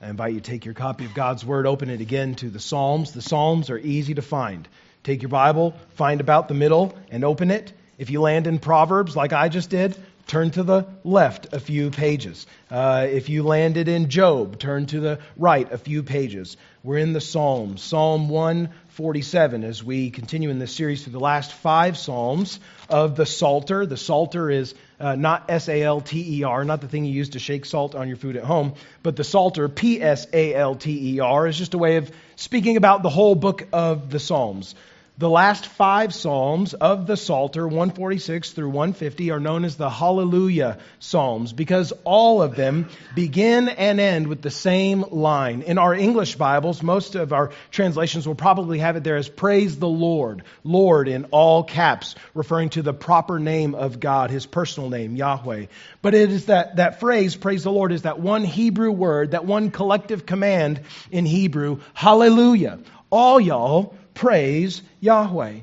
I 0.00 0.10
invite 0.10 0.32
you 0.32 0.40
to 0.40 0.48
take 0.48 0.64
your 0.64 0.74
copy 0.74 1.04
of 1.06 1.12
God's 1.12 1.44
Word, 1.44 1.66
open 1.66 1.90
it 1.90 2.00
again 2.00 2.36
to 2.36 2.50
the 2.50 2.60
Psalms. 2.60 3.10
The 3.10 3.22
Psalms 3.22 3.68
are 3.68 3.78
easy 3.78 4.14
to 4.14 4.22
find. 4.22 4.68
Take 5.02 5.22
your 5.22 5.28
Bible, 5.28 5.74
find 5.96 6.20
about 6.20 6.46
the 6.46 6.54
middle, 6.54 6.96
and 7.10 7.24
open 7.24 7.50
it. 7.50 7.72
If 7.98 8.08
you 8.08 8.20
land 8.20 8.46
in 8.46 8.60
Proverbs, 8.60 9.16
like 9.16 9.32
I 9.32 9.48
just 9.48 9.70
did, 9.70 9.96
turn 10.28 10.52
to 10.52 10.62
the 10.62 10.86
left 11.02 11.52
a 11.52 11.58
few 11.58 11.90
pages. 11.90 12.46
Uh, 12.70 13.08
if 13.10 13.28
you 13.28 13.42
landed 13.42 13.88
in 13.88 14.08
Job, 14.08 14.60
turn 14.60 14.86
to 14.86 15.00
the 15.00 15.18
right 15.36 15.70
a 15.72 15.78
few 15.78 16.04
pages. 16.04 16.56
We're 16.84 16.98
in 16.98 17.12
the 17.12 17.20
Psalms. 17.20 17.82
Psalm 17.82 18.28
147, 18.28 19.64
as 19.64 19.82
we 19.82 20.10
continue 20.10 20.50
in 20.50 20.60
this 20.60 20.76
series 20.76 21.02
through 21.02 21.14
the 21.14 21.18
last 21.18 21.52
five 21.52 21.98
Psalms 21.98 22.60
of 22.88 23.16
the 23.16 23.26
Psalter. 23.26 23.84
The 23.84 23.96
Psalter 23.96 24.48
is 24.48 24.76
uh, 25.00 25.14
not 25.14 25.50
S 25.50 25.68
A 25.68 25.82
L 25.82 26.00
T 26.00 26.40
E 26.40 26.42
R, 26.44 26.64
not 26.64 26.80
the 26.80 26.88
thing 26.88 27.04
you 27.04 27.12
use 27.12 27.30
to 27.30 27.38
shake 27.38 27.64
salt 27.64 27.94
on 27.94 28.08
your 28.08 28.16
food 28.16 28.36
at 28.36 28.44
home, 28.44 28.74
but 29.02 29.16
the 29.16 29.24
Psalter, 29.24 29.68
P 29.68 30.02
S 30.02 30.26
A 30.32 30.54
L 30.54 30.74
T 30.74 31.14
E 31.14 31.20
R, 31.20 31.46
is 31.46 31.56
just 31.56 31.74
a 31.74 31.78
way 31.78 31.96
of 31.96 32.10
speaking 32.36 32.76
about 32.76 33.02
the 33.02 33.10
whole 33.10 33.34
book 33.34 33.66
of 33.72 34.10
the 34.10 34.18
Psalms. 34.18 34.74
The 35.18 35.28
last 35.28 35.66
five 35.66 36.14
Psalms 36.14 36.74
of 36.74 37.08
the 37.08 37.16
Psalter, 37.16 37.66
146 37.66 38.52
through 38.52 38.68
150, 38.68 39.32
are 39.32 39.40
known 39.40 39.64
as 39.64 39.74
the 39.74 39.90
Hallelujah 39.90 40.78
Psalms 41.00 41.52
because 41.52 41.92
all 42.04 42.40
of 42.40 42.54
them 42.54 42.88
begin 43.16 43.68
and 43.68 43.98
end 43.98 44.28
with 44.28 44.42
the 44.42 44.52
same 44.52 45.04
line. 45.10 45.62
In 45.62 45.76
our 45.76 45.92
English 45.92 46.36
Bibles, 46.36 46.84
most 46.84 47.16
of 47.16 47.32
our 47.32 47.50
translations 47.72 48.28
will 48.28 48.36
probably 48.36 48.78
have 48.78 48.94
it 48.94 49.02
there 49.02 49.16
as 49.16 49.28
Praise 49.28 49.76
the 49.76 49.88
Lord, 49.88 50.44
Lord 50.62 51.08
in 51.08 51.24
all 51.32 51.64
caps, 51.64 52.14
referring 52.32 52.68
to 52.70 52.82
the 52.82 52.94
proper 52.94 53.40
name 53.40 53.74
of 53.74 53.98
God, 53.98 54.30
his 54.30 54.46
personal 54.46 54.88
name, 54.88 55.16
Yahweh. 55.16 55.66
But 56.00 56.14
it 56.14 56.30
is 56.30 56.46
that, 56.46 56.76
that 56.76 57.00
phrase, 57.00 57.34
Praise 57.34 57.64
the 57.64 57.72
Lord, 57.72 57.90
is 57.90 58.02
that 58.02 58.20
one 58.20 58.44
Hebrew 58.44 58.92
word, 58.92 59.32
that 59.32 59.44
one 59.44 59.72
collective 59.72 60.26
command 60.26 60.82
in 61.10 61.26
Hebrew, 61.26 61.80
Hallelujah. 61.92 62.78
All 63.10 63.40
y'all 63.40 63.96
praise 64.18 64.82
Yahweh. 64.98 65.60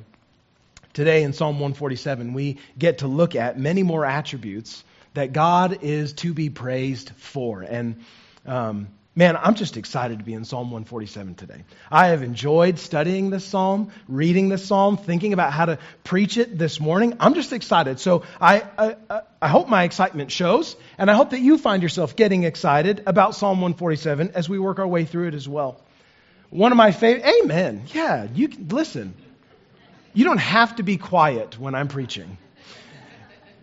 Today 0.93 1.23
in 1.23 1.33
Psalm 1.33 1.55
147, 1.55 2.33
we 2.33 2.57
get 2.79 2.99
to 2.99 3.07
look 3.07 3.35
at 3.35 3.59
many 3.59 3.83
more 3.83 4.05
attributes 4.05 4.81
that 5.13 5.33
God 5.33 5.79
is 5.81 6.13
to 6.13 6.33
be 6.33 6.49
praised 6.49 7.11
for. 7.17 7.63
And 7.63 7.97
um, 8.45 8.87
man, 9.13 9.35
I'm 9.35 9.55
just 9.55 9.75
excited 9.75 10.19
to 10.19 10.23
be 10.23 10.33
in 10.33 10.45
Psalm 10.45 10.71
147 10.71 11.35
today. 11.35 11.65
I 11.91 12.07
have 12.07 12.23
enjoyed 12.23 12.79
studying 12.79 13.29
this 13.29 13.43
psalm, 13.43 13.91
reading 14.07 14.47
this 14.47 14.65
psalm, 14.65 14.95
thinking 14.95 15.33
about 15.33 15.51
how 15.51 15.65
to 15.65 15.77
preach 16.05 16.37
it 16.37 16.57
this 16.57 16.79
morning. 16.79 17.17
I'm 17.19 17.33
just 17.33 17.51
excited. 17.51 17.99
So 17.99 18.23
I, 18.39 18.63
I, 18.77 19.21
I 19.41 19.49
hope 19.49 19.67
my 19.67 19.83
excitement 19.83 20.31
shows, 20.31 20.77
and 20.97 21.11
I 21.11 21.15
hope 21.15 21.31
that 21.31 21.41
you 21.41 21.57
find 21.57 21.83
yourself 21.83 22.15
getting 22.15 22.45
excited 22.45 23.03
about 23.05 23.35
Psalm 23.35 23.59
147 23.59 24.31
as 24.33 24.47
we 24.47 24.59
work 24.59 24.79
our 24.79 24.87
way 24.87 25.03
through 25.03 25.27
it 25.27 25.33
as 25.33 25.45
well. 25.45 25.81
One 26.49 26.71
of 26.71 26.77
my 26.77 26.91
favorite, 26.91 27.25
amen. 27.43 27.83
Yeah, 27.93 28.27
you 28.33 28.47
can, 28.47 28.67
listen. 28.67 29.13
You 30.13 30.23
don't 30.23 30.39
have 30.39 30.77
to 30.77 30.83
be 30.83 30.97
quiet 30.97 31.59
when 31.59 31.75
I'm 31.75 31.87
preaching. 31.87 32.37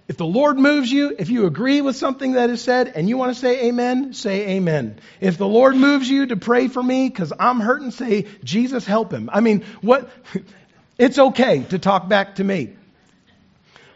If 0.08 0.16
the 0.18 0.26
Lord 0.26 0.58
moves 0.58 0.92
you, 0.92 1.14
if 1.18 1.30
you 1.30 1.46
agree 1.46 1.80
with 1.80 1.96
something 1.96 2.32
that 2.32 2.50
is 2.50 2.60
said 2.60 2.92
and 2.94 3.08
you 3.08 3.16
want 3.16 3.32
to 3.32 3.40
say 3.40 3.68
amen, 3.68 4.12
say 4.12 4.56
amen. 4.56 4.98
If 5.20 5.38
the 5.38 5.46
Lord 5.46 5.74
moves 5.76 6.10
you 6.10 6.26
to 6.26 6.36
pray 6.36 6.68
for 6.68 6.82
me 6.82 7.08
because 7.08 7.32
I'm 7.38 7.60
hurting, 7.60 7.92
say, 7.92 8.26
Jesus, 8.44 8.84
help 8.84 9.12
him. 9.12 9.30
I 9.32 9.40
mean, 9.40 9.64
what? 9.80 10.10
It's 10.98 11.18
okay 11.18 11.62
to 11.70 11.78
talk 11.78 12.08
back 12.08 12.36
to 12.36 12.44
me. 12.44 12.76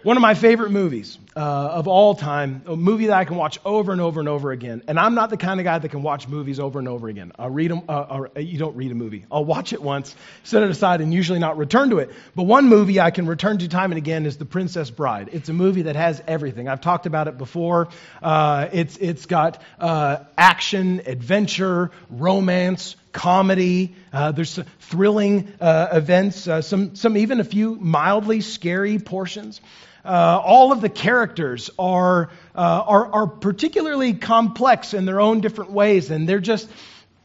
One 0.02 0.16
of 0.16 0.22
my 0.22 0.34
favorite 0.34 0.70
movies 0.70 1.18
uh, 1.36 1.38
of 1.38 1.86
all 1.86 2.14
time, 2.14 2.62
a 2.66 2.74
movie 2.74 3.08
that 3.08 3.16
I 3.16 3.26
can 3.26 3.36
watch 3.36 3.58
over 3.64 3.92
and 3.92 4.00
over 4.00 4.20
and 4.20 4.28
over 4.28 4.52
again. 4.52 4.82
And 4.88 4.98
I'm 4.98 5.14
not 5.14 5.28
the 5.28 5.36
kind 5.36 5.60
of 5.60 5.64
guy 5.64 5.78
that 5.78 5.88
can 5.90 6.02
watch 6.02 6.28
movies 6.28 6.58
over 6.58 6.78
and 6.78 6.88
over 6.88 7.08
again. 7.08 7.32
I'll 7.38 7.50
read 7.50 7.70
them, 7.70 7.82
uh, 7.88 8.26
uh, 8.34 8.40
you 8.40 8.58
don't 8.58 8.74
read 8.74 8.90
a 8.90 8.94
movie. 8.94 9.26
I'll 9.30 9.44
watch 9.44 9.74
it 9.74 9.82
once, 9.82 10.16
set 10.44 10.62
it 10.62 10.70
aside, 10.70 11.02
and 11.02 11.12
usually 11.12 11.38
not 11.38 11.58
return 11.58 11.90
to 11.90 11.98
it. 11.98 12.10
But 12.34 12.44
one 12.44 12.68
movie 12.68 13.00
I 13.00 13.10
can 13.10 13.26
return 13.26 13.58
to 13.58 13.68
time 13.68 13.92
and 13.92 13.98
again 13.98 14.24
is 14.24 14.38
The 14.38 14.46
Princess 14.46 14.90
Bride. 14.90 15.28
It's 15.32 15.50
a 15.50 15.52
movie 15.52 15.82
that 15.82 15.96
has 15.96 16.22
everything. 16.26 16.68
I've 16.68 16.80
talked 16.80 17.04
about 17.04 17.28
it 17.28 17.36
before. 17.36 17.88
Uh, 18.22 18.68
it's, 18.72 18.96
it's 18.96 19.26
got 19.26 19.60
uh, 19.78 20.24
action, 20.38 21.02
adventure, 21.04 21.90
romance, 22.08 22.96
comedy. 23.12 23.94
Uh, 24.10 24.32
there's 24.32 24.58
thrilling 24.80 25.52
uh, 25.60 25.88
events, 25.92 26.48
uh, 26.48 26.62
some, 26.62 26.94
some 26.96 27.16
even 27.18 27.40
a 27.40 27.44
few 27.44 27.76
mildly 27.76 28.40
scary 28.40 28.98
portions. 28.98 29.60
Uh, 30.06 30.40
all 30.44 30.70
of 30.70 30.80
the 30.80 30.88
characters 30.88 31.68
are, 31.78 32.30
uh, 32.54 32.84
are, 32.86 33.12
are 33.12 33.26
particularly 33.26 34.14
complex 34.14 34.94
in 34.94 35.04
their 35.04 35.20
own 35.20 35.40
different 35.40 35.72
ways, 35.72 36.10
and 36.10 36.28
they're 36.28 36.38
just 36.38 36.70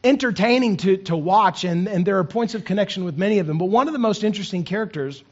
entertaining 0.02 0.76
to, 0.78 0.96
to 0.96 1.16
watch, 1.16 1.64
and, 1.64 1.86
and 1.86 2.04
there 2.04 2.18
are 2.18 2.24
points 2.24 2.54
of 2.54 2.64
connection 2.64 3.04
with 3.04 3.16
many 3.16 3.38
of 3.38 3.46
them. 3.46 3.58
But 3.58 3.66
one 3.66 3.86
of 3.86 3.92
the 3.92 4.00
most 4.00 4.24
interesting 4.24 4.64
characters 4.64 5.22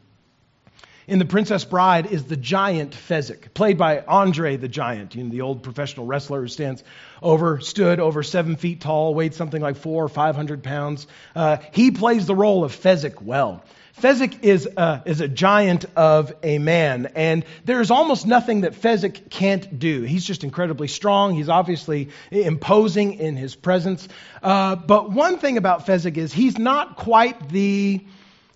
in 1.11 1.19
The 1.19 1.25
Princess 1.25 1.65
Bride 1.65 2.07
is 2.07 2.25
the 2.25 2.37
giant 2.37 2.93
Fezzik, 2.93 3.53
played 3.53 3.77
by 3.77 3.99
Andre 4.07 4.57
the 4.57 4.69
Giant, 4.69 5.17
you 5.17 5.25
know, 5.25 5.31
the 5.31 5.41
old 5.41 5.65
professional 5.65 6.07
wrestler 6.07 6.41
who 6.43 6.47
stands 6.47 6.85
over, 7.21 7.59
stood 7.59 7.99
over 7.99 8.23
seven 8.23 8.55
feet 8.55 8.81
tall, 8.81 9.13
weighed 9.13 9.35
something 9.35 9.61
like 9.61 9.77
four 9.77 10.05
or 10.05 10.09
five 10.09 10.37
hundred 10.37 10.63
pounds. 10.63 11.09
Uh, 11.35 11.57
he 11.73 11.91
plays 11.91 12.27
the 12.27 12.35
role 12.37 12.63
of 12.63 12.73
Fezzik 12.73 13.21
well. 13.21 13.65
Fezzik 14.01 14.45
is 14.45 14.69
a, 14.77 15.03
is 15.05 15.21
a 15.21 15.27
giant 15.27 15.85
of 15.97 16.33
a 16.45 16.59
man, 16.59 17.11
and 17.17 17.45
there's 17.65 17.91
almost 17.91 18.25
nothing 18.25 18.61
that 18.61 18.75
Fezzik 18.75 19.31
can't 19.31 19.81
do. 19.81 20.03
He's 20.03 20.25
just 20.25 20.45
incredibly 20.45 20.87
strong. 20.87 21.35
He's 21.35 21.49
obviously 21.49 22.11
imposing 22.31 23.15
in 23.15 23.37
his 23.37 23.57
presence. 23.57 24.09
Uh, 24.45 24.77
but 24.77 25.11
one 25.11 25.39
thing 25.39 25.57
about 25.57 25.87
Fezzik 25.87 26.17
is 26.17 26.33
he's 26.33 26.57
not 26.57 26.95
quite 26.95 27.49
the 27.49 28.01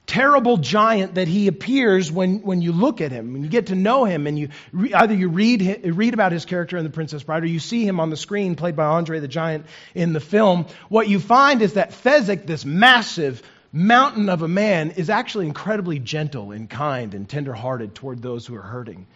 terrible 0.06 0.58
giant 0.58 1.14
that 1.14 1.28
he 1.28 1.48
appears 1.48 2.12
when, 2.12 2.40
when 2.42 2.60
you 2.60 2.72
look 2.72 3.00
at 3.00 3.10
him, 3.10 3.32
when 3.32 3.42
you 3.42 3.48
get 3.48 3.66
to 3.66 3.74
know 3.74 4.04
him, 4.04 4.26
and 4.26 4.38
you 4.38 4.48
re, 4.72 4.92
either 4.92 5.14
you 5.14 5.28
read, 5.28 5.80
read 5.84 6.14
about 6.14 6.32
his 6.32 6.44
character 6.44 6.76
in 6.76 6.84
The 6.84 6.90
Princess 6.90 7.22
Bride 7.22 7.42
or 7.42 7.46
you 7.46 7.60
see 7.60 7.86
him 7.86 8.00
on 8.00 8.10
the 8.10 8.16
screen, 8.16 8.54
played 8.54 8.76
by 8.76 8.84
Andre 8.84 9.20
the 9.20 9.28
Giant 9.28 9.66
in 9.94 10.12
the 10.12 10.20
film. 10.20 10.66
What 10.88 11.08
you 11.08 11.20
find 11.20 11.62
is 11.62 11.74
that 11.74 11.92
Fezzik, 11.92 12.46
this 12.46 12.64
massive, 12.64 13.42
mountain 13.72 14.28
of 14.28 14.42
a 14.42 14.48
man 14.48 14.92
is 14.92 15.10
actually 15.10 15.46
incredibly 15.46 15.98
gentle 15.98 16.52
and 16.52 16.70
kind 16.70 17.12
and 17.12 17.28
tenderhearted 17.28 17.94
toward 17.94 18.22
those 18.22 18.46
who 18.46 18.54
are 18.54 18.62
hurting. 18.62 19.06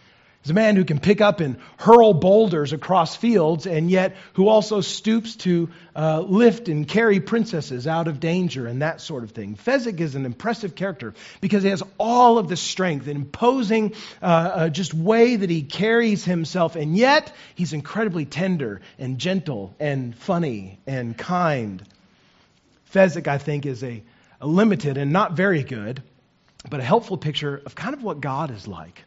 He's 0.42 0.50
a 0.50 0.54
man 0.54 0.76
who 0.76 0.84
can 0.84 1.00
pick 1.00 1.20
up 1.20 1.40
and 1.40 1.56
hurl 1.78 2.14
boulders 2.14 2.72
across 2.72 3.16
fields, 3.16 3.66
and 3.66 3.90
yet 3.90 4.16
who 4.34 4.48
also 4.48 4.80
stoops 4.80 5.36
to 5.36 5.68
uh, 5.96 6.20
lift 6.20 6.68
and 6.68 6.86
carry 6.86 7.20
princesses 7.20 7.86
out 7.86 8.08
of 8.08 8.20
danger 8.20 8.66
and 8.66 8.82
that 8.82 9.00
sort 9.00 9.24
of 9.24 9.32
thing. 9.32 9.56
Fezzik 9.56 10.00
is 10.00 10.14
an 10.14 10.24
impressive 10.24 10.74
character 10.74 11.14
because 11.40 11.64
he 11.64 11.68
has 11.70 11.82
all 11.98 12.38
of 12.38 12.48
the 12.48 12.56
strength, 12.56 13.08
an 13.08 13.16
imposing 13.16 13.94
uh, 14.22 14.24
uh, 14.24 14.68
just 14.68 14.94
way 14.94 15.36
that 15.36 15.50
he 15.50 15.62
carries 15.62 16.24
himself, 16.24 16.76
and 16.76 16.96
yet 16.96 17.34
he's 17.54 17.72
incredibly 17.72 18.24
tender 18.24 18.80
and 18.98 19.18
gentle 19.18 19.74
and 19.80 20.16
funny 20.16 20.78
and 20.86 21.18
kind. 21.18 21.82
Fezzik, 22.92 23.26
I 23.26 23.38
think, 23.38 23.66
is 23.66 23.82
a 23.82 24.02
a 24.40 24.46
limited 24.46 24.96
and 24.96 25.12
not 25.12 25.32
very 25.32 25.62
good, 25.62 26.02
but 26.68 26.80
a 26.80 26.82
helpful 26.82 27.16
picture 27.16 27.60
of 27.64 27.74
kind 27.74 27.94
of 27.94 28.02
what 28.02 28.20
God 28.20 28.50
is 28.50 28.68
like. 28.68 29.04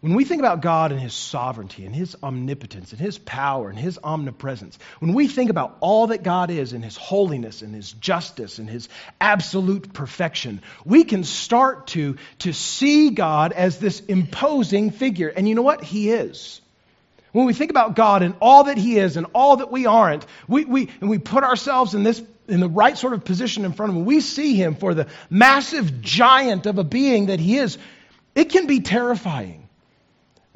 When 0.00 0.14
we 0.14 0.24
think 0.24 0.40
about 0.40 0.60
God 0.60 0.92
and 0.92 1.00
His 1.00 1.12
sovereignty 1.12 1.84
and 1.84 1.94
His 1.94 2.16
omnipotence 2.22 2.92
and 2.92 3.00
His 3.00 3.18
power 3.18 3.68
and 3.68 3.76
His 3.76 3.98
omnipresence, 4.02 4.78
when 5.00 5.12
we 5.12 5.26
think 5.26 5.50
about 5.50 5.76
all 5.80 6.08
that 6.08 6.22
God 6.22 6.50
is 6.50 6.72
in 6.72 6.82
His 6.82 6.96
holiness 6.96 7.62
and 7.62 7.74
His 7.74 7.92
justice 7.92 8.60
and 8.60 8.70
His 8.70 8.88
absolute 9.20 9.92
perfection, 9.92 10.62
we 10.84 11.02
can 11.02 11.24
start 11.24 11.88
to, 11.88 12.16
to 12.40 12.52
see 12.52 13.10
God 13.10 13.52
as 13.52 13.78
this 13.78 13.98
imposing 14.00 14.92
figure. 14.92 15.28
And 15.28 15.48
you 15.48 15.56
know 15.56 15.62
what? 15.62 15.82
He 15.82 16.10
is. 16.10 16.60
When 17.32 17.46
we 17.46 17.52
think 17.52 17.70
about 17.70 17.96
God 17.96 18.22
and 18.22 18.36
all 18.40 18.64
that 18.64 18.78
He 18.78 18.98
is 18.98 19.16
and 19.16 19.26
all 19.34 19.56
that 19.56 19.72
we 19.72 19.86
aren't, 19.86 20.24
we, 20.46 20.64
we, 20.64 20.90
and 21.00 21.10
we 21.10 21.18
put 21.18 21.42
ourselves 21.42 21.94
in 21.94 22.04
this 22.04 22.22
in 22.46 22.60
the 22.60 22.68
right 22.68 22.96
sort 22.96 23.12
of 23.12 23.24
position 23.24 23.66
in 23.66 23.74
front 23.74 23.90
of 23.90 23.96
him, 23.96 24.06
we 24.06 24.20
see 24.20 24.54
him 24.54 24.74
for 24.74 24.94
the 24.94 25.06
massive 25.28 26.00
giant 26.00 26.64
of 26.64 26.78
a 26.78 26.84
being 26.84 27.26
that 27.26 27.38
he 27.38 27.58
is, 27.58 27.76
it 28.34 28.48
can 28.48 28.66
be 28.66 28.80
terrifying 28.80 29.67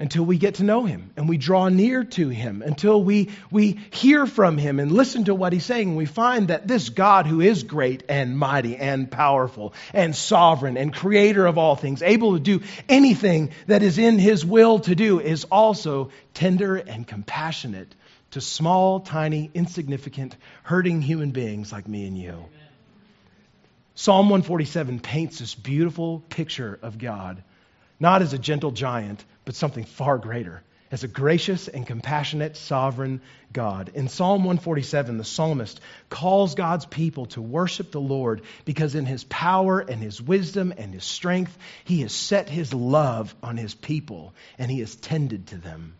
until 0.03 0.25
we 0.25 0.37
get 0.37 0.57
to 0.57 0.65
know 0.65 0.85
him 0.85 1.13
and 1.17 1.29
we 1.29 1.39
draw 1.39 1.69
near 1.69 2.03
to 2.03 2.29
him, 2.29 2.61
until 2.61 3.01
we, 3.01 3.31
we 3.53 3.79
hear 3.93 4.27
from 4.27 4.59
him 4.59 4.81
and 4.81 4.91
listen 4.91 5.27
to 5.27 5.33
what 5.33 5.53
he's 5.53 5.65
saying. 5.65 5.95
We 5.95 6.07
find 6.07 6.49
that 6.49 6.67
this 6.67 6.89
God 6.89 7.29
who 7.29 7.41
is 7.41 7.63
great 7.63 8.03
and 8.09 8.37
mighty 8.37 8.77
and 8.77 9.09
powerful 9.09 9.75
and 9.95 10.17
sovereign 10.17 10.77
and 10.77 10.93
creator 10.93 11.47
of 11.47 11.57
all 11.57 11.77
things, 11.77 12.03
able 12.03 12.33
to 12.33 12.41
do 12.41 12.63
anything 12.89 13.53
that 13.69 13.85
is 13.85 13.97
in 13.97 14.19
his 14.19 14.45
will 14.45 14.81
to 14.81 14.97
do, 14.97 15.21
is 15.21 15.45
also 15.45 16.11
tender 16.35 16.75
and 16.75 17.07
compassionate 17.07 17.95
to 18.33 18.41
small, 18.41 18.99
tiny, 18.99 19.53
insignificant, 19.55 20.37
hurting 20.65 21.01
human 21.01 21.31
beings 21.31 21.71
like 21.71 21.87
me 21.87 22.09
and 22.09 22.19
you. 22.19 22.31
Amen. 22.31 22.49
Psalm 23.95 24.27
147 24.31 24.99
paints 24.99 25.39
this 25.39 25.55
beautiful 25.55 26.25
picture 26.29 26.77
of 26.83 26.99
God, 26.99 27.41
not 28.01 28.21
as 28.21 28.33
a 28.33 28.39
gentle 28.39 28.73
giant, 28.73 29.25
but 29.45 29.55
something 29.55 29.85
far 29.85 30.19
greater 30.19 30.63
as 30.93 31.05
a 31.05 31.09
gracious 31.09 31.69
and 31.69 31.87
compassionate 31.87 32.55
sovereign 32.55 33.23
God. 33.51 33.91
In 33.95 34.09
Psalm 34.09 34.45
147, 34.45 35.17
the 35.17 35.25
psalmist 35.25 35.81
calls 36.11 36.55
God's 36.55 36.85
people 36.85 37.27
to 37.27 37.41
worship 37.41 37.91
the 37.91 38.01
Lord 38.01 38.43
because 38.67 38.95
in 38.95 39.07
his 39.07 39.25
power 39.25 39.81
and 39.81 40.03
his 40.03 40.21
wisdom 40.21 40.73
and 40.77 40.93
his 40.93 41.05
strength, 41.05 41.57
he 41.85 42.03
has 42.03 42.13
set 42.13 42.51
his 42.51 42.75
love 42.75 43.35
on 43.43 43.57
his 43.57 43.75
people 43.75 44.35
and 44.59 44.71
he 44.71 44.81
has 44.81 44.95
tended 44.95 45.47
to 45.49 45.57
them. 45.57 45.95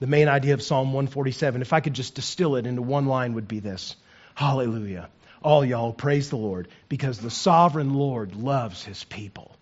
The 0.00 0.06
main 0.06 0.28
idea 0.28 0.52
of 0.52 0.62
Psalm 0.62 0.88
147, 0.88 1.62
if 1.62 1.72
I 1.72 1.80
could 1.80 1.94
just 1.94 2.14
distill 2.14 2.56
it 2.56 2.66
into 2.66 2.82
one 2.82 3.06
line, 3.06 3.34
would 3.34 3.48
be 3.48 3.60
this 3.60 3.96
Hallelujah. 4.34 5.08
All 5.42 5.64
y'all 5.64 5.92
praise 5.92 6.28
the 6.28 6.36
Lord 6.36 6.68
because 6.88 7.18
the 7.18 7.30
sovereign 7.30 7.94
Lord 7.94 8.34
loves 8.34 8.84
his 8.84 9.04
people. 9.04 9.54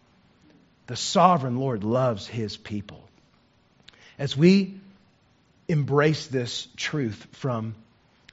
The 0.86 0.96
sovereign 0.96 1.56
Lord 1.56 1.84
loves 1.84 2.26
his 2.26 2.56
people. 2.56 3.08
As 4.18 4.36
we 4.36 4.74
embrace 5.68 6.26
this 6.26 6.68
truth 6.76 7.26
from 7.32 7.74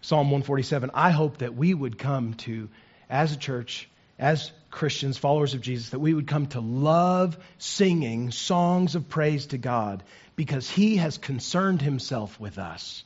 Psalm 0.02 0.28
147, 0.28 0.92
I 0.94 1.12
hope 1.12 1.40
that 1.40 1.56
we 1.56 1.74
would 1.74 1.98
come 1.98 2.34
to, 2.36 2.70
as 3.10 3.34
a 3.34 3.38
church, 3.38 3.90
as 4.18 4.52
Christians, 4.72 5.18
followers 5.18 5.54
of 5.54 5.62
Jesus, 5.62 5.90
that 5.90 6.00
we 6.00 6.14
would 6.14 6.28
come 6.28 6.48
to 6.48 6.60
love 6.60 7.38
singing 7.58 8.32
songs 8.32 8.96
of 8.96 9.10
praise 9.10 9.48
to 9.48 9.58
God 9.58 10.04
because 10.36 10.70
He 10.70 10.98
has 10.98 11.18
concerned 11.18 11.82
Himself 11.82 12.40
with 12.40 12.58
us. 12.58 13.04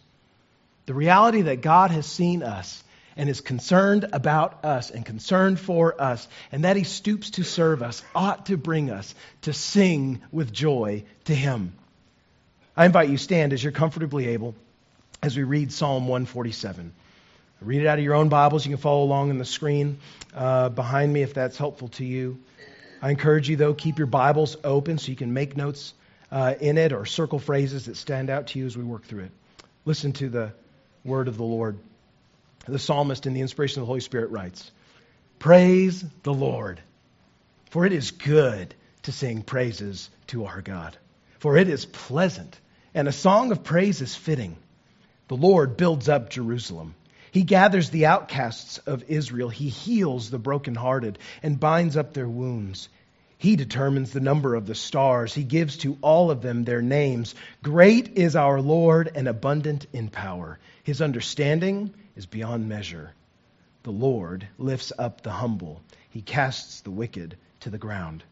The 0.86 0.94
reality 0.94 1.44
that 1.44 1.62
God 1.62 1.92
has 1.92 2.06
seen 2.06 2.44
us 2.44 2.84
and 3.15 3.30
is 3.30 3.42
concerned 3.42 4.07
about 4.13 4.65
us 4.65 4.89
and 4.89 5.06
concerned 5.06 5.60
for 5.60 6.00
us, 6.01 6.27
and 6.51 6.63
that 6.63 6.75
He 6.75 6.83
stoops 6.83 7.31
to 7.31 7.44
serve 7.44 7.81
us, 7.81 8.04
ought 8.15 8.48
to 8.48 8.57
bring 8.57 8.89
us 8.89 9.13
to 9.42 9.54
sing 9.54 10.21
with 10.31 10.51
joy 10.51 11.04
to 11.25 11.36
Him. 11.36 11.74
I 12.75 12.86
invite 12.86 13.10
you 13.10 13.18
stand 13.18 13.54
as 13.54 13.63
you're 13.63 13.71
comfortably 13.71 14.30
able 14.30 14.56
as 15.21 15.38
we 15.38 15.44
read 15.44 15.71
Psalm 15.71 16.07
147. 16.07 16.92
Read 17.62 17.81
it 17.81 17.88
out 17.88 17.98
of 17.98 18.04
your 18.04 18.15
own 18.15 18.27
Bibles. 18.27 18.65
You 18.65 18.71
can 18.71 18.81
follow 18.81 19.04
along 19.04 19.30
on 19.30 19.38
the 19.38 19.45
screen 19.45 20.00
uh, 20.36 20.68
behind 20.69 21.13
me 21.13 21.21
if 21.21 21.33
that's 21.33 21.57
helpful 21.57 21.88
to 21.89 22.04
you. 22.04 22.39
I 23.01 23.10
encourage 23.10 23.48
you, 23.48 23.56
though, 23.56 23.74
keep 23.74 23.98
your 23.98 24.07
Bibles 24.07 24.57
open 24.63 24.98
so 24.98 25.10
you 25.10 25.15
can 25.15 25.33
make 25.33 25.56
notes 25.56 25.94
uh, 26.31 26.56
in 26.60 26.77
it 26.77 26.92
or 26.92 27.06
circle 27.06 27.39
phrases 27.39 27.86
that 27.86 27.95
stand 27.95 28.30
out 28.30 28.48
to 28.48 28.60
you 28.60 28.65
as 28.65 28.75
we 28.75 28.83
work 28.83 29.06
through 29.06 29.24
it. 29.24 29.31
Listen 29.86 30.12
to 30.13 30.30
the 30.30 30.51
word 31.06 31.27
of 31.27 31.38
the 31.38 31.44
Lord. 31.44 31.77
The 32.65 32.80
psalmist, 32.80 33.25
in 33.25 33.33
the 33.33 33.42
inspiration 33.42 33.81
of 33.81 33.83
the 33.83 33.88
Holy 33.88 34.00
Spirit, 34.00 34.31
writes 34.31 34.71
Praise 35.39 36.04
the 36.24 36.33
Lord, 36.33 36.80
for 37.69 37.86
it 37.86 37.94
is 37.94 38.12
good 38.12 38.74
to 39.04 39.12
sing 39.12 39.42
praises 39.42 40.10
to 40.27 40.45
our 40.45 40.62
God, 40.62 40.98
for 41.39 41.57
it 41.57 41.68
is 41.68 41.86
pleasant 41.86 42.60
and 42.94 43.07
a 43.07 43.12
song 43.12 43.51
of 43.51 43.63
praise 43.63 44.01
is 44.01 44.15
fitting. 44.15 44.56
The 45.27 45.36
Lord 45.36 45.77
builds 45.77 46.10
up 46.10 46.30
Jerusalem. 46.30 46.95
He 47.31 47.44
gathers 47.44 47.89
the 47.89 48.06
outcasts 48.06 48.77
of 48.80 49.06
Israel. 49.07 49.50
He 49.50 49.69
heals 49.69 50.30
the 50.30 50.38
brokenhearted 50.38 51.18
and 51.42 51.60
binds 51.60 51.98
up 51.98 52.13
their 52.13 52.27
wounds. 52.27 52.89
He 53.39 53.56
determines 53.56 54.12
the 54.12 54.19
number 54.19 54.54
of 54.54 54.68
the 54.68 54.75
stars. 54.75 55.33
He 55.33 55.44
gives 55.44 55.77
to 55.77 55.98
all 56.01 56.30
of 56.30 56.42
them 56.42 56.63
their 56.63 56.81
names. 56.81 57.33
Great 57.63 58.18
is 58.18 58.36
our 58.36 58.62
Lord 58.62 59.12
and 59.15 59.27
abundant 59.27 59.88
in 59.92 60.10
power. 60.10 60.60
His 60.83 61.01
understanding 61.01 61.94
is 62.15 62.25
beyond 62.25 62.68
measure. 62.68 63.13
The 63.83 63.92
Lord 63.92 64.48
lifts 64.57 64.92
up 64.98 65.21
the 65.21 65.31
humble. 65.31 65.81
He 66.10 66.21
casts 66.21 66.81
the 66.81 66.92
wicked 66.92 67.38
to 67.62 67.69
the 67.69 67.77
ground. 67.77 68.24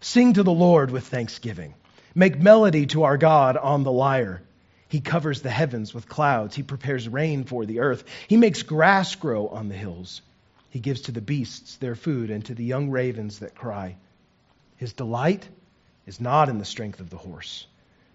Sing 0.00 0.32
to 0.34 0.42
the 0.42 0.52
Lord 0.52 0.90
with 0.90 1.06
thanksgiving. 1.06 1.74
Make 2.14 2.40
melody 2.40 2.86
to 2.86 3.04
our 3.04 3.16
God 3.16 3.56
on 3.56 3.84
the 3.84 3.92
lyre. 3.92 4.42
He 4.88 5.00
covers 5.00 5.42
the 5.42 5.50
heavens 5.50 5.94
with 5.94 6.08
clouds. 6.08 6.56
He 6.56 6.62
prepares 6.62 7.08
rain 7.08 7.44
for 7.44 7.64
the 7.64 7.80
earth. 7.80 8.04
He 8.26 8.36
makes 8.36 8.62
grass 8.62 9.14
grow 9.14 9.46
on 9.46 9.68
the 9.68 9.76
hills. 9.76 10.22
He 10.70 10.80
gives 10.80 11.02
to 11.02 11.12
the 11.12 11.20
beasts 11.20 11.76
their 11.76 11.94
food 11.94 12.30
and 12.30 12.44
to 12.46 12.54
the 12.54 12.64
young 12.64 12.90
ravens 12.90 13.40
that 13.40 13.54
cry. 13.54 13.96
His 14.76 14.92
delight 14.92 15.46
is 16.06 16.20
not 16.20 16.48
in 16.48 16.58
the 16.58 16.64
strength 16.64 17.00
of 17.00 17.10
the 17.10 17.16
horse, 17.16 17.66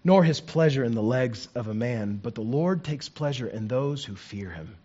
nor 0.04 0.24
his 0.24 0.40
pleasure 0.40 0.84
in 0.84 0.94
the 0.94 1.02
legs 1.02 1.48
of 1.54 1.68
a 1.68 1.74
man, 1.74 2.18
but 2.22 2.34
the 2.34 2.42
Lord 2.42 2.84
takes 2.84 3.08
pleasure 3.08 3.46
in 3.46 3.68
those 3.68 4.04
who 4.04 4.16
fear 4.16 4.50
him, 4.50 4.76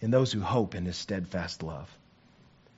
in 0.00 0.10
those 0.10 0.32
who 0.32 0.40
hope 0.40 0.74
in 0.74 0.84
his 0.84 0.96
steadfast 0.96 1.62
love. 1.62 1.90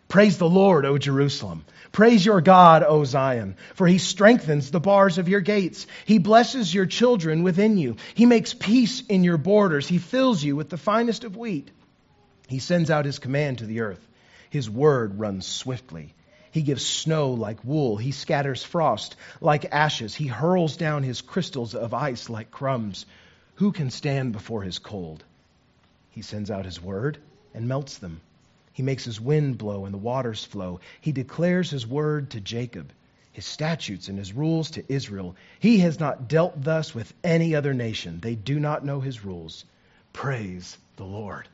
Praise 0.08 0.38
the 0.38 0.48
Lord, 0.48 0.86
O 0.86 0.96
Jerusalem. 0.96 1.66
Praise 1.92 2.24
your 2.24 2.40
God, 2.40 2.82
O 2.82 3.04
Zion, 3.04 3.56
for 3.74 3.86
he 3.86 3.98
strengthens 3.98 4.70
the 4.70 4.80
bars 4.80 5.18
of 5.18 5.28
your 5.28 5.42
gates. 5.42 5.86
He 6.06 6.18
blesses 6.18 6.72
your 6.72 6.86
children 6.86 7.42
within 7.42 7.76
you. 7.76 7.96
He 8.14 8.24
makes 8.24 8.54
peace 8.54 9.02
in 9.02 9.22
your 9.22 9.36
borders. 9.36 9.86
He 9.86 9.98
fills 9.98 10.42
you 10.42 10.56
with 10.56 10.70
the 10.70 10.78
finest 10.78 11.24
of 11.24 11.36
wheat. 11.36 11.70
He 12.46 12.58
sends 12.58 12.90
out 12.90 13.04
his 13.04 13.18
command 13.18 13.58
to 13.58 13.66
the 13.66 13.80
earth. 13.80 14.00
His 14.48 14.70
word 14.70 15.18
runs 15.18 15.46
swiftly. 15.46 16.14
He 16.52 16.62
gives 16.62 16.86
snow 16.86 17.32
like 17.32 17.62
wool. 17.62 17.98
He 17.98 18.12
scatters 18.12 18.64
frost 18.64 19.14
like 19.42 19.66
ashes. 19.70 20.14
He 20.14 20.26
hurls 20.26 20.78
down 20.78 21.02
his 21.02 21.20
crystals 21.20 21.74
of 21.74 21.92
ice 21.92 22.30
like 22.30 22.50
crumbs. 22.50 23.04
Who 23.56 23.72
can 23.72 23.90
stand 23.90 24.32
before 24.32 24.62
his 24.62 24.78
cold? 24.78 25.22
He 26.18 26.22
sends 26.22 26.50
out 26.50 26.64
his 26.64 26.82
word 26.82 27.18
and 27.54 27.68
melts 27.68 27.98
them. 27.98 28.20
He 28.72 28.82
makes 28.82 29.04
his 29.04 29.20
wind 29.20 29.56
blow 29.56 29.84
and 29.84 29.94
the 29.94 29.98
waters 29.98 30.44
flow. 30.44 30.80
He 31.00 31.12
declares 31.12 31.70
his 31.70 31.86
word 31.86 32.30
to 32.30 32.40
Jacob, 32.40 32.90
his 33.30 33.46
statutes 33.46 34.08
and 34.08 34.18
his 34.18 34.32
rules 34.32 34.72
to 34.72 34.92
Israel. 34.92 35.36
He 35.60 35.78
has 35.78 36.00
not 36.00 36.26
dealt 36.26 36.60
thus 36.60 36.92
with 36.92 37.14
any 37.22 37.54
other 37.54 37.72
nation. 37.72 38.18
They 38.18 38.34
do 38.34 38.58
not 38.58 38.84
know 38.84 38.98
his 38.98 39.24
rules. 39.24 39.64
Praise 40.12 40.76
the 40.96 41.04
Lord. 41.04 41.46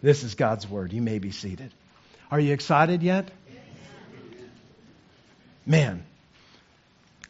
This 0.00 0.22
is 0.22 0.36
God's 0.36 0.70
word. 0.70 0.92
You 0.92 1.02
may 1.02 1.18
be 1.18 1.32
seated. 1.32 1.72
Are 2.30 2.38
you 2.38 2.52
excited 2.52 3.02
yet? 3.02 3.32
Man, 5.66 6.04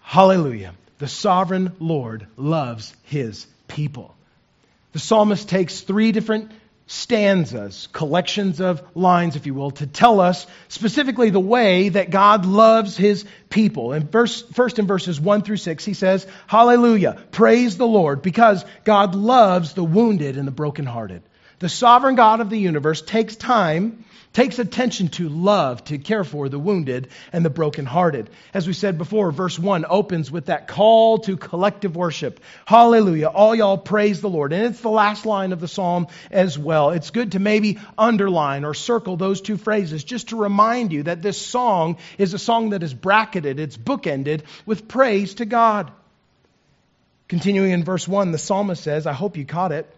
hallelujah. 0.03 0.75
The 0.99 1.09
sovereign 1.09 1.73
Lord 1.79 2.27
loves 2.37 2.95
his 3.05 3.47
people. 3.69 4.15
The 4.93 4.99
psalmist 4.99 5.49
takes 5.49 5.81
three 5.81 6.13
different 6.13 6.53
stanzas, 6.87 7.89
collections 7.93 8.61
of 8.61 8.83
lines, 8.95 9.37
if 9.37 9.47
you 9.47 9.55
will, 9.55 9.71
to 9.73 9.87
tell 9.87 10.21
us 10.21 10.47
specifically 10.69 11.31
the 11.31 11.41
way 11.41 11.89
that 11.89 12.11
God 12.11 12.45
loves 12.45 12.97
his 12.97 13.25
people. 13.49 13.93
And 13.93 14.11
verse, 14.11 14.43
first 14.53 14.79
in 14.79 14.87
verses 14.87 15.21
1 15.21 15.43
through 15.43 15.57
6, 15.57 15.85
he 15.85 15.95
says, 15.95 16.27
Hallelujah, 16.47 17.23
praise 17.31 17.77
the 17.77 17.87
Lord, 17.87 18.21
because 18.21 18.65
God 18.85 19.15
loves 19.15 19.73
the 19.73 19.85
wounded 19.85 20.37
and 20.37 20.47
the 20.47 20.53
brokenhearted. 20.53 21.23
The 21.65 21.71
sovereign 21.71 22.15
God 22.15 22.43
of 22.43 22.51
the 22.51 22.59
universe 22.59 23.01
takes 23.01 23.37
time 23.37 24.05
takes 24.35 24.59
attention 24.59 25.09
to 25.09 25.31
love, 25.31 25.83
to 25.85 25.97
care 25.97 26.23
for 26.23 26.51
the 26.51 26.59
wounded 26.59 27.09
and 27.33 27.43
the 27.43 27.49
brokenhearted. 27.49 28.29
As 28.53 28.67
we 28.67 28.75
said 28.75 28.99
before, 28.99 29.33
verse 29.33 29.59
1 29.59 29.87
opens 29.89 30.31
with 30.31 30.47
that 30.47 30.69
call 30.69 31.21
to 31.21 31.39
collective 31.39 31.97
worship. 31.97 32.41
Hallelujah. 32.67 33.29
All 33.29 33.55
y'all 33.55 33.79
praise 33.79 34.21
the 34.21 34.29
Lord. 34.29 34.53
And 34.53 34.67
it's 34.67 34.83
the 34.83 34.91
last 34.91 35.25
line 35.25 35.53
of 35.53 35.61
the 35.61 35.67
psalm 35.67 36.09
as 36.31 36.59
well. 36.59 36.91
It's 36.91 37.09
good 37.09 37.33
to 37.33 37.39
maybe 37.39 37.79
underline 37.97 38.67
or 38.67 38.75
circle 38.75 39.17
those 39.17 39.41
two 39.41 39.57
phrases 39.57 40.05
just 40.05 40.29
to 40.29 40.37
remind 40.37 40.93
you 40.93 41.05
that 41.05 41.23
this 41.23 41.41
song 41.41 41.97
is 42.19 42.35
a 42.35 42.39
song 42.39 42.71
that 42.71 42.83
is 42.83 42.93
bracketed, 42.93 43.59
it's 43.59 43.79
bookended 43.79 44.43
with 44.67 44.87
praise 44.87 45.33
to 45.37 45.47
God. 45.47 45.91
Continuing 47.27 47.71
in 47.71 47.85
verse 47.85 48.07
1, 48.07 48.33
the 48.33 48.39
psalmist 48.39 48.85
says, 48.85 49.07
I 49.07 49.15
hope 49.15 49.39
you 49.39 49.47
caught 49.47 49.73
it. 49.73 49.91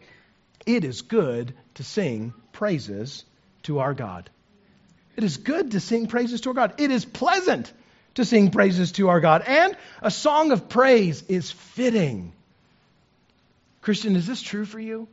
It 0.67 0.85
is 0.85 1.03
good 1.03 1.55
to 1.75 1.85
sing 1.85 2.35
praises 2.53 3.25
to 3.63 3.79
our 3.79 3.95
God. 3.95 4.29
It 5.17 5.25
is 5.25 5.39
good 5.39 5.71
to 5.71 5.81
sing 5.81 6.09
praises 6.09 6.43
to 6.43 6.51
our 6.51 6.55
God. 6.55 6.75
It 6.79 6.91
is 6.91 7.05
pleasant 7.05 7.73
to 8.17 8.25
sing 8.25 8.51
praises 8.51 8.93
to 8.93 9.09
our 9.09 9.21
God. 9.21 9.43
And 9.47 9.77
a 10.03 10.11
song 10.11 10.51
of 10.51 10.69
praise 10.69 11.23
is 11.29 11.51
fitting. 11.51 12.33
Christian, 13.81 14.17
is 14.17 14.27
this 14.27 14.43
true 14.43 14.65
for 14.65 14.81
you? 14.81 15.09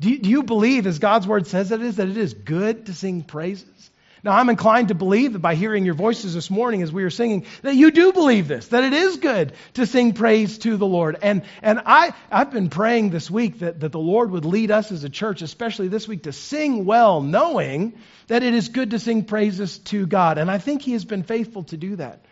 Do 0.00 0.10
you, 0.10 0.18
do 0.18 0.30
you 0.30 0.42
believe, 0.42 0.86
as 0.86 0.98
God's 0.98 1.26
word 1.26 1.46
says 1.46 1.70
it 1.70 1.82
is, 1.82 1.96
that 1.96 2.08
it 2.08 2.16
is 2.16 2.34
good 2.34 2.86
to 2.86 2.94
sing 2.94 3.22
praises? 3.22 3.90
Now, 4.24 4.32
I'm 4.32 4.48
inclined 4.48 4.88
to 4.88 4.94
believe 4.94 5.34
that 5.34 5.40
by 5.40 5.54
hearing 5.54 5.84
your 5.84 5.92
voices 5.92 6.32
this 6.32 6.50
morning 6.50 6.80
as 6.80 6.90
we 6.90 7.02
were 7.02 7.10
singing, 7.10 7.44
that 7.60 7.76
you 7.76 7.90
do 7.90 8.10
believe 8.10 8.48
this, 8.48 8.68
that 8.68 8.82
it 8.82 8.94
is 8.94 9.18
good 9.18 9.52
to 9.74 9.84
sing 9.84 10.14
praise 10.14 10.56
to 10.60 10.78
the 10.78 10.86
Lord. 10.86 11.18
And, 11.20 11.42
and 11.60 11.82
I, 11.84 12.14
I've 12.30 12.50
been 12.50 12.70
praying 12.70 13.10
this 13.10 13.30
week 13.30 13.58
that, 13.58 13.80
that 13.80 13.92
the 13.92 13.98
Lord 13.98 14.30
would 14.30 14.46
lead 14.46 14.70
us 14.70 14.90
as 14.92 15.04
a 15.04 15.10
church, 15.10 15.42
especially 15.42 15.88
this 15.88 16.08
week, 16.08 16.22
to 16.22 16.32
sing 16.32 16.86
well, 16.86 17.20
knowing 17.20 17.98
that 18.28 18.42
it 18.42 18.54
is 18.54 18.70
good 18.70 18.92
to 18.92 18.98
sing 18.98 19.24
praises 19.24 19.76
to 19.78 20.06
God. 20.06 20.38
And 20.38 20.50
I 20.50 20.56
think 20.56 20.80
He 20.80 20.92
has 20.92 21.04
been 21.04 21.22
faithful 21.22 21.64
to 21.64 21.76
do 21.76 21.96
that. 21.96 22.24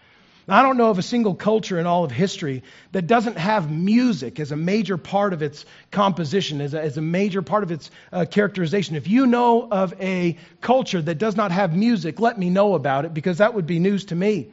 I 0.48 0.62
don't 0.62 0.76
know 0.76 0.90
of 0.90 0.98
a 0.98 1.02
single 1.02 1.34
culture 1.34 1.78
in 1.78 1.86
all 1.86 2.04
of 2.04 2.10
history 2.10 2.64
that 2.90 3.06
doesn't 3.06 3.38
have 3.38 3.70
music 3.70 4.40
as 4.40 4.50
a 4.50 4.56
major 4.56 4.96
part 4.96 5.32
of 5.32 5.42
its 5.42 5.64
composition, 5.92 6.60
as 6.60 6.74
a, 6.74 6.80
as 6.80 6.96
a 6.96 7.02
major 7.02 7.42
part 7.42 7.62
of 7.62 7.70
its 7.70 7.90
uh, 8.12 8.24
characterization. 8.28 8.96
If 8.96 9.06
you 9.06 9.26
know 9.26 9.68
of 9.70 9.94
a 10.00 10.36
culture 10.60 11.00
that 11.00 11.18
does 11.18 11.36
not 11.36 11.52
have 11.52 11.76
music, 11.76 12.18
let 12.18 12.38
me 12.38 12.50
know 12.50 12.74
about 12.74 13.04
it 13.04 13.14
because 13.14 13.38
that 13.38 13.54
would 13.54 13.66
be 13.66 13.78
news 13.78 14.06
to 14.06 14.16
me. 14.16 14.48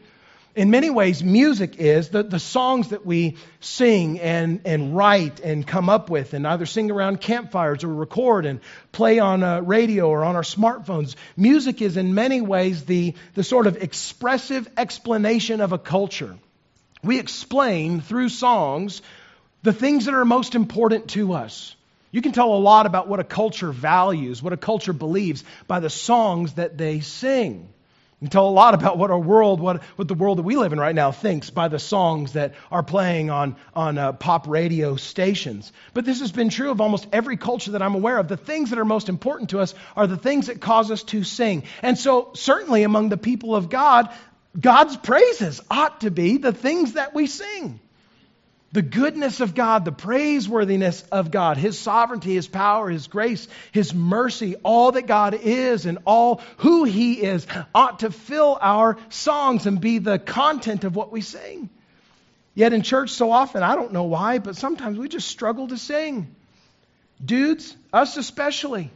In 0.59 0.71
many 0.71 0.89
ways, 0.89 1.23
music 1.23 1.77
is 1.77 2.09
the, 2.09 2.21
the 2.21 2.37
songs 2.37 2.89
that 2.89 3.05
we 3.05 3.37
sing 3.61 4.19
and, 4.19 4.59
and 4.65 4.93
write 4.93 5.39
and 5.39 5.65
come 5.65 5.87
up 5.87 6.09
with 6.09 6.33
and 6.33 6.45
either 6.45 6.65
sing 6.65 6.91
around 6.91 7.21
campfires 7.21 7.85
or 7.85 7.87
record 7.87 8.45
and 8.45 8.59
play 8.91 9.19
on 9.19 9.41
a 9.41 9.61
radio 9.61 10.09
or 10.09 10.25
on 10.25 10.35
our 10.35 10.41
smartphones. 10.41 11.15
Music 11.37 11.81
is 11.81 11.95
in 11.95 12.13
many 12.13 12.41
ways 12.41 12.83
the, 12.83 13.13
the 13.35 13.43
sort 13.45 13.67
of 13.67 13.77
expressive 13.77 14.67
explanation 14.75 15.61
of 15.61 15.71
a 15.71 15.77
culture. 15.77 16.35
We 17.01 17.19
explain 17.19 18.01
through 18.01 18.27
songs 18.27 19.01
the 19.63 19.71
things 19.71 20.07
that 20.07 20.13
are 20.13 20.25
most 20.25 20.55
important 20.55 21.07
to 21.11 21.35
us. 21.35 21.73
You 22.11 22.21
can 22.21 22.33
tell 22.33 22.53
a 22.53 22.59
lot 22.59 22.85
about 22.85 23.07
what 23.07 23.21
a 23.21 23.23
culture 23.23 23.71
values, 23.71 24.43
what 24.43 24.51
a 24.51 24.57
culture 24.57 24.91
believes, 24.91 25.41
by 25.67 25.79
the 25.79 25.89
songs 25.89 26.55
that 26.55 26.77
they 26.77 26.99
sing. 26.99 27.69
Tell 28.27 28.49
a 28.49 28.51
lot 28.51 28.73
about 28.73 28.97
what 28.97 29.11
our 29.11 29.19
world, 29.19 29.61
what, 29.61 29.81
what 29.95 30.09
the 30.09 30.13
world 30.13 30.39
that 30.39 30.43
we 30.43 30.57
live 30.57 30.73
in 30.73 30.79
right 30.79 30.93
now 30.93 31.13
thinks 31.13 31.51
by 31.51 31.69
the 31.69 31.79
songs 31.79 32.33
that 32.33 32.53
are 32.69 32.83
playing 32.83 33.29
on, 33.29 33.55
on 33.73 33.97
uh, 33.97 34.11
pop 34.11 34.45
radio 34.45 34.97
stations. 34.97 35.71
But 35.93 36.03
this 36.03 36.19
has 36.19 36.33
been 36.33 36.49
true 36.49 36.69
of 36.69 36.81
almost 36.81 37.07
every 37.13 37.37
culture 37.37 37.71
that 37.71 37.81
I'm 37.81 37.95
aware 37.95 38.17
of. 38.17 38.27
The 38.27 38.35
things 38.35 38.71
that 38.71 38.79
are 38.79 38.83
most 38.83 39.07
important 39.07 39.51
to 39.51 39.59
us 39.59 39.73
are 39.95 40.05
the 40.05 40.17
things 40.17 40.47
that 40.47 40.59
cause 40.59 40.91
us 40.91 41.03
to 41.03 41.23
sing. 41.23 41.63
And 41.81 41.97
so, 41.97 42.31
certainly 42.33 42.83
among 42.83 43.07
the 43.07 43.17
people 43.17 43.55
of 43.55 43.69
God, 43.69 44.09
God's 44.59 44.97
praises 44.97 45.61
ought 45.71 46.01
to 46.01 46.11
be 46.11 46.37
the 46.37 46.51
things 46.51 46.93
that 46.93 47.15
we 47.15 47.25
sing 47.25 47.79
the 48.71 48.81
goodness 48.81 49.39
of 49.39 49.55
God, 49.55 49.85
the 49.85 49.91
praiseworthiness 49.91 51.03
of 51.11 51.31
God, 51.31 51.57
His 51.57 51.77
sovereignty, 51.77 52.35
His 52.35 52.47
power, 52.47 52.89
His 52.89 53.07
grace, 53.07 53.47
His 53.71 53.93
mercy, 53.93 54.55
all 54.63 54.91
that 54.91 55.07
God 55.07 55.33
is 55.33 55.85
and 55.85 55.99
all 56.05 56.41
who 56.57 56.83
He 56.83 57.21
is 57.21 57.47
ought 57.73 57.99
to 57.99 58.11
fill 58.11 58.57
our 58.61 58.97
songs 59.09 59.65
and 59.65 59.81
be 59.81 59.97
the 59.97 60.19
content 60.19 60.83
of 60.83 60.95
what 60.95 61.11
we 61.11 61.21
sing. 61.21 61.69
Yet 62.53 62.73
in 62.73 62.81
church, 62.81 63.11
so 63.11 63.31
often, 63.31 63.63
I 63.63 63.75
don't 63.75 63.93
know 63.93 64.03
why, 64.03 64.39
but 64.39 64.55
sometimes 64.55 64.97
we 64.97 65.07
just 65.07 65.27
struggle 65.27 65.67
to 65.69 65.77
sing. 65.77 66.35
Dudes, 67.23 67.75
us 67.91 68.17
especially. 68.17 68.91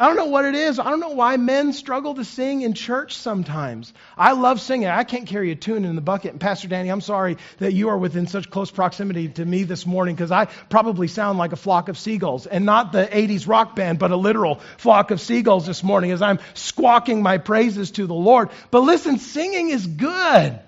I 0.00 0.06
don't 0.06 0.16
know 0.16 0.26
what 0.26 0.44
it 0.44 0.54
is. 0.54 0.78
I 0.78 0.84
don't 0.84 1.00
know 1.00 1.10
why 1.10 1.36
men 1.36 1.72
struggle 1.72 2.14
to 2.14 2.24
sing 2.24 2.62
in 2.62 2.74
church 2.74 3.16
sometimes. 3.16 3.92
I 4.16 4.32
love 4.32 4.60
singing. 4.60 4.86
I 4.86 5.02
can't 5.02 5.26
carry 5.26 5.50
a 5.50 5.56
tune 5.56 5.84
in 5.84 5.96
the 5.96 6.00
bucket. 6.00 6.32
And 6.32 6.40
Pastor 6.40 6.68
Danny, 6.68 6.88
I'm 6.90 7.00
sorry 7.00 7.36
that 7.58 7.72
you 7.72 7.88
are 7.88 7.98
within 7.98 8.28
such 8.28 8.48
close 8.48 8.70
proximity 8.70 9.28
to 9.28 9.44
me 9.44 9.64
this 9.64 9.86
morning 9.86 10.14
because 10.14 10.30
I 10.30 10.44
probably 10.70 11.08
sound 11.08 11.38
like 11.38 11.52
a 11.52 11.56
flock 11.56 11.88
of 11.88 11.98
seagulls 11.98 12.46
and 12.46 12.64
not 12.64 12.92
the 12.92 13.06
80s 13.06 13.48
rock 13.48 13.74
band, 13.74 13.98
but 13.98 14.12
a 14.12 14.16
literal 14.16 14.60
flock 14.76 15.10
of 15.10 15.20
seagulls 15.20 15.66
this 15.66 15.82
morning 15.82 16.12
as 16.12 16.22
I'm 16.22 16.38
squawking 16.54 17.20
my 17.20 17.38
praises 17.38 17.90
to 17.92 18.06
the 18.06 18.14
Lord. 18.14 18.50
But 18.70 18.80
listen, 18.82 19.18
singing 19.18 19.70
is 19.70 19.84
good. 19.84 20.60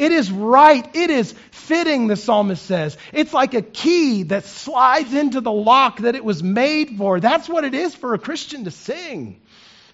It 0.00 0.12
is 0.12 0.32
right. 0.32 0.88
It 0.96 1.10
is 1.10 1.34
fitting, 1.50 2.06
the 2.06 2.16
psalmist 2.16 2.64
says. 2.64 2.96
It's 3.12 3.34
like 3.34 3.52
a 3.52 3.60
key 3.60 4.22
that 4.24 4.46
slides 4.46 5.12
into 5.12 5.42
the 5.42 5.52
lock 5.52 5.98
that 5.98 6.14
it 6.14 6.24
was 6.24 6.42
made 6.42 6.96
for. 6.96 7.20
That's 7.20 7.50
what 7.50 7.64
it 7.64 7.74
is 7.74 7.94
for 7.94 8.14
a 8.14 8.18
Christian 8.18 8.64
to 8.64 8.70
sing. 8.70 9.42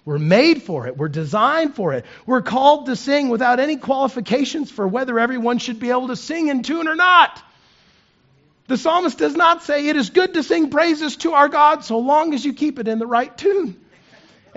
We're 0.05 0.17
made 0.17 0.63
for 0.63 0.87
it. 0.87 0.95
We're 0.95 1.09
designed 1.09 1.75
for 1.75 1.91
it. 1.91 2.05
We're 2.25 2.41
called 2.41 2.85
to 2.85 2.95
sing 2.95 3.27
without 3.27 3.59
any 3.59 3.75
qualifications 3.75 4.71
for 4.71 4.87
whether 4.87 5.19
everyone 5.19 5.57
should 5.57 5.81
be 5.81 5.89
able 5.89 6.07
to 6.07 6.15
sing 6.15 6.47
in 6.47 6.63
tune 6.63 6.87
or 6.87 6.95
not. 6.95 7.43
The 8.67 8.77
psalmist 8.77 9.17
does 9.17 9.35
not 9.35 9.63
say 9.63 9.87
it 9.87 9.97
is 9.97 10.09
good 10.09 10.35
to 10.35 10.41
sing 10.41 10.69
praises 10.69 11.17
to 11.17 11.33
our 11.33 11.49
God 11.49 11.83
so 11.83 11.99
long 11.99 12.33
as 12.33 12.45
you 12.45 12.53
keep 12.53 12.79
it 12.79 12.87
in 12.87 12.99
the 12.99 13.07
right 13.07 13.37
tune 13.37 13.75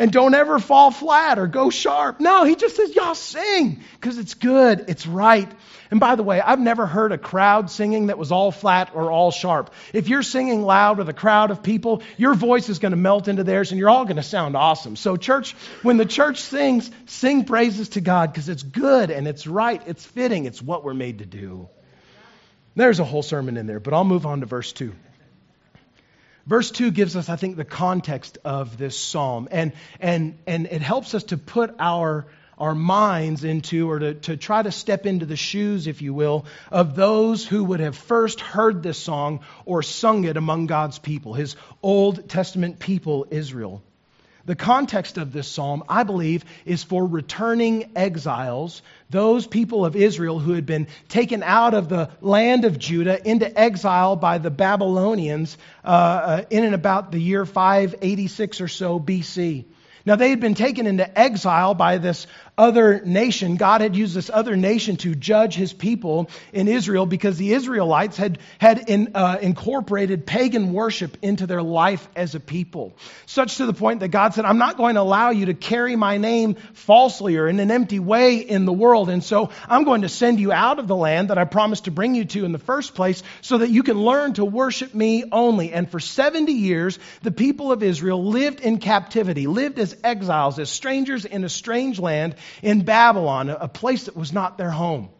and 0.00 0.10
don't 0.10 0.32
ever 0.32 0.58
fall 0.58 0.90
flat 0.90 1.38
or 1.38 1.46
go 1.46 1.68
sharp. 1.68 2.20
No, 2.20 2.44
he 2.44 2.56
just 2.56 2.74
says, 2.74 2.96
y'all 2.96 3.14
sing 3.14 3.82
because 4.00 4.16
it's 4.16 4.32
good, 4.32 4.86
it's 4.88 5.06
right. 5.06 5.46
And 5.90 6.00
by 6.00 6.14
the 6.14 6.22
way, 6.22 6.40
I've 6.40 6.58
never 6.58 6.86
heard 6.86 7.12
a 7.12 7.18
crowd 7.18 7.70
singing 7.70 8.06
that 8.06 8.16
was 8.16 8.32
all 8.32 8.50
flat 8.50 8.92
or 8.94 9.12
all 9.12 9.30
sharp. 9.30 9.74
If 9.92 10.08
you're 10.08 10.22
singing 10.22 10.62
loud 10.62 10.96
with 10.96 11.10
a 11.10 11.12
crowd 11.12 11.50
of 11.50 11.62
people, 11.62 12.02
your 12.16 12.32
voice 12.32 12.70
is 12.70 12.78
going 12.78 12.92
to 12.92 12.96
melt 12.96 13.28
into 13.28 13.44
theirs 13.44 13.72
and 13.72 13.78
you're 13.78 13.90
all 13.90 14.04
going 14.04 14.16
to 14.16 14.22
sound 14.22 14.56
awesome. 14.56 14.96
So, 14.96 15.18
church, 15.18 15.54
when 15.82 15.98
the 15.98 16.06
church 16.06 16.40
sings, 16.40 16.90
sing 17.04 17.44
praises 17.44 17.90
to 17.90 18.00
God 18.00 18.32
because 18.32 18.48
it's 18.48 18.62
good 18.62 19.10
and 19.10 19.28
it's 19.28 19.46
right, 19.46 19.82
it's 19.84 20.06
fitting, 20.06 20.46
it's 20.46 20.62
what 20.62 20.82
we're 20.82 20.94
made 20.94 21.18
to 21.18 21.26
do. 21.26 21.68
There's 22.74 23.00
a 23.00 23.04
whole 23.04 23.22
sermon 23.22 23.58
in 23.58 23.66
there, 23.66 23.80
but 23.80 23.92
I'll 23.92 24.04
move 24.04 24.24
on 24.24 24.40
to 24.40 24.46
verse 24.46 24.72
2. 24.72 24.94
Verse 26.50 26.72
2 26.72 26.90
gives 26.90 27.14
us, 27.14 27.28
I 27.28 27.36
think, 27.36 27.54
the 27.54 27.64
context 27.64 28.38
of 28.44 28.76
this 28.76 28.98
psalm, 28.98 29.46
and, 29.52 29.70
and, 30.00 30.36
and 30.48 30.66
it 30.66 30.82
helps 30.82 31.14
us 31.14 31.22
to 31.24 31.38
put 31.38 31.76
our, 31.78 32.26
our 32.58 32.74
minds 32.74 33.44
into, 33.44 33.88
or 33.88 34.00
to, 34.00 34.14
to 34.14 34.36
try 34.36 34.60
to 34.60 34.72
step 34.72 35.06
into 35.06 35.26
the 35.26 35.36
shoes, 35.36 35.86
if 35.86 36.02
you 36.02 36.12
will, 36.12 36.46
of 36.72 36.96
those 36.96 37.46
who 37.46 37.62
would 37.62 37.78
have 37.78 37.96
first 37.96 38.40
heard 38.40 38.82
this 38.82 38.98
song 38.98 39.44
or 39.64 39.84
sung 39.84 40.24
it 40.24 40.36
among 40.36 40.66
God's 40.66 40.98
people, 40.98 41.34
his 41.34 41.54
Old 41.84 42.28
Testament 42.28 42.80
people, 42.80 43.28
Israel. 43.30 43.80
The 44.46 44.56
context 44.56 45.18
of 45.18 45.32
this 45.32 45.48
psalm, 45.48 45.84
I 45.88 46.02
believe, 46.02 46.44
is 46.64 46.82
for 46.82 47.06
returning 47.06 47.90
exiles, 47.94 48.82
those 49.10 49.46
people 49.46 49.84
of 49.84 49.96
Israel 49.96 50.38
who 50.38 50.52
had 50.52 50.66
been 50.66 50.88
taken 51.08 51.42
out 51.42 51.74
of 51.74 51.88
the 51.88 52.10
land 52.20 52.64
of 52.64 52.78
Judah 52.78 53.28
into 53.28 53.58
exile 53.58 54.16
by 54.16 54.38
the 54.38 54.50
Babylonians 54.50 55.58
uh, 55.84 55.88
uh, 55.88 56.44
in 56.50 56.64
and 56.64 56.74
about 56.74 57.12
the 57.12 57.20
year 57.20 57.44
586 57.44 58.60
or 58.60 58.68
so 58.68 58.98
BC. 58.98 59.66
Now, 60.06 60.16
they 60.16 60.30
had 60.30 60.40
been 60.40 60.54
taken 60.54 60.86
into 60.86 61.18
exile 61.18 61.74
by 61.74 61.98
this 61.98 62.26
other 62.60 63.00
nation. 63.02 63.56
God 63.56 63.80
had 63.80 63.96
used 63.96 64.14
this 64.14 64.28
other 64.28 64.54
nation 64.54 64.96
to 64.98 65.14
judge 65.14 65.54
his 65.54 65.72
people 65.72 66.28
in 66.52 66.68
Israel 66.68 67.06
because 67.06 67.38
the 67.38 67.54
Israelites 67.54 68.18
had, 68.18 68.38
had 68.58 68.90
in, 68.90 69.12
uh, 69.14 69.38
incorporated 69.40 70.26
pagan 70.26 70.74
worship 70.74 71.16
into 71.22 71.46
their 71.46 71.62
life 71.62 72.06
as 72.14 72.34
a 72.34 72.40
people. 72.40 72.94
Such 73.24 73.56
to 73.56 73.66
the 73.66 73.72
point 73.72 74.00
that 74.00 74.08
God 74.08 74.34
said, 74.34 74.44
I'm 74.44 74.58
not 74.58 74.76
going 74.76 74.96
to 74.96 75.00
allow 75.00 75.30
you 75.30 75.46
to 75.46 75.54
carry 75.54 75.96
my 75.96 76.18
name 76.18 76.56
falsely 76.74 77.38
or 77.38 77.48
in 77.48 77.58
an 77.60 77.70
empty 77.70 77.98
way 77.98 78.36
in 78.36 78.66
the 78.66 78.74
world. 78.74 79.08
And 79.08 79.24
so 79.24 79.48
I'm 79.66 79.84
going 79.84 80.02
to 80.02 80.10
send 80.10 80.38
you 80.38 80.52
out 80.52 80.78
of 80.78 80.86
the 80.86 80.96
land 80.96 81.30
that 81.30 81.38
I 81.38 81.46
promised 81.46 81.86
to 81.86 81.90
bring 81.90 82.14
you 82.14 82.26
to 82.26 82.44
in 82.44 82.52
the 82.52 82.58
first 82.58 82.94
place 82.94 83.22
so 83.40 83.56
that 83.56 83.70
you 83.70 83.82
can 83.82 83.98
learn 83.98 84.34
to 84.34 84.44
worship 84.44 84.94
me 84.94 85.24
only. 85.32 85.72
And 85.72 85.90
for 85.90 85.98
70 85.98 86.52
years, 86.52 86.98
the 87.22 87.30
people 87.30 87.72
of 87.72 87.82
Israel 87.82 88.22
lived 88.22 88.60
in 88.60 88.80
captivity, 88.80 89.46
lived 89.46 89.78
as 89.78 89.96
exiles, 90.04 90.58
as 90.58 90.68
strangers 90.68 91.24
in 91.24 91.42
a 91.42 91.48
strange 91.48 91.98
land 91.98 92.34
in 92.62 92.82
Babylon, 92.82 93.48
a 93.48 93.68
place 93.68 94.04
that 94.04 94.16
was 94.16 94.32
not 94.32 94.58
their 94.58 94.70
home. 94.70 95.10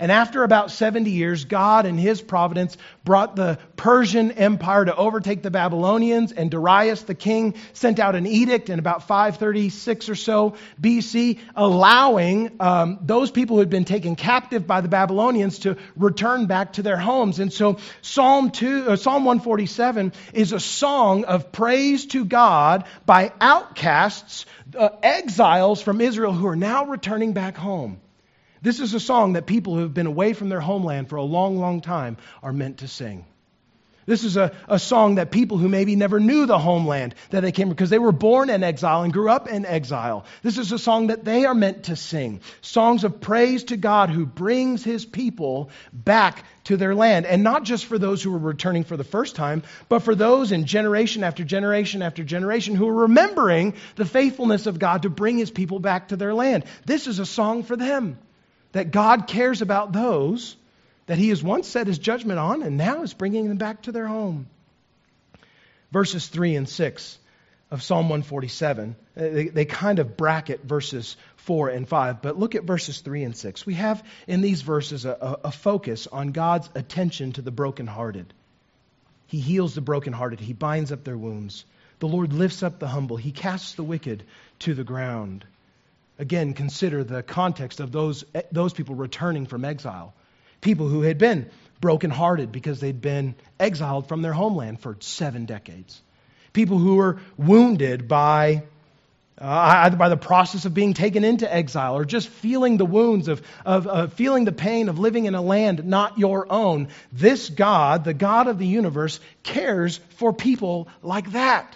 And 0.00 0.10
after 0.10 0.44
about 0.44 0.70
70 0.70 1.10
years, 1.10 1.44
God 1.44 1.84
in 1.84 1.98
his 1.98 2.22
providence 2.22 2.78
brought 3.04 3.36
the 3.36 3.58
Persian 3.76 4.30
Empire 4.32 4.86
to 4.86 4.96
overtake 4.96 5.42
the 5.42 5.50
Babylonians, 5.50 6.32
and 6.32 6.50
Darius 6.50 7.02
the 7.02 7.14
king 7.14 7.54
sent 7.74 7.98
out 7.98 8.14
an 8.16 8.26
edict 8.26 8.70
in 8.70 8.78
about 8.78 9.06
536 9.06 10.08
or 10.08 10.14
so 10.14 10.54
BC, 10.80 11.38
allowing 11.54 12.56
um, 12.60 12.98
those 13.02 13.30
people 13.30 13.56
who 13.56 13.60
had 13.60 13.68
been 13.68 13.84
taken 13.84 14.16
captive 14.16 14.66
by 14.66 14.80
the 14.80 14.88
Babylonians 14.88 15.58
to 15.60 15.76
return 15.96 16.46
back 16.46 16.72
to 16.74 16.82
their 16.82 16.96
homes. 16.96 17.38
And 17.38 17.52
so 17.52 17.76
Psalm, 18.00 18.52
2, 18.52 18.92
uh, 18.92 18.96
Psalm 18.96 19.26
147 19.26 20.14
is 20.32 20.52
a 20.52 20.60
song 20.60 21.24
of 21.24 21.52
praise 21.52 22.06
to 22.06 22.24
God 22.24 22.84
by 23.04 23.34
outcasts, 23.38 24.46
uh, 24.74 24.88
exiles 25.02 25.82
from 25.82 26.00
Israel 26.00 26.32
who 26.32 26.46
are 26.46 26.56
now 26.56 26.86
returning 26.86 27.34
back 27.34 27.58
home. 27.58 28.00
This 28.62 28.80
is 28.80 28.94
a 28.94 29.00
song 29.00 29.34
that 29.34 29.46
people 29.46 29.74
who 29.74 29.80
have 29.80 29.94
been 29.94 30.06
away 30.06 30.32
from 30.34 30.48
their 30.48 30.60
homeland 30.60 31.08
for 31.08 31.16
a 31.16 31.22
long, 31.22 31.58
long 31.58 31.80
time 31.80 32.18
are 32.42 32.52
meant 32.52 32.78
to 32.78 32.88
sing. 32.88 33.24
This 34.06 34.24
is 34.24 34.36
a, 34.36 34.52
a 34.68 34.78
song 34.78 35.16
that 35.16 35.30
people 35.30 35.56
who 35.56 35.68
maybe 35.68 35.94
never 35.94 36.18
knew 36.18 36.44
the 36.44 36.58
homeland 36.58 37.14
that 37.30 37.42
they 37.42 37.52
came 37.52 37.68
because 37.68 37.90
they 37.90 37.98
were 37.98 38.12
born 38.12 38.50
in 38.50 38.64
exile 38.64 39.02
and 39.02 39.12
grew 39.12 39.30
up 39.30 39.48
in 39.48 39.64
exile. 39.64 40.24
This 40.42 40.58
is 40.58 40.72
a 40.72 40.78
song 40.80 41.08
that 41.08 41.24
they 41.24 41.44
are 41.44 41.54
meant 41.54 41.84
to 41.84 41.96
sing. 41.96 42.40
Songs 42.60 43.04
of 43.04 43.20
praise 43.20 43.64
to 43.64 43.76
God 43.76 44.10
who 44.10 44.26
brings 44.26 44.82
his 44.82 45.04
people 45.04 45.70
back 45.92 46.44
to 46.64 46.76
their 46.76 46.94
land. 46.94 47.24
And 47.24 47.44
not 47.44 47.62
just 47.62 47.86
for 47.86 47.98
those 47.98 48.22
who 48.22 48.34
are 48.34 48.38
returning 48.38 48.84
for 48.84 48.96
the 48.96 49.04
first 49.04 49.36
time, 49.36 49.62
but 49.88 50.00
for 50.00 50.14
those 50.14 50.50
in 50.50 50.64
generation 50.64 51.22
after 51.22 51.44
generation 51.44 52.02
after 52.02 52.24
generation 52.24 52.74
who 52.74 52.88
are 52.88 53.02
remembering 53.02 53.74
the 53.94 54.04
faithfulness 54.04 54.66
of 54.66 54.78
God 54.78 55.02
to 55.02 55.10
bring 55.10 55.38
his 55.38 55.50
people 55.50 55.78
back 55.78 56.08
to 56.08 56.16
their 56.16 56.34
land. 56.34 56.64
This 56.84 57.06
is 57.06 57.20
a 57.20 57.26
song 57.26 57.62
for 57.62 57.76
them 57.76 58.18
that 58.72 58.90
God 58.90 59.26
cares 59.26 59.62
about 59.62 59.92
those 59.92 60.56
that 61.06 61.18
he 61.18 61.30
has 61.30 61.42
once 61.42 61.66
set 61.66 61.86
his 61.86 61.98
judgment 61.98 62.38
on 62.38 62.62
and 62.62 62.76
now 62.76 63.02
is 63.02 63.14
bringing 63.14 63.48
them 63.48 63.56
back 63.56 63.82
to 63.82 63.92
their 63.92 64.06
home. 64.06 64.46
Verses 65.90 66.28
3 66.28 66.54
and 66.54 66.68
6 66.68 67.18
of 67.70 67.82
Psalm 67.82 68.08
147, 68.08 68.96
uh, 69.16 69.20
they, 69.20 69.48
they 69.48 69.64
kind 69.64 69.98
of 69.98 70.16
bracket 70.16 70.62
verses 70.62 71.16
4 71.36 71.70
and 71.70 71.88
5, 71.88 72.22
but 72.22 72.38
look 72.38 72.54
at 72.54 72.64
verses 72.64 73.00
3 73.00 73.24
and 73.24 73.36
6. 73.36 73.66
We 73.66 73.74
have 73.74 74.04
in 74.26 74.40
these 74.40 74.62
verses 74.62 75.04
a, 75.04 75.40
a 75.44 75.50
focus 75.50 76.06
on 76.06 76.32
God's 76.32 76.68
attention 76.74 77.32
to 77.32 77.42
the 77.42 77.50
brokenhearted. 77.50 78.32
He 79.26 79.40
heals 79.40 79.74
the 79.74 79.80
brokenhearted, 79.80 80.40
He 80.40 80.52
binds 80.52 80.90
up 80.92 81.04
their 81.04 81.16
wounds. 81.16 81.64
The 82.00 82.08
Lord 82.08 82.32
lifts 82.32 82.62
up 82.62 82.78
the 82.78 82.88
humble, 82.88 83.16
He 83.16 83.32
casts 83.32 83.74
the 83.74 83.84
wicked 83.84 84.24
to 84.60 84.74
the 84.74 84.84
ground. 84.84 85.44
Again, 86.20 86.52
consider 86.52 87.02
the 87.02 87.22
context 87.22 87.80
of 87.80 87.92
those, 87.92 88.26
those 88.52 88.74
people 88.74 88.94
returning 88.94 89.46
from 89.46 89.64
exile. 89.64 90.12
People 90.60 90.86
who 90.86 91.00
had 91.00 91.16
been 91.16 91.48
brokenhearted 91.80 92.52
because 92.52 92.78
they'd 92.78 93.00
been 93.00 93.34
exiled 93.58 94.06
from 94.06 94.20
their 94.20 94.34
homeland 94.34 94.80
for 94.80 94.98
seven 95.00 95.46
decades. 95.46 95.98
People 96.52 96.76
who 96.76 96.96
were 96.96 97.20
wounded 97.38 98.06
by, 98.06 98.64
uh, 99.40 99.46
either 99.46 99.96
by 99.96 100.10
the 100.10 100.18
process 100.18 100.66
of 100.66 100.74
being 100.74 100.92
taken 100.92 101.24
into 101.24 101.50
exile 101.50 101.96
or 101.96 102.04
just 102.04 102.28
feeling 102.28 102.76
the 102.76 102.84
wounds 102.84 103.28
of, 103.28 103.40
of, 103.64 103.86
of 103.86 104.12
feeling 104.12 104.44
the 104.44 104.52
pain 104.52 104.90
of 104.90 104.98
living 104.98 105.24
in 105.24 105.34
a 105.34 105.40
land 105.40 105.86
not 105.86 106.18
your 106.18 106.52
own. 106.52 106.88
This 107.10 107.48
God, 107.48 108.04
the 108.04 108.12
God 108.12 108.46
of 108.46 108.58
the 108.58 108.66
universe, 108.66 109.20
cares 109.42 109.96
for 110.16 110.34
people 110.34 110.86
like 111.00 111.32
that. 111.32 111.74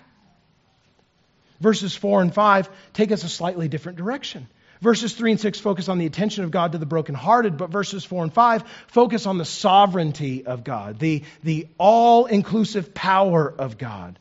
Verses 1.65 1.97
4 1.97 2.21
and 2.21 2.35
5 2.35 2.69
take 2.93 3.11
us 3.11 3.25
a 3.25 3.29
slightly 3.31 3.69
different 3.69 3.97
direction. 3.97 4.47
Verses 4.83 5.15
3 5.15 5.31
and 5.31 5.41
6 5.41 5.61
focus 5.61 5.89
on 5.89 5.97
the 5.97 6.05
attention 6.05 6.45
of 6.45 6.51
God 6.51 6.73
to 6.73 6.79
the 6.79 6.85
brokenhearted, 6.85 7.57
but 7.57 7.71
verses 7.71 8.05
4 8.05 8.25
and 8.25 8.35
5 8.35 8.65
focus 8.89 9.25
on 9.25 9.39
the 9.39 9.47
sovereignty 9.47 10.45
of 10.45 10.63
God, 10.63 10.99
the, 10.99 11.23
the 11.43 11.67
all 11.79 12.27
inclusive 12.27 12.93
power 12.93 13.51
of 13.51 13.79
God. 13.79 14.19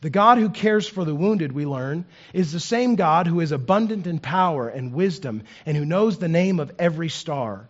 The 0.00 0.10
God 0.10 0.38
who 0.38 0.50
cares 0.50 0.88
for 0.88 1.04
the 1.04 1.14
wounded, 1.14 1.52
we 1.52 1.64
learn, 1.64 2.06
is 2.32 2.50
the 2.50 2.58
same 2.58 2.96
God 2.96 3.28
who 3.28 3.38
is 3.38 3.52
abundant 3.52 4.08
in 4.08 4.18
power 4.18 4.68
and 4.68 4.92
wisdom 4.92 5.44
and 5.64 5.76
who 5.76 5.84
knows 5.84 6.18
the 6.18 6.26
name 6.26 6.58
of 6.58 6.72
every 6.80 7.08
star. 7.08 7.68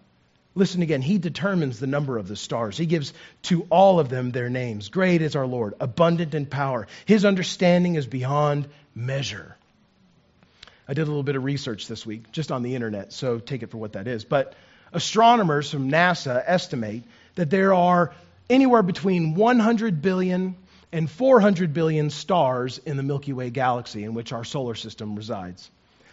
Listen 0.55 0.83
again, 0.83 1.02
he 1.02 1.19
determines 1.19 1.78
the 1.78 1.87
number 1.87 2.19
of 2.19 2.26
the 2.26 2.37
stars. 2.37 2.76
He 2.76 2.87
gives 2.87 3.12
to 3.43 3.67
all 3.71 4.00
of 4.00 4.09
them 4.09 4.31
their 4.31 4.50
names. 4.50 4.88
Great 4.88 5.23
is 5.23 5.37
our 5.37 5.47
Lord, 5.47 5.75
abundant 5.78 6.35
in 6.35 6.47
power. 6.47 6.88
His 7.07 7.25
understanding 7.25 7.95
is 7.95 8.07
beyond 8.07 8.69
measure. 8.95 9.57
I 10.88 10.95
did 10.95 11.02
a 11.02 11.11
little 11.11 11.23
bit 11.23 11.37
of 11.37 11.45
research 11.45 11.87
this 11.87 12.07
week, 12.07 12.33
just 12.33 12.50
on 12.50 12.62
the 12.62 12.75
internet, 12.75 13.12
so 13.12 13.38
take 13.38 13.62
it 13.62 13.71
for 13.71 13.76
what 13.76 13.93
that 13.93 14.09
is. 14.09 14.25
But 14.25 14.55
astronomers 14.93 15.71
from 15.71 15.90
NASA 15.90 16.43
estimate 16.45 17.05
that 17.35 17.50
there 17.50 17.75
are 17.75 18.14
anywhere 18.49 18.83
between 18.83 19.35
100 19.35 20.00
billion 20.00 20.57
and 20.90 21.11
400 21.11 21.75
billion 21.75 22.09
stars 22.09 22.78
in 22.78 22.97
the 22.97 23.02
Milky 23.02 23.35
Way 23.35 23.50
galaxy 23.50 24.05
in 24.05 24.14
which 24.14 24.33
our 24.33 24.45
solar 24.45 24.75
system 24.75 25.14
resides. 25.14 25.71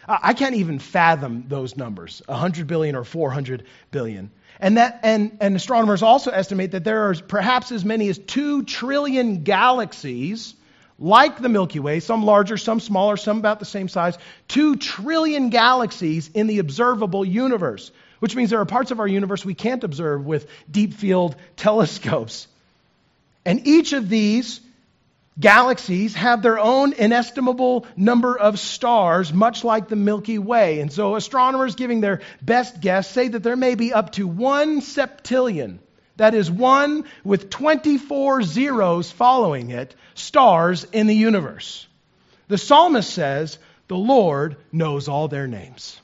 I 0.08 0.34
can't 0.34 0.54
even 0.54 0.78
fathom 0.78 1.44
those 1.48 1.76
numbers, 1.76 2.22
100 2.26 2.66
billion 2.66 2.94
or 2.94 3.04
400 3.04 3.64
billion. 3.90 4.30
And, 4.60 4.76
that, 4.76 5.00
and, 5.02 5.36
and 5.40 5.56
astronomers 5.56 6.02
also 6.02 6.30
estimate 6.30 6.70
that 6.72 6.84
there 6.84 7.08
are 7.08 7.14
perhaps 7.14 7.72
as 7.72 7.84
many 7.84 8.08
as 8.08 8.18
2 8.18 8.64
trillion 8.64 9.42
galaxies 9.42 10.54
like 10.98 11.40
the 11.40 11.48
Milky 11.48 11.78
Way, 11.78 12.00
some 12.00 12.24
larger, 12.24 12.56
some 12.56 12.80
smaller, 12.80 13.16
some 13.16 13.38
about 13.38 13.58
the 13.58 13.66
same 13.66 13.88
size, 13.88 14.16
2 14.48 14.76
trillion 14.76 15.50
galaxies 15.50 16.30
in 16.32 16.46
the 16.46 16.58
observable 16.58 17.24
universe, 17.24 17.90
which 18.20 18.34
means 18.34 18.50
there 18.50 18.60
are 18.60 18.66
parts 18.66 18.92
of 18.92 19.00
our 19.00 19.06
universe 19.06 19.44
we 19.44 19.54
can't 19.54 19.84
observe 19.84 20.24
with 20.24 20.48
deep 20.70 20.94
field 20.94 21.36
telescopes. 21.56 22.48
And 23.44 23.66
each 23.66 23.92
of 23.92 24.08
these 24.08 24.60
Galaxies 25.38 26.14
have 26.14 26.40
their 26.40 26.58
own 26.58 26.94
inestimable 26.94 27.86
number 27.94 28.38
of 28.38 28.58
stars, 28.58 29.32
much 29.32 29.64
like 29.64 29.88
the 29.88 29.96
Milky 29.96 30.38
Way. 30.38 30.80
And 30.80 30.90
so 30.90 31.14
astronomers 31.14 31.74
giving 31.74 32.00
their 32.00 32.22
best 32.40 32.80
guess 32.80 33.10
say 33.10 33.28
that 33.28 33.42
there 33.42 33.56
may 33.56 33.74
be 33.74 33.92
up 33.92 34.12
to 34.12 34.26
one 34.26 34.80
septillion, 34.80 35.78
that 36.16 36.34
is 36.34 36.50
one 36.50 37.04
with 37.22 37.50
24 37.50 38.42
zeros 38.42 39.10
following 39.10 39.70
it, 39.70 39.94
stars 40.14 40.84
in 40.84 41.06
the 41.06 41.14
universe. 41.14 41.86
The 42.48 42.56
psalmist 42.56 43.12
says, 43.12 43.58
the 43.88 43.96
Lord 43.96 44.56
knows 44.72 45.06
all 45.06 45.28
their 45.28 45.46
names. 45.46 46.00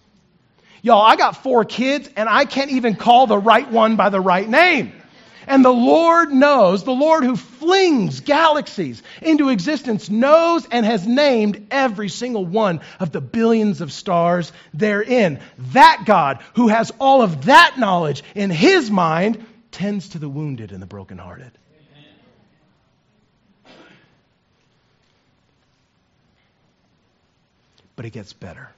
Y'all, 0.83 1.01
I 1.01 1.17
got 1.17 1.43
four 1.43 1.65
kids 1.65 2.11
and 2.17 2.29
I 2.29 2.45
can't 2.45 2.73
even 2.73 2.97
call 2.97 3.27
the 3.27 3.39
right 3.39 3.71
one 3.71 3.97
by 3.97 4.11
the 4.11 4.21
right 4.21 4.49
name. 4.49 4.93
And 5.47 5.65
the 5.65 5.73
Lord 5.73 6.33
knows, 6.33 6.85
the 6.85 6.93
Lord 6.93 7.25
who 7.25 7.37
flings 7.37 8.21
galaxies 8.21 9.03
into 9.21 9.49
existence 9.49 10.09
knows 10.11 10.67
and 10.71 10.87
has 10.87 11.07
named 11.07 11.67
every 11.71 12.09
single 12.09 12.45
one 12.45 12.81
of 13.01 13.13
the 13.13 13.21
billions 13.21 13.81
of 13.81 13.93
stars 13.93 14.53
therein. 14.75 15.41
That 15.73 16.03
God 16.07 16.43
who 16.55 16.69
has 16.69 16.93
all 16.99 17.23
of 17.23 17.47
that 17.47 17.79
knowledge 17.79 18.23
in 18.35 18.51
his 18.51 18.90
mind 18.90 19.45
tends 19.71 20.11
to 20.11 20.19
the 20.19 20.29
wounded 20.29 20.73
and 20.73 20.83
the 20.83 20.87
brokenhearted. 20.87 21.51
But 27.95 28.07
it 28.07 28.11
gets 28.11 28.33
better. 28.33 28.71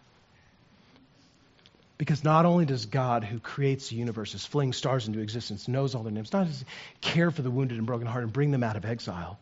Because 1.97 2.25
not 2.25 2.45
only 2.45 2.65
does 2.65 2.87
God, 2.87 3.23
who 3.23 3.39
creates 3.39 3.89
the 3.89 3.97
universes, 3.97 4.45
fling 4.45 4.73
stars 4.73 5.07
into 5.07 5.21
existence, 5.21 5.69
knows 5.69 5.95
all 5.95 6.03
their 6.03 6.13
names, 6.13 6.33
not 6.33 6.49
just 6.49 6.65
care 7.01 7.31
for 7.31 7.43
the 7.43 7.51
wounded 7.51 7.79
and 7.79 7.87
broken 7.87 8.07
heart 8.07 8.25
and 8.25 8.33
bring 8.33 8.51
them 8.51 8.65
out 8.65 8.77
of 8.77 8.85
exile, 8.85 9.39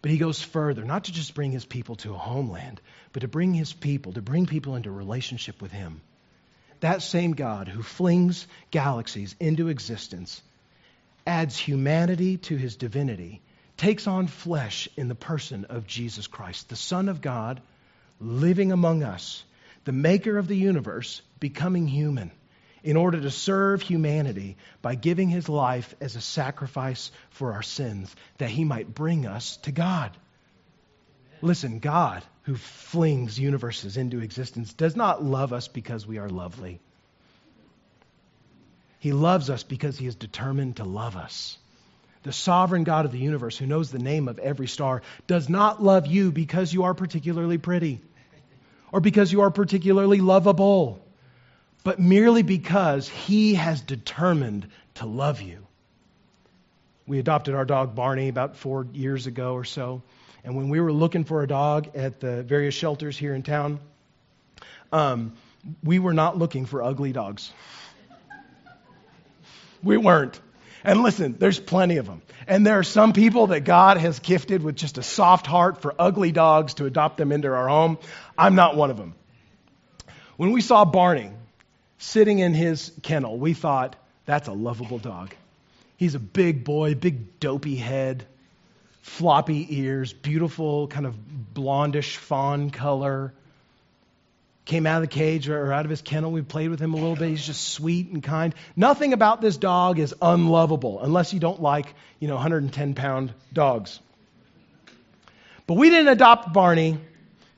but 0.00 0.10
he 0.10 0.18
goes 0.18 0.42
further, 0.42 0.84
not 0.84 1.04
to 1.04 1.12
just 1.12 1.34
bring 1.34 1.52
his 1.52 1.64
people 1.64 1.94
to 1.96 2.12
a 2.12 2.18
homeland, 2.18 2.80
but 3.12 3.20
to 3.20 3.28
bring 3.28 3.54
his 3.54 3.72
people, 3.72 4.12
to 4.14 4.22
bring 4.22 4.46
people 4.46 4.74
into 4.74 4.90
relationship 4.90 5.62
with 5.62 5.70
him. 5.70 6.00
That 6.80 7.02
same 7.02 7.32
God 7.34 7.68
who 7.68 7.84
flings 7.84 8.48
galaxies 8.72 9.36
into 9.38 9.68
existence 9.68 10.42
adds 11.24 11.56
humanity 11.56 12.38
to 12.38 12.56
his 12.56 12.74
divinity, 12.74 13.42
takes 13.76 14.08
on 14.08 14.26
flesh 14.26 14.88
in 14.96 15.06
the 15.06 15.14
person 15.14 15.66
of 15.66 15.86
Jesus 15.86 16.26
Christ, 16.26 16.68
the 16.68 16.74
Son 16.74 17.08
of 17.08 17.20
God, 17.20 17.62
living 18.18 18.72
among 18.72 19.04
us 19.04 19.44
the 19.84 19.92
maker 19.92 20.38
of 20.38 20.48
the 20.48 20.56
universe, 20.56 21.22
becoming 21.42 21.88
human 21.88 22.30
in 22.84 22.96
order 22.96 23.20
to 23.20 23.30
serve 23.30 23.82
humanity 23.82 24.56
by 24.80 24.94
giving 24.94 25.28
his 25.28 25.48
life 25.48 25.92
as 26.00 26.14
a 26.14 26.20
sacrifice 26.20 27.10
for 27.30 27.52
our 27.52 27.62
sins, 27.62 28.14
that 28.38 28.48
he 28.48 28.62
might 28.62 28.94
bring 28.94 29.26
us 29.26 29.56
to 29.58 29.72
God. 29.72 30.16
Listen, 31.40 31.80
God, 31.80 32.22
who 32.44 32.54
flings 32.54 33.40
universes 33.40 33.96
into 33.96 34.20
existence, 34.20 34.72
does 34.72 34.94
not 34.94 35.24
love 35.24 35.52
us 35.52 35.66
because 35.66 36.06
we 36.06 36.18
are 36.18 36.28
lovely. 36.28 36.78
He 39.00 39.12
loves 39.12 39.50
us 39.50 39.64
because 39.64 39.98
he 39.98 40.06
is 40.06 40.14
determined 40.14 40.76
to 40.76 40.84
love 40.84 41.16
us. 41.16 41.58
The 42.22 42.32
sovereign 42.32 42.84
God 42.84 43.04
of 43.04 43.10
the 43.10 43.18
universe, 43.18 43.58
who 43.58 43.66
knows 43.66 43.90
the 43.90 43.98
name 43.98 44.28
of 44.28 44.38
every 44.38 44.68
star, 44.68 45.02
does 45.26 45.48
not 45.48 45.82
love 45.82 46.06
you 46.06 46.30
because 46.30 46.72
you 46.72 46.84
are 46.84 46.94
particularly 46.94 47.58
pretty 47.58 48.00
or 48.92 49.00
because 49.00 49.32
you 49.32 49.40
are 49.40 49.50
particularly 49.50 50.20
lovable, 50.20 51.02
but 51.84 51.98
merely 51.98 52.42
because 52.42 53.08
He 53.08 53.54
has 53.54 53.80
determined 53.80 54.68
to 54.94 55.06
love 55.06 55.40
you. 55.40 55.66
We 57.06 57.18
adopted 57.18 57.54
our 57.54 57.64
dog 57.64 57.94
Barney 57.94 58.28
about 58.28 58.56
four 58.56 58.86
years 58.92 59.26
ago 59.26 59.54
or 59.54 59.64
so. 59.64 60.02
And 60.44 60.56
when 60.56 60.68
we 60.68 60.80
were 60.80 60.92
looking 60.92 61.24
for 61.24 61.42
a 61.42 61.46
dog 61.46 61.96
at 61.96 62.20
the 62.20 62.42
various 62.42 62.74
shelters 62.74 63.16
here 63.16 63.34
in 63.34 63.42
town, 63.42 63.80
um, 64.92 65.34
we 65.82 65.98
were 65.98 66.12
not 66.12 66.38
looking 66.38 66.66
for 66.66 66.82
ugly 66.82 67.12
dogs. 67.12 67.52
We 69.82 69.96
weren't. 69.96 70.40
And 70.84 71.02
listen, 71.02 71.36
there's 71.38 71.60
plenty 71.60 71.98
of 71.98 72.06
them. 72.06 72.22
And 72.46 72.66
there 72.66 72.78
are 72.78 72.84
some 72.84 73.12
people 73.12 73.48
that 73.48 73.60
God 73.60 73.98
has 73.98 74.18
gifted 74.18 74.62
with 74.62 74.74
just 74.74 74.98
a 74.98 75.02
soft 75.02 75.46
heart 75.46 75.80
for 75.80 75.94
ugly 75.98 76.32
dogs 76.32 76.74
to 76.74 76.86
adopt 76.86 77.16
them 77.16 77.30
into 77.30 77.48
our 77.48 77.68
home. 77.68 77.98
I'm 78.36 78.56
not 78.56 78.76
one 78.76 78.90
of 78.90 78.96
them. 78.96 79.14
When 80.36 80.50
we 80.50 80.60
saw 80.60 80.84
Barney 80.84 81.30
sitting 82.02 82.40
in 82.40 82.52
his 82.52 82.92
kennel, 83.02 83.38
we 83.38 83.54
thought, 83.54 83.96
that's 84.26 84.48
a 84.48 84.52
lovable 84.52 84.98
dog. 84.98 85.34
He's 85.96 86.14
a 86.14 86.20
big 86.20 86.64
boy, 86.64 86.94
big 86.94 87.38
dopey 87.38 87.76
head, 87.76 88.26
floppy 89.02 89.78
ears, 89.78 90.12
beautiful 90.12 90.88
kind 90.88 91.06
of 91.06 91.14
blondish 91.54 92.16
fawn 92.16 92.70
color 92.70 93.32
came 94.64 94.86
out 94.86 95.02
of 95.02 95.02
the 95.02 95.14
cage 95.14 95.48
or 95.48 95.72
out 95.72 95.84
of 95.84 95.90
his 95.90 96.02
kennel. 96.02 96.30
We 96.30 96.42
played 96.42 96.70
with 96.70 96.80
him 96.80 96.94
a 96.94 96.96
little 96.96 97.16
bit. 97.16 97.30
He's 97.30 97.44
just 97.44 97.68
sweet 97.68 98.10
and 98.10 98.22
kind. 98.22 98.54
Nothing 98.76 99.12
about 99.12 99.40
this 99.40 99.56
dog 99.56 99.98
is 99.98 100.14
unlovable 100.22 101.00
unless 101.00 101.32
you 101.32 101.40
don't 101.40 101.60
like, 101.60 101.94
you 102.20 102.28
know, 102.28 102.34
110 102.34 102.94
pound 102.94 103.32
dogs. 103.52 103.98
But 105.66 105.74
we 105.74 105.90
didn't 105.90 106.08
adopt 106.08 106.52
Barney 106.52 106.98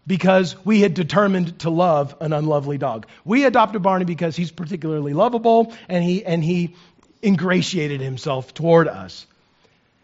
because 0.06 0.56
we 0.64 0.80
had 0.80 0.94
determined 0.94 1.58
to 1.60 1.70
love 1.70 2.14
an 2.20 2.32
unlovely 2.32 2.78
dog. 2.78 3.06
We 3.24 3.44
adopted 3.44 3.82
Barney 3.82 4.04
because 4.04 4.36
he's 4.36 4.50
particularly 4.50 5.14
lovable 5.14 5.74
and 5.88 6.04
he, 6.04 6.24
and 6.24 6.44
he 6.44 6.74
ingratiated 7.22 8.00
himself 8.00 8.52
toward 8.52 8.88
us. 8.88 9.26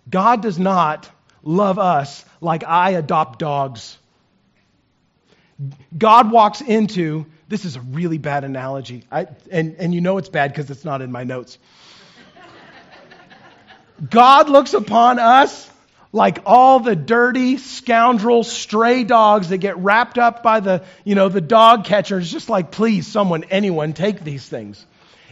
God 0.09 0.43
does 0.43 0.59
not 0.59 1.11
love 1.43 1.79
us 1.79 2.25
like 2.41 2.65
I 2.65 2.91
adopt 2.91 3.39
dogs 3.39 3.99
God 5.97 6.31
walks 6.31 6.61
into, 6.61 7.27
this 7.49 7.65
is 7.65 7.77
a 7.77 7.81
really 7.81 8.19
bad 8.19 8.45
analogy, 8.45 9.05
I, 9.11 9.27
and, 9.51 9.77
and 9.79 9.95
you 9.95 10.01
know 10.01 10.19
it's 10.19 10.29
bad 10.29 10.53
because 10.53 10.71
it's 10.71 10.85
not 10.85 11.03
in 11.03 11.13
my 11.13 11.25
notes. 11.25 11.59
God 14.09 14.49
looks 14.49 14.73
upon 14.73 15.19
us 15.19 15.69
like 16.13 16.41
all 16.45 16.81
the 16.81 16.97
dirty 16.97 17.57
scoundrel 17.57 18.43
stray 18.43 19.05
dogs 19.05 19.51
that 19.51 19.59
get 19.59 19.79
wrapped 19.79 20.19
up 20.19 20.43
by 20.43 20.61
the, 20.61 20.83
you 21.05 21.15
know, 21.15 21.29
the 21.29 21.41
dog 21.41 21.85
catchers, 21.85 22.31
just 22.31 22.49
like, 22.49 22.73
please, 22.73 23.07
someone, 23.07 23.45
anyone, 23.45 23.93
take 23.93 24.25
these 24.25 24.47
things. 24.47 24.85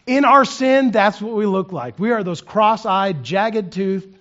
In 0.06 0.24
our 0.24 0.44
sin, 0.44 0.90
that's 0.90 1.20
what 1.20 1.34
we 1.34 1.46
look 1.46 1.72
like. 1.72 1.98
We 1.98 2.12
are 2.12 2.22
those 2.22 2.40
cross 2.40 2.86
eyed, 2.86 3.24
jagged 3.24 3.72
toothed, 3.72 4.14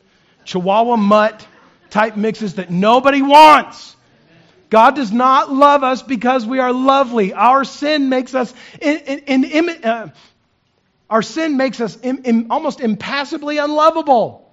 chihuahua 0.45 0.97
mutt 0.97 1.47
type 1.89 2.17
mixes 2.17 2.55
that 2.55 2.71
nobody 2.71 3.21
wants. 3.21 3.95
God 4.69 4.95
does 4.95 5.11
not 5.11 5.51
love 5.51 5.83
us 5.83 6.01
because 6.01 6.45
we 6.45 6.59
are 6.59 6.73
lovely. 6.73 7.33
Our 7.33 7.63
sin 7.63 8.09
makes 8.09 8.35
us 8.35 8.53
in, 8.81 8.97
in, 8.97 9.43
in, 9.45 9.83
uh, 9.85 10.09
our 11.09 11.21
sin 11.21 11.55
makes 11.55 11.79
us 11.79 11.97
almost 12.49 12.81
impassibly 12.81 13.59
unlovable. 13.59 14.46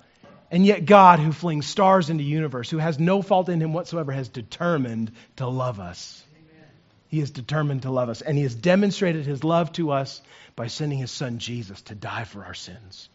And 0.54 0.64
yet, 0.64 0.86
God, 0.86 1.18
who 1.18 1.32
flings 1.32 1.66
stars 1.66 2.10
into 2.10 2.22
the 2.22 2.30
universe, 2.30 2.70
who 2.70 2.78
has 2.78 3.00
no 3.00 3.22
fault 3.22 3.48
in 3.48 3.60
him 3.60 3.72
whatsoever, 3.72 4.12
has 4.12 4.28
determined 4.28 5.10
to 5.34 5.48
love 5.48 5.80
us. 5.80 6.22
Amen. 6.32 6.68
He 7.08 7.18
is 7.18 7.32
determined 7.32 7.82
to 7.82 7.90
love 7.90 8.08
us. 8.08 8.22
And 8.22 8.36
he 8.36 8.44
has 8.44 8.54
demonstrated 8.54 9.26
his 9.26 9.42
love 9.42 9.72
to 9.72 9.90
us 9.90 10.22
by 10.54 10.68
sending 10.68 10.98
his 11.00 11.10
son 11.10 11.40
Jesus 11.40 11.82
to 11.82 11.96
die 11.96 12.22
for 12.22 12.44
our 12.44 12.54
sins. 12.54 13.08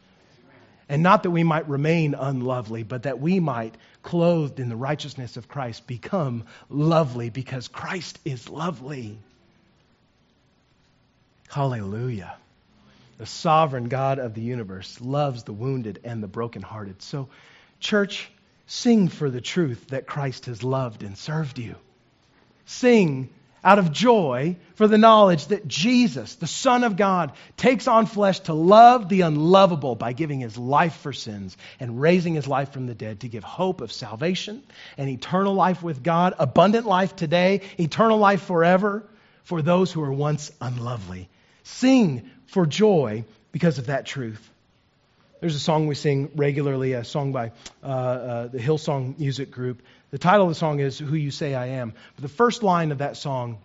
And 0.89 1.01
not 1.01 1.23
that 1.23 1.31
we 1.31 1.45
might 1.45 1.69
remain 1.69 2.13
unlovely, 2.13 2.83
but 2.83 3.03
that 3.03 3.21
we 3.21 3.39
might, 3.39 3.73
clothed 4.03 4.59
in 4.59 4.67
the 4.67 4.75
righteousness 4.75 5.37
of 5.37 5.47
Christ, 5.47 5.87
become 5.87 6.43
lovely 6.67 7.29
because 7.29 7.69
Christ 7.69 8.19
is 8.25 8.49
lovely. 8.49 9.17
Hallelujah. 11.47 12.35
The 13.19 13.25
sovereign 13.25 13.89
God 13.89 14.17
of 14.17 14.33
the 14.33 14.41
universe 14.41 15.01
loves 15.01 15.43
the 15.43 15.51
wounded 15.51 15.99
and 16.05 16.23
the 16.23 16.27
brokenhearted. 16.27 17.01
So, 17.01 17.27
church, 17.81 18.31
sing 18.65 19.09
for 19.09 19.29
the 19.29 19.41
truth 19.41 19.89
that 19.89 20.07
Christ 20.07 20.45
has 20.45 20.63
loved 20.63 21.03
and 21.03 21.17
served 21.17 21.59
you. 21.59 21.75
Sing 22.65 23.29
out 23.61 23.77
of 23.77 23.91
joy 23.91 24.55
for 24.75 24.87
the 24.87 24.97
knowledge 24.97 25.47
that 25.47 25.67
Jesus, 25.67 26.35
the 26.35 26.47
Son 26.47 26.85
of 26.85 26.95
God, 26.95 27.33
takes 27.57 27.89
on 27.89 28.05
flesh 28.05 28.39
to 28.41 28.53
love 28.53 29.09
the 29.09 29.21
unlovable 29.21 29.95
by 29.95 30.13
giving 30.13 30.39
his 30.39 30.57
life 30.57 30.95
for 30.95 31.11
sins 31.11 31.57
and 31.77 31.99
raising 31.99 32.35
his 32.35 32.47
life 32.47 32.71
from 32.71 32.87
the 32.87 32.95
dead 32.95 33.19
to 33.19 33.27
give 33.27 33.43
hope 33.43 33.81
of 33.81 33.91
salvation 33.91 34.63
and 34.97 35.09
eternal 35.09 35.55
life 35.55 35.83
with 35.83 36.01
God, 36.01 36.35
abundant 36.39 36.85
life 36.85 37.17
today, 37.17 37.63
eternal 37.77 38.17
life 38.17 38.43
forever 38.43 39.03
for 39.43 39.61
those 39.61 39.91
who 39.91 39.99
were 39.99 40.13
once 40.13 40.53
unlovely. 40.61 41.27
Sing 41.63 42.29
for 42.49 42.65
joy 42.65 43.23
because 43.51 43.77
of 43.77 43.87
that 43.87 44.05
truth. 44.05 44.49
There's 45.39 45.55
a 45.55 45.59
song 45.59 45.87
we 45.87 45.95
sing 45.95 46.31
regularly, 46.35 46.93
a 46.93 47.03
song 47.03 47.31
by 47.31 47.51
uh, 47.81 47.87
uh, 47.87 48.47
the 48.47 48.59
Hillsong 48.59 49.17
Music 49.17 49.51
Group. 49.51 49.81
The 50.11 50.17
title 50.17 50.43
of 50.43 50.49
the 50.49 50.55
song 50.55 50.79
is 50.79 50.99
Who 50.99 51.15
You 51.15 51.31
Say 51.31 51.55
I 51.55 51.67
Am. 51.67 51.93
But 52.15 52.21
the 52.23 52.29
first 52.29 52.61
line 52.61 52.91
of 52.91 52.97
that 52.97 53.15
song 53.15 53.59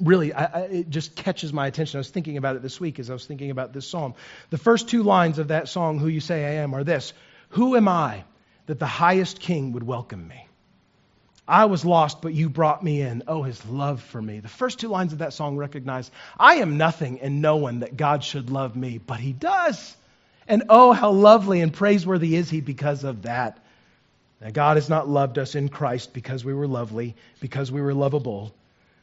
really 0.00 0.32
I, 0.32 0.44
I, 0.44 0.60
it 0.62 0.90
just 0.90 1.14
catches 1.14 1.52
my 1.52 1.66
attention. 1.66 1.98
I 1.98 2.00
was 2.00 2.10
thinking 2.10 2.36
about 2.36 2.56
it 2.56 2.62
this 2.62 2.80
week 2.80 2.98
as 2.98 3.10
I 3.10 3.12
was 3.12 3.26
thinking 3.26 3.50
about 3.50 3.72
this 3.72 3.86
psalm. 3.88 4.14
The 4.50 4.58
first 4.58 4.88
two 4.88 5.02
lines 5.02 5.38
of 5.38 5.48
that 5.48 5.68
song, 5.68 5.98
Who 5.98 6.08
You 6.08 6.20
Say 6.20 6.44
I 6.44 6.62
Am, 6.62 6.74
are 6.74 6.84
this 6.84 7.12
Who 7.50 7.76
am 7.76 7.88
I 7.88 8.24
that 8.66 8.78
the 8.78 8.86
highest 8.86 9.40
king 9.40 9.72
would 9.72 9.82
welcome 9.82 10.26
me? 10.26 10.46
I 11.50 11.64
was 11.64 11.84
lost, 11.84 12.22
but 12.22 12.32
you 12.32 12.48
brought 12.48 12.80
me 12.80 13.00
in. 13.00 13.24
Oh, 13.26 13.42
his 13.42 13.66
love 13.66 14.00
for 14.00 14.22
me. 14.22 14.38
The 14.38 14.46
first 14.46 14.78
two 14.78 14.86
lines 14.86 15.12
of 15.12 15.18
that 15.18 15.32
song 15.32 15.56
recognize 15.56 16.08
I 16.38 16.56
am 16.56 16.76
nothing 16.76 17.20
and 17.20 17.42
no 17.42 17.56
one 17.56 17.80
that 17.80 17.96
God 17.96 18.22
should 18.22 18.50
love 18.50 18.76
me, 18.76 18.98
but 18.98 19.18
he 19.18 19.32
does. 19.32 19.96
And 20.46 20.62
oh, 20.68 20.92
how 20.92 21.10
lovely 21.10 21.60
and 21.60 21.72
praiseworthy 21.72 22.36
is 22.36 22.48
he 22.48 22.60
because 22.60 23.02
of 23.02 23.22
that. 23.22 23.58
Now, 24.40 24.50
God 24.50 24.76
has 24.76 24.88
not 24.88 25.08
loved 25.08 25.38
us 25.38 25.56
in 25.56 25.68
Christ 25.68 26.14
because 26.14 26.44
we 26.44 26.54
were 26.54 26.68
lovely, 26.68 27.16
because 27.40 27.72
we 27.72 27.82
were 27.82 27.94
lovable, 27.94 28.54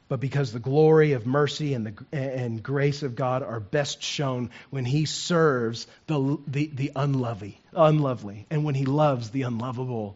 but 0.08 0.22
because 0.22 0.54
the 0.54 0.60
glory 0.60 1.12
of 1.12 1.28
mercy 1.28 1.74
and, 1.74 1.88
the, 1.88 2.06
and 2.14 2.64
grace 2.64 3.04
of 3.04 3.16
God 3.18 3.44
are 3.44 3.60
best 3.60 4.02
shown 4.02 4.52
when 4.70 4.86
he 4.86 5.04
serves 5.04 5.86
the, 6.08 6.38
the, 6.48 6.72
the 6.74 6.92
unlovely, 6.96 7.60
unlovely 7.74 8.46
and 8.50 8.64
when 8.64 8.74
he 8.74 8.86
loves 8.86 9.32
the 9.32 9.42
unlovable. 9.42 10.16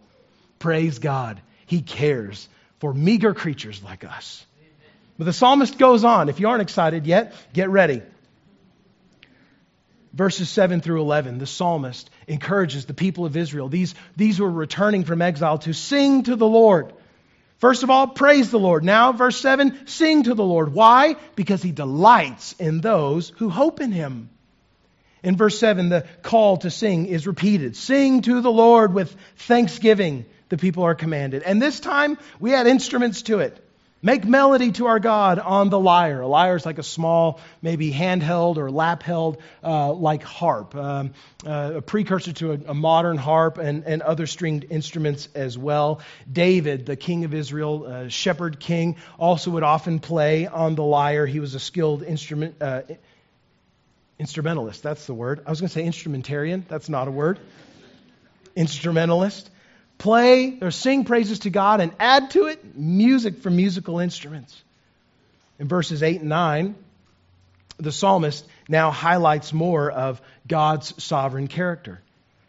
Praise 0.60 1.00
God. 1.00 1.42
He 1.72 1.82
cares 1.82 2.50
for 2.80 2.94
meager 2.94 3.34
creatures 3.34 3.82
like 3.82 4.04
us. 4.04 4.46
But 5.18 5.24
the 5.24 5.32
psalmist 5.32 5.78
goes 5.78 6.04
on. 6.04 6.28
If 6.28 6.42
you 6.42 6.50
aren't 6.50 6.64
excited 6.64 7.08
yet, 7.08 7.34
get 7.54 7.70
ready. 7.70 8.02
Verses 10.12 10.50
7 10.50 10.82
through 10.82 11.00
11, 11.00 11.38
the 11.38 11.48
psalmist 11.48 12.10
encourages 12.28 12.88
the 12.88 12.94
people 12.94 13.26
of 13.26 13.38
Israel, 13.38 13.70
these, 13.70 13.96
these 14.18 14.38
who 14.38 14.44
are 14.44 14.52
returning 14.52 15.06
from 15.06 15.22
exile, 15.22 15.60
to 15.60 15.72
sing 15.72 16.24
to 16.24 16.36
the 16.36 16.46
Lord. 16.46 16.92
First 17.60 17.84
of 17.84 17.90
all, 17.90 18.06
praise 18.06 18.52
the 18.52 18.60
Lord. 18.60 18.84
Now, 18.84 19.14
verse 19.14 19.40
7, 19.40 19.88
sing 19.88 20.24
to 20.24 20.34
the 20.34 20.44
Lord. 20.44 20.74
Why? 20.74 21.16
Because 21.38 21.64
he 21.64 21.72
delights 21.72 22.52
in 22.60 22.82
those 22.82 23.30
who 23.38 23.48
hope 23.50 23.80
in 23.80 23.94
him. 23.94 24.30
In 25.24 25.38
verse 25.38 25.58
7, 25.58 25.88
the 25.88 26.06
call 26.22 26.58
to 26.58 26.70
sing 26.70 27.06
is 27.06 27.28
repeated. 27.28 27.78
Sing 27.78 28.24
to 28.24 28.42
the 28.42 28.52
Lord 28.52 28.94
with 28.94 29.16
thanksgiving 29.38 30.26
the 30.52 30.58
people 30.58 30.84
are 30.84 30.94
commanded. 30.94 31.42
And 31.44 31.60
this 31.60 31.80
time 31.80 32.18
we 32.40 32.54
add 32.54 32.68
instruments 32.68 33.24
to 33.24 33.40
it. 33.40 33.58
Make 34.04 34.26
melody 34.26 34.72
to 34.74 34.88
our 34.88 35.00
God 35.00 35.38
on 35.38 35.70
the 35.70 35.80
lyre. 35.80 36.22
A 36.22 36.28
lyre 36.28 36.56
is 36.56 36.66
like 36.66 36.80
a 36.80 36.84
small, 36.84 37.40
maybe 37.62 37.92
handheld 37.92 38.58
or 38.58 38.70
lap 38.72 39.04
held, 39.04 39.38
uh, 39.64 39.94
like 39.94 40.24
harp, 40.24 40.76
um, 40.76 41.14
uh, 41.46 41.74
a 41.76 41.82
precursor 41.82 42.34
to 42.34 42.54
a, 42.54 42.60
a, 42.70 42.74
modern 42.74 43.18
harp 43.18 43.60
and, 43.60 43.84
and 43.86 44.02
other 44.02 44.26
stringed 44.26 44.66
instruments 44.72 45.30
as 45.36 45.56
well. 45.56 46.02
David, 46.30 46.88
the 46.88 46.96
king 46.96 47.26
of 47.26 47.34
Israel, 47.36 47.86
uh, 47.86 48.08
shepherd 48.10 48.60
king, 48.60 48.98
also 49.20 49.52
would 49.52 49.64
often 49.64 50.00
play 50.00 50.48
on 50.48 50.74
the 50.74 50.84
lyre. 50.84 51.28
He 51.28 51.40
was 51.40 51.54
a 51.54 51.60
skilled 51.60 52.02
instrument. 52.02 52.56
Uh, 52.60 52.82
instrumentalist, 54.18 54.82
that's 54.82 55.06
the 55.06 55.14
word. 55.14 55.44
I 55.46 55.50
was 55.52 55.62
going 55.62 55.70
to 55.70 55.74
say 55.74 55.86
instrumentarian, 55.86 56.66
that's 56.68 56.90
not 56.90 57.08
a 57.08 57.12
word. 57.12 57.40
Instrumentalist 58.56 59.51
play 60.02 60.58
or 60.62 60.72
sing 60.72 61.06
praises 61.06 61.40
to 61.40 61.52
God 61.52 61.80
and 61.80 61.94
add 62.00 62.32
to 62.32 62.48
it 62.48 62.76
music 62.76 63.38
from 63.38 63.56
musical 63.56 64.00
instruments. 64.00 64.60
In 65.60 65.68
verses 65.68 66.02
8 66.02 66.22
and 66.22 66.30
9, 66.30 66.76
the 67.78 67.92
psalmist 67.92 68.44
now 68.68 68.90
highlights 68.90 69.54
more 69.54 69.92
of 69.92 70.20
God's 70.48 71.04
sovereign 71.04 71.48
character. 71.48 72.02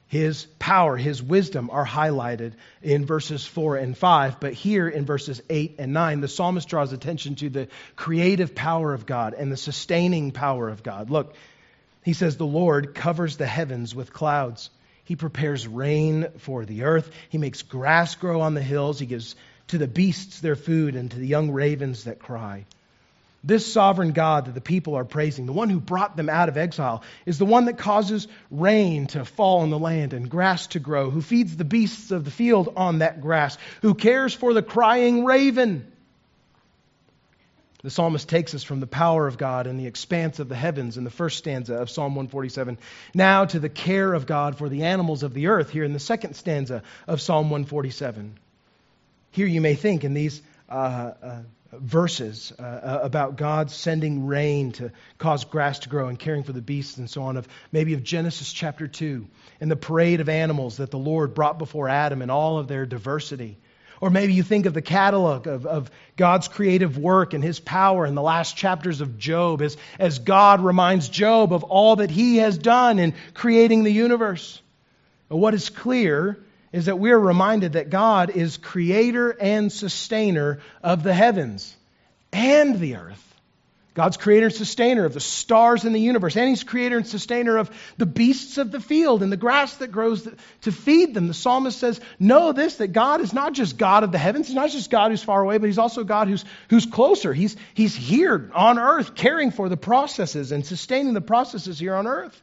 His 0.08 0.46
power, 0.58 0.96
his 0.96 1.22
wisdom 1.22 1.68
are 1.70 1.86
highlighted 1.86 2.54
in 2.82 3.04
verses 3.04 3.44
4 3.44 3.76
and 3.76 3.96
5. 3.96 4.40
But 4.40 4.54
here 4.54 4.88
in 4.88 5.04
verses 5.04 5.42
8 5.50 5.76
and 5.78 5.92
9, 5.92 6.22
the 6.22 6.28
psalmist 6.28 6.68
draws 6.68 6.94
attention 6.94 7.34
to 7.36 7.50
the 7.50 7.68
creative 7.96 8.54
power 8.54 8.94
of 8.94 9.04
God 9.04 9.34
and 9.34 9.52
the 9.52 9.58
sustaining 9.58 10.30
power 10.30 10.70
of 10.70 10.82
God. 10.82 11.10
Look, 11.10 11.34
he 12.02 12.14
says, 12.14 12.38
The 12.38 12.46
Lord 12.46 12.94
covers 12.94 13.36
the 13.36 13.46
heavens 13.46 13.94
with 13.94 14.10
clouds. 14.10 14.70
He 15.04 15.16
prepares 15.16 15.66
rain 15.66 16.28
for 16.38 16.64
the 16.64 16.84
earth. 16.84 17.10
He 17.28 17.38
makes 17.38 17.62
grass 17.62 18.14
grow 18.14 18.40
on 18.40 18.54
the 18.54 18.62
hills. 18.62 18.98
He 18.98 19.06
gives 19.06 19.34
to 19.68 19.78
the 19.78 19.88
beasts 19.88 20.40
their 20.40 20.56
food 20.56 20.96
and 20.96 21.10
to 21.10 21.18
the 21.18 21.26
young 21.26 21.50
ravens 21.50 22.04
that 22.04 22.18
cry. 22.18 22.66
This 23.44 23.70
sovereign 23.70 24.12
God 24.12 24.44
that 24.46 24.54
the 24.54 24.60
people 24.60 24.94
are 24.94 25.04
praising, 25.04 25.46
the 25.46 25.52
one 25.52 25.68
who 25.68 25.80
brought 25.80 26.16
them 26.16 26.28
out 26.28 26.48
of 26.48 26.56
exile, 26.56 27.02
is 27.26 27.38
the 27.38 27.44
one 27.44 27.64
that 27.64 27.76
causes 27.76 28.28
rain 28.52 29.08
to 29.08 29.24
fall 29.24 29.60
on 29.60 29.70
the 29.70 29.78
land 29.78 30.12
and 30.12 30.30
grass 30.30 30.68
to 30.68 30.78
grow, 30.78 31.10
who 31.10 31.20
feeds 31.20 31.56
the 31.56 31.64
beasts 31.64 32.12
of 32.12 32.24
the 32.24 32.30
field 32.30 32.72
on 32.76 32.98
that 32.98 33.20
grass, 33.20 33.58
who 33.80 33.94
cares 33.94 34.32
for 34.32 34.54
the 34.54 34.62
crying 34.62 35.24
raven 35.24 35.91
the 37.82 37.90
psalmist 37.90 38.28
takes 38.28 38.54
us 38.54 38.62
from 38.62 38.80
the 38.80 38.86
power 38.86 39.26
of 39.26 39.36
God 39.36 39.66
and 39.66 39.78
the 39.78 39.86
expanse 39.86 40.38
of 40.38 40.48
the 40.48 40.54
heavens 40.54 40.96
in 40.96 41.04
the 41.04 41.10
first 41.10 41.38
stanza 41.38 41.74
of 41.74 41.90
Psalm 41.90 42.14
147, 42.14 42.78
now 43.12 43.44
to 43.44 43.58
the 43.58 43.68
care 43.68 44.14
of 44.14 44.26
God 44.26 44.56
for 44.56 44.68
the 44.68 44.84
animals 44.84 45.24
of 45.24 45.34
the 45.34 45.48
earth 45.48 45.70
here 45.70 45.84
in 45.84 45.92
the 45.92 45.98
second 45.98 46.34
stanza 46.34 46.82
of 47.08 47.20
Psalm 47.20 47.50
147. 47.50 48.38
Here 49.32 49.46
you 49.46 49.60
may 49.60 49.74
think 49.74 50.04
in 50.04 50.14
these 50.14 50.42
uh, 50.68 51.12
uh, 51.22 51.42
verses 51.72 52.52
uh, 52.58 52.62
uh, 52.62 53.00
about 53.02 53.36
God 53.36 53.70
sending 53.70 54.26
rain 54.26 54.72
to 54.72 54.92
cause 55.18 55.44
grass 55.44 55.80
to 55.80 55.88
grow 55.88 56.08
and 56.08 56.18
caring 56.18 56.44
for 56.44 56.52
the 56.52 56.62
beasts 56.62 56.98
and 56.98 57.10
so 57.10 57.22
on, 57.22 57.36
of 57.36 57.48
maybe 57.72 57.94
of 57.94 58.04
Genesis 58.04 58.52
chapter 58.52 58.86
2 58.86 59.26
and 59.60 59.70
the 59.70 59.76
parade 59.76 60.20
of 60.20 60.28
animals 60.28 60.76
that 60.76 60.90
the 60.90 60.98
Lord 60.98 61.34
brought 61.34 61.58
before 61.58 61.88
Adam 61.88 62.22
in 62.22 62.30
all 62.30 62.58
of 62.58 62.68
their 62.68 62.86
diversity. 62.86 63.58
Or 64.02 64.10
maybe 64.10 64.32
you 64.32 64.42
think 64.42 64.66
of 64.66 64.74
the 64.74 64.82
catalog 64.82 65.46
of, 65.46 65.64
of 65.64 65.88
God's 66.16 66.48
creative 66.48 66.98
work 66.98 67.34
and 67.34 67.44
his 67.44 67.60
power 67.60 68.04
in 68.04 68.16
the 68.16 68.20
last 68.20 68.56
chapters 68.56 69.00
of 69.00 69.16
Job 69.16 69.62
as, 69.62 69.76
as 69.96 70.18
God 70.18 70.60
reminds 70.60 71.08
Job 71.08 71.52
of 71.52 71.62
all 71.62 71.94
that 71.96 72.10
he 72.10 72.38
has 72.38 72.58
done 72.58 72.98
in 72.98 73.14
creating 73.32 73.84
the 73.84 73.92
universe. 73.92 74.60
But 75.28 75.36
what 75.36 75.54
is 75.54 75.70
clear 75.70 76.36
is 76.72 76.86
that 76.86 76.98
we 76.98 77.12
are 77.12 77.20
reminded 77.20 77.74
that 77.74 77.90
God 77.90 78.30
is 78.30 78.56
creator 78.56 79.30
and 79.30 79.70
sustainer 79.70 80.58
of 80.82 81.04
the 81.04 81.14
heavens 81.14 81.72
and 82.32 82.80
the 82.80 82.96
earth. 82.96 83.31
God's 83.94 84.16
creator 84.16 84.46
and 84.46 84.54
sustainer 84.54 85.04
of 85.04 85.12
the 85.12 85.20
stars 85.20 85.84
in 85.84 85.92
the 85.92 86.00
universe, 86.00 86.34
and 86.34 86.48
He's 86.48 86.64
creator 86.64 86.96
and 86.96 87.06
sustainer 87.06 87.58
of 87.58 87.70
the 87.98 88.06
beasts 88.06 88.56
of 88.56 88.72
the 88.72 88.80
field 88.80 89.22
and 89.22 89.30
the 89.30 89.36
grass 89.36 89.76
that 89.76 89.92
grows 89.92 90.26
to 90.62 90.72
feed 90.72 91.12
them. 91.12 91.28
The 91.28 91.34
psalmist 91.34 91.78
says, 91.78 92.00
Know 92.18 92.52
this, 92.52 92.76
that 92.76 92.88
God 92.88 93.20
is 93.20 93.34
not 93.34 93.52
just 93.52 93.76
God 93.76 94.02
of 94.02 94.10
the 94.10 94.16
heavens, 94.16 94.46
He's 94.46 94.56
not 94.56 94.70
just 94.70 94.90
God 94.90 95.10
who's 95.10 95.22
far 95.22 95.42
away, 95.42 95.58
but 95.58 95.66
He's 95.66 95.78
also 95.78 96.04
God 96.04 96.28
who's, 96.28 96.42
who's 96.70 96.86
closer. 96.86 97.34
He's, 97.34 97.54
he's 97.74 97.94
here 97.94 98.50
on 98.54 98.78
earth, 98.78 99.14
caring 99.14 99.50
for 99.50 99.68
the 99.68 99.76
processes 99.76 100.52
and 100.52 100.64
sustaining 100.64 101.12
the 101.12 101.20
processes 101.20 101.78
here 101.78 101.94
on 101.94 102.06
earth. 102.06 102.40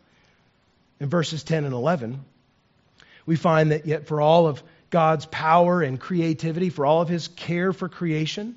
In 1.00 1.10
verses 1.10 1.44
10 1.44 1.64
and 1.64 1.74
11, 1.74 2.24
we 3.26 3.38
find 3.38 3.72
that 3.72 3.88
yet 3.88 4.06
for 4.06 4.22
all 4.22 4.46
of 4.48 4.62
God's 4.92 5.26
power 5.26 5.82
and 5.82 6.00
creativity, 6.00 6.70
for 6.70 6.86
all 6.86 7.02
of 7.02 7.10
His 7.10 7.28
care 7.28 7.74
for 7.74 7.90
creation, 7.90 8.56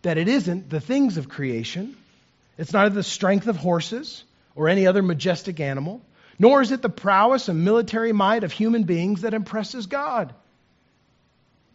that 0.00 0.16
it 0.16 0.28
isn't 0.28 0.70
the 0.70 0.80
things 0.80 1.18
of 1.18 1.28
creation 1.28 1.94
it's 2.58 2.72
neither 2.72 2.94
the 2.94 3.02
strength 3.02 3.46
of 3.46 3.56
horses 3.56 4.24
or 4.54 4.68
any 4.68 4.86
other 4.86 5.02
majestic 5.02 5.60
animal, 5.60 6.00
nor 6.38 6.62
is 6.62 6.72
it 6.72 6.82
the 6.82 6.88
prowess 6.88 7.48
and 7.48 7.64
military 7.64 8.12
might 8.12 8.44
of 8.44 8.52
human 8.52 8.84
beings 8.84 9.22
that 9.22 9.34
impresses 9.34 9.86
God. 9.86 10.34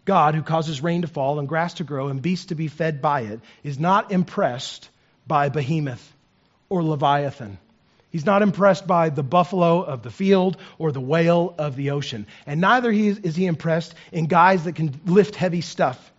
God, 0.05 0.35
who 0.35 0.41
causes 0.41 0.81
rain 0.81 1.03
to 1.03 1.07
fall 1.07 1.39
and 1.39 1.47
grass 1.47 1.75
to 1.75 1.83
grow 1.83 2.07
and 2.07 2.21
beasts 2.21 2.47
to 2.47 2.55
be 2.55 2.67
fed 2.67 3.01
by 3.01 3.21
it, 3.21 3.39
is 3.63 3.79
not 3.79 4.11
impressed 4.11 4.89
by 5.27 5.49
behemoth 5.49 6.13
or 6.69 6.83
leviathan. 6.83 7.59
He's 8.09 8.25
not 8.25 8.41
impressed 8.41 8.85
by 8.85 9.09
the 9.09 9.23
buffalo 9.23 9.81
of 9.81 10.03
the 10.03 10.09
field 10.09 10.57
or 10.77 10.91
the 10.91 10.99
whale 10.99 11.55
of 11.57 11.75
the 11.75 11.91
ocean. 11.91 12.27
And 12.45 12.59
neither 12.59 12.91
is 12.91 13.35
he 13.35 13.45
impressed 13.45 13.93
in 14.11 14.25
guys 14.25 14.65
that 14.65 14.75
can 14.75 14.99
lift 15.05 15.35
heavy 15.35 15.61
stuff. 15.61 16.11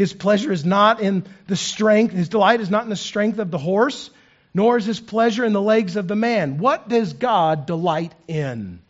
His 0.00 0.14
pleasure 0.14 0.50
is 0.50 0.64
not 0.64 1.02
in 1.02 1.26
the 1.46 1.56
strength, 1.56 2.14
his 2.14 2.30
delight 2.30 2.62
is 2.62 2.70
not 2.70 2.84
in 2.84 2.88
the 2.88 2.96
strength 2.96 3.38
of 3.38 3.50
the 3.50 3.58
horse, 3.58 4.08
nor 4.54 4.78
is 4.78 4.86
his 4.86 4.98
pleasure 4.98 5.44
in 5.44 5.52
the 5.52 5.60
legs 5.60 5.96
of 5.96 6.08
the 6.08 6.16
man. 6.16 6.56
What 6.56 6.88
does 6.88 7.12
God 7.12 7.66
delight 7.66 8.14
in? 8.26 8.80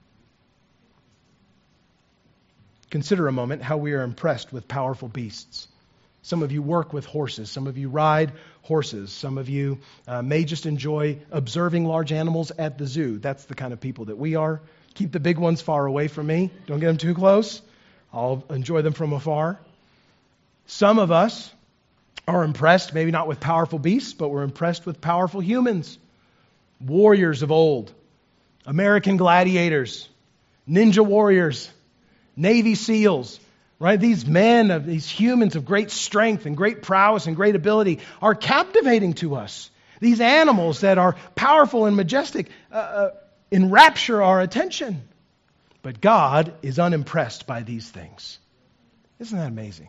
Consider 2.91 3.27
a 3.27 3.33
moment 3.33 3.61
how 3.61 3.77
we 3.77 3.93
are 3.95 4.03
impressed 4.03 4.53
with 4.53 4.69
powerful 4.69 5.09
beasts. 5.09 5.67
Some 6.23 6.45
of 6.45 6.53
you 6.53 6.63
work 6.63 6.93
with 6.93 7.07
horses. 7.07 7.51
Some 7.51 7.67
of 7.67 7.77
you 7.77 7.89
ride 7.89 8.31
horses. 8.63 9.11
Some 9.11 9.37
of 9.37 9.49
you 9.49 9.81
uh, 10.07 10.23
may 10.23 10.45
just 10.45 10.65
enjoy 10.65 11.19
observing 11.33 11.87
large 11.87 12.13
animals 12.13 12.53
at 12.57 12.79
the 12.79 12.87
zoo. 12.87 13.19
That's 13.19 13.47
the 13.47 13.57
kind 13.57 13.73
of 13.73 13.81
people 13.81 14.05
that 14.05 14.19
we 14.19 14.37
are. 14.37 14.61
Keep 14.95 15.11
the 15.11 15.19
big 15.19 15.39
ones 15.39 15.61
far 15.61 15.87
away 15.87 16.07
from 16.07 16.29
me. 16.29 16.53
Don't 16.69 16.79
get 16.79 16.87
them 16.87 16.99
too 16.99 17.15
close. 17.15 17.63
I'll 18.13 18.45
enjoy 18.49 18.83
them 18.83 18.93
from 18.93 19.13
afar. 19.13 19.59
Some 20.71 21.01
of 21.01 21.11
us 21.11 21.53
are 22.29 22.45
impressed, 22.45 22.95
maybe 22.95 23.11
not 23.11 23.27
with 23.27 23.41
powerful 23.41 23.81
beasts, 23.81 24.13
but 24.15 24.29
we're 24.29 24.45
impressed 24.45 24.87
with 24.87 25.01
powerful 25.01 25.41
humans. 25.41 25.99
Warriors 26.81 27.43
of 27.43 27.51
old, 27.51 27.93
American 28.65 29.17
gladiators, 29.17 30.09
ninja 30.69 31.05
warriors, 31.05 31.69
Navy 32.37 32.77
SEALs, 32.77 33.41
right? 33.81 33.99
These 33.99 34.27
men 34.27 34.71
of 34.71 34.87
these 34.87 35.11
humans 35.11 35.57
of 35.57 35.65
great 35.65 35.91
strength 35.91 36.47
and 36.47 36.57
great 36.57 36.83
prowess 36.83 37.27
and 37.27 37.35
great 37.35 37.57
ability 37.57 37.99
are 38.23 38.37
captivating 38.37 39.15
to 39.15 39.35
us. 39.35 39.73
These 39.99 40.21
animals 40.21 40.83
that 40.83 40.99
are 40.99 41.17
powerful 41.35 41.87
and 41.87 41.97
majestic 41.97 42.49
uh, 42.71 42.77
uh, 42.77 43.11
enrapture 43.51 44.23
our 44.23 44.41
attention. 44.41 45.03
But 45.83 46.01
God 46.01 46.55
is 46.63 46.79
unimpressed 46.79 47.49
by 47.49 47.65
these 47.65 47.91
things. 47.91 48.39
Isn't 49.19 49.37
that 49.37 49.49
amazing? 49.49 49.89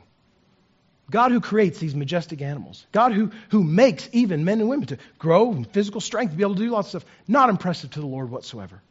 God 1.12 1.32
who 1.32 1.41
creates 1.41 1.78
these 1.80 1.93
majestic 1.93 2.41
animals, 2.41 2.86
God 2.91 3.12
who, 3.12 3.32
who 3.50 3.63
makes 3.63 4.10
even 4.13 4.45
men 4.45 4.62
and 4.62 4.69
women 4.69 4.88
to 4.88 4.97
grow 5.19 5.52
in 5.52 5.65
physical 5.65 6.02
strength, 6.02 6.32
to 6.32 6.38
be 6.38 6.43
able 6.43 6.56
to 6.56 6.63
do 6.63 6.69
lots 6.69 6.93
of 6.93 7.04
stuff, 7.04 7.13
not 7.28 7.50
impressive 7.50 7.91
to 7.91 8.00
the 8.00 8.08
Lord 8.08 8.32
whatsoever. 8.32 8.82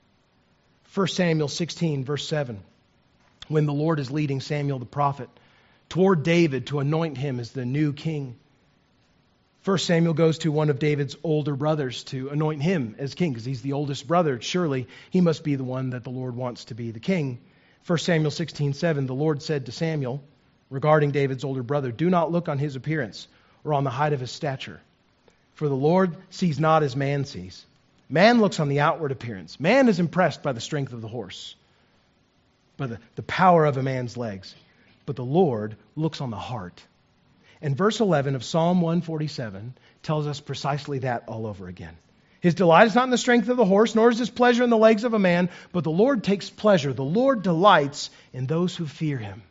1 0.94 1.08
Samuel 1.08 1.48
16, 1.48 2.04
verse 2.04 2.28
7, 2.28 2.60
when 3.48 3.64
the 3.64 3.72
Lord 3.72 3.98
is 3.98 4.10
leading 4.10 4.40
Samuel 4.40 4.78
the 4.78 4.86
prophet 4.86 5.30
toward 5.88 6.22
David 6.22 6.66
to 6.68 6.80
anoint 6.80 7.16
him 7.16 7.40
as 7.40 7.52
the 7.52 7.64
new 7.64 7.92
king. 7.92 8.36
1 9.64 9.78
Samuel 9.78 10.14
goes 10.14 10.38
to 10.38 10.52
one 10.52 10.70
of 10.70 10.78
David's 10.78 11.16
older 11.22 11.54
brothers 11.54 12.04
to 12.04 12.28
anoint 12.28 12.62
him 12.62 12.96
as 12.98 13.14
king 13.14 13.32
because 13.32 13.44
he's 13.44 13.62
the 13.62 13.72
oldest 13.72 14.06
brother. 14.06 14.40
Surely 14.40 14.88
he 15.10 15.20
must 15.20 15.42
be 15.42 15.56
the 15.56 15.64
one 15.64 15.90
that 15.90 16.04
the 16.04 16.10
Lord 16.10 16.36
wants 16.36 16.66
to 16.66 16.74
be 16.74 16.90
the 16.90 17.00
king. 17.00 17.40
1 17.86 17.98
Samuel 17.98 18.30
16, 18.30 18.74
7, 18.74 19.06
the 19.06 19.14
Lord 19.14 19.42
said 19.42 19.66
to 19.66 19.72
Samuel, 19.72 20.22
regarding 20.70 21.10
David's 21.10 21.44
older 21.44 21.62
brother 21.62 21.92
Do 21.92 22.08
not 22.08 22.32
look 22.32 22.48
on 22.48 22.58
his 22.58 22.76
appearance 22.76 23.28
or 23.64 23.74
on 23.74 23.84
the 23.84 23.90
height 23.90 24.12
of 24.12 24.20
his 24.20 24.30
stature, 24.30 24.80
for 25.54 25.68
the 25.68 25.74
Lord 25.74 26.16
sees 26.30 26.58
not 26.58 26.82
as 26.82 26.96
man 26.96 27.24
sees. 27.26 27.66
Man 28.08 28.40
looks 28.40 28.58
on 28.58 28.68
the 28.68 28.80
outward 28.80 29.12
appearance. 29.12 29.60
Man 29.60 29.88
is 29.88 30.00
impressed 30.00 30.42
by 30.42 30.52
the 30.52 30.60
strength 30.60 30.92
of 30.92 31.02
the 31.02 31.08
horse, 31.08 31.54
by 32.76 32.86
the, 32.86 32.98
the 33.16 33.22
power 33.22 33.66
of 33.66 33.76
a 33.76 33.82
man's 33.82 34.16
legs. 34.16 34.54
But 35.06 35.16
the 35.16 35.24
Lord 35.24 35.76
looks 35.96 36.20
on 36.20 36.30
the 36.30 36.36
heart. 36.36 36.82
And 37.60 37.76
verse 37.76 38.00
11 38.00 38.34
of 38.34 38.44
Psalm 38.44 38.80
147 38.80 39.74
tells 40.02 40.26
us 40.26 40.40
precisely 40.40 41.00
that 41.00 41.24
all 41.28 41.46
over 41.46 41.68
again. 41.68 41.96
His 42.40 42.54
delight 42.54 42.86
is 42.86 42.94
not 42.94 43.04
in 43.04 43.10
the 43.10 43.18
strength 43.18 43.48
of 43.50 43.58
the 43.58 43.66
horse, 43.66 43.94
nor 43.94 44.08
is 44.08 44.18
his 44.18 44.30
pleasure 44.30 44.64
in 44.64 44.70
the 44.70 44.76
legs 44.78 45.04
of 45.04 45.12
a 45.12 45.18
man, 45.18 45.50
but 45.72 45.84
the 45.84 45.90
Lord 45.90 46.24
takes 46.24 46.48
pleasure. 46.48 46.92
The 46.92 47.04
Lord 47.04 47.42
delights 47.42 48.08
in 48.32 48.46
those 48.46 48.74
who 48.74 48.86
fear 48.86 49.18
him 49.18 49.42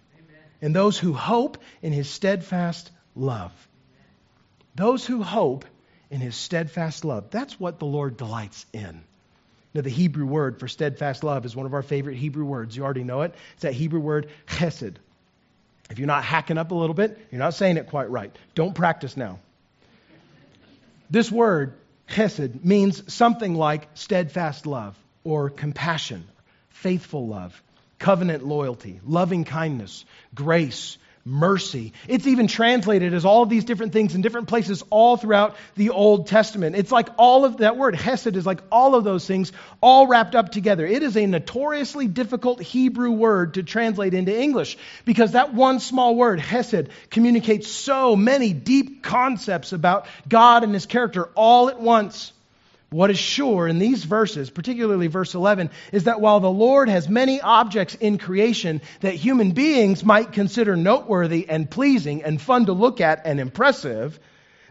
and 0.62 0.76
those 0.76 0.98
who 0.98 1.13
hope 1.13 1.58
in 1.82 1.93
his 1.93 2.10
steadfast 2.10 2.91
love. 3.15 3.52
Those 4.76 5.06
who 5.06 5.24
hope 5.24 5.65
in 6.10 6.19
his 6.19 6.36
steadfast 6.36 7.06
love. 7.06 7.30
That's 7.30 7.60
what 7.60 7.80
the 7.80 7.86
Lord 7.86 8.17
delights 8.17 8.65
in. 8.74 9.04
Now, 9.74 9.82
the 9.82 9.89
Hebrew 9.89 10.26
word 10.26 10.60
for 10.60 10.67
steadfast 10.67 11.24
love 11.24 11.45
is 11.45 11.56
one 11.56 11.67
of 11.67 11.74
our 11.74 11.84
favorite 11.84 12.17
Hebrew 12.17 12.45
words. 12.45 12.76
You 12.76 12.84
already 12.84 13.04
know 13.04 13.22
it. 13.22 13.36
It's 13.54 13.62
that 13.62 13.74
Hebrew 13.74 14.00
word 14.00 14.30
chesed. 14.48 14.95
If 15.89 16.00
you're 16.00 16.08
not 16.08 16.24
hacking 16.24 16.58
up 16.58 16.72
a 16.72 16.76
little 16.76 16.95
bit, 16.95 17.17
you're 17.32 17.39
not 17.39 17.54
saying 17.54 17.78
it 17.78 17.88
quite 17.88 18.10
right. 18.10 18.36
Don't 18.56 18.74
practice 18.74 19.15
now. 19.15 19.39
This 21.10 21.32
word, 21.32 21.76
chesed, 22.10 22.63
means 22.63 23.13
something 23.13 23.56
like 23.56 23.89
steadfast 23.93 24.65
love 24.65 24.98
or 25.24 25.50
compassion, 25.50 26.28
faithful 26.69 27.28
love 27.28 27.62
covenant 27.99 28.45
loyalty, 28.45 28.99
loving 29.05 29.43
kindness, 29.43 30.05
grace, 30.33 30.97
mercy. 31.25 31.93
It's 32.07 32.27
even 32.27 32.47
translated 32.47 33.13
as 33.13 33.25
all 33.25 33.43
of 33.43 33.49
these 33.49 33.65
different 33.65 33.93
things 33.93 34.15
in 34.15 34.21
different 34.21 34.47
places 34.47 34.83
all 34.89 35.17
throughout 35.17 35.55
the 35.75 35.91
Old 35.91 36.27
Testament. 36.27 36.75
It's 36.75 36.91
like 36.91 37.09
all 37.17 37.45
of 37.45 37.57
that 37.57 37.77
word, 37.77 37.95
Hesed, 37.95 38.35
is 38.35 38.45
like 38.45 38.62
all 38.71 38.95
of 38.95 39.03
those 39.03 39.25
things 39.27 39.51
all 39.81 40.07
wrapped 40.07 40.35
up 40.35 40.51
together. 40.51 40.85
It 40.85 41.03
is 41.03 41.15
a 41.17 41.25
notoriously 41.25 42.07
difficult 42.07 42.62
Hebrew 42.62 43.12
word 43.12 43.55
to 43.55 43.63
translate 43.63 44.13
into 44.13 44.38
English 44.38 44.77
because 45.05 45.33
that 45.33 45.53
one 45.53 45.79
small 45.79 46.15
word, 46.15 46.39
Hesed, 46.39 46.89
communicates 47.09 47.67
so 47.67 48.15
many 48.15 48.53
deep 48.53 49.03
concepts 49.03 49.71
about 49.71 50.07
God 50.27 50.63
and 50.63 50.73
his 50.73 50.85
character 50.85 51.29
all 51.35 51.69
at 51.69 51.79
once. 51.79 52.31
What 52.91 53.12
is 53.12 53.19
sure 53.19 53.67
in 53.67 53.78
these 53.78 54.04
verses, 54.04 54.49
particularly 54.49 55.08
verse 55.08 55.36
11, 55.36 55.69
is 55.91 56.06
that 56.06 56.21
while 56.21 56.39
the 56.39 56.49
Lord 56.49 56.89
has 56.89 57.08
many 57.08 57.39
objects 57.39 57.93
in 57.93 58.17
creation 58.17 58.82
that 59.02 59.13
human 59.13 59.52
beings 59.52 60.04
might 60.04 60.32
consider 60.32 60.75
noteworthy 60.75 61.47
and 61.47 61.69
pleasing 61.69 62.23
and 62.23 62.41
fun 62.41 62.65
to 62.65 62.73
look 62.73 62.99
at 62.99 63.21
and 63.25 63.39
impressive, 63.39 64.19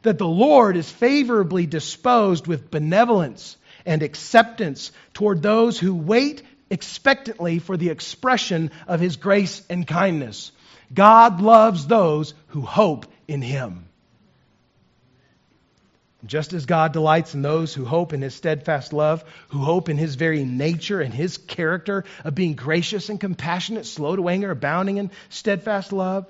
that 0.02 0.18
the 0.18 0.26
Lord 0.26 0.76
is 0.76 0.90
favorably 0.90 1.66
disposed 1.66 2.48
with 2.48 2.72
benevolence 2.72 3.57
and 3.87 4.02
acceptance 4.02 4.90
toward 5.14 5.40
those 5.40 5.78
who 5.78 5.94
wait 5.94 6.42
expectantly 6.70 7.61
for 7.61 7.76
the 7.76 7.90
expression 7.90 8.72
of 8.88 8.98
his 8.98 9.16
grace 9.16 9.62
and 9.70 9.87
kindness. 9.87 10.50
God 10.92 11.40
loves 11.40 11.87
those 11.87 12.35
who 12.48 12.62
hope 12.62 13.07
in 13.28 13.42
him. 13.42 13.88
Just 16.26 16.52
as 16.52 16.66
God 16.66 16.92
delights 16.92 17.35
in 17.35 17.42
those 17.42 17.72
who 17.72 17.85
hope 17.85 18.12
in 18.12 18.22
his 18.22 18.35
steadfast 18.35 18.92
love, 18.92 19.24
who 19.50 19.59
hope 19.59 19.88
in 19.88 19.96
his 19.96 20.16
very 20.16 20.44
nature 20.44 21.00
and 21.00 21.14
his 21.14 21.38
character 21.38 22.04
of 22.24 22.35
being 22.35 22.54
gracious 22.54 23.09
and 23.09 23.20
compassionate, 23.20 23.87
slow 23.87 24.16
to 24.16 24.28
anger, 24.28 24.50
abounding 24.50 24.96
in 24.96 25.12
steadfast 25.28 25.92
love, 25.92 26.26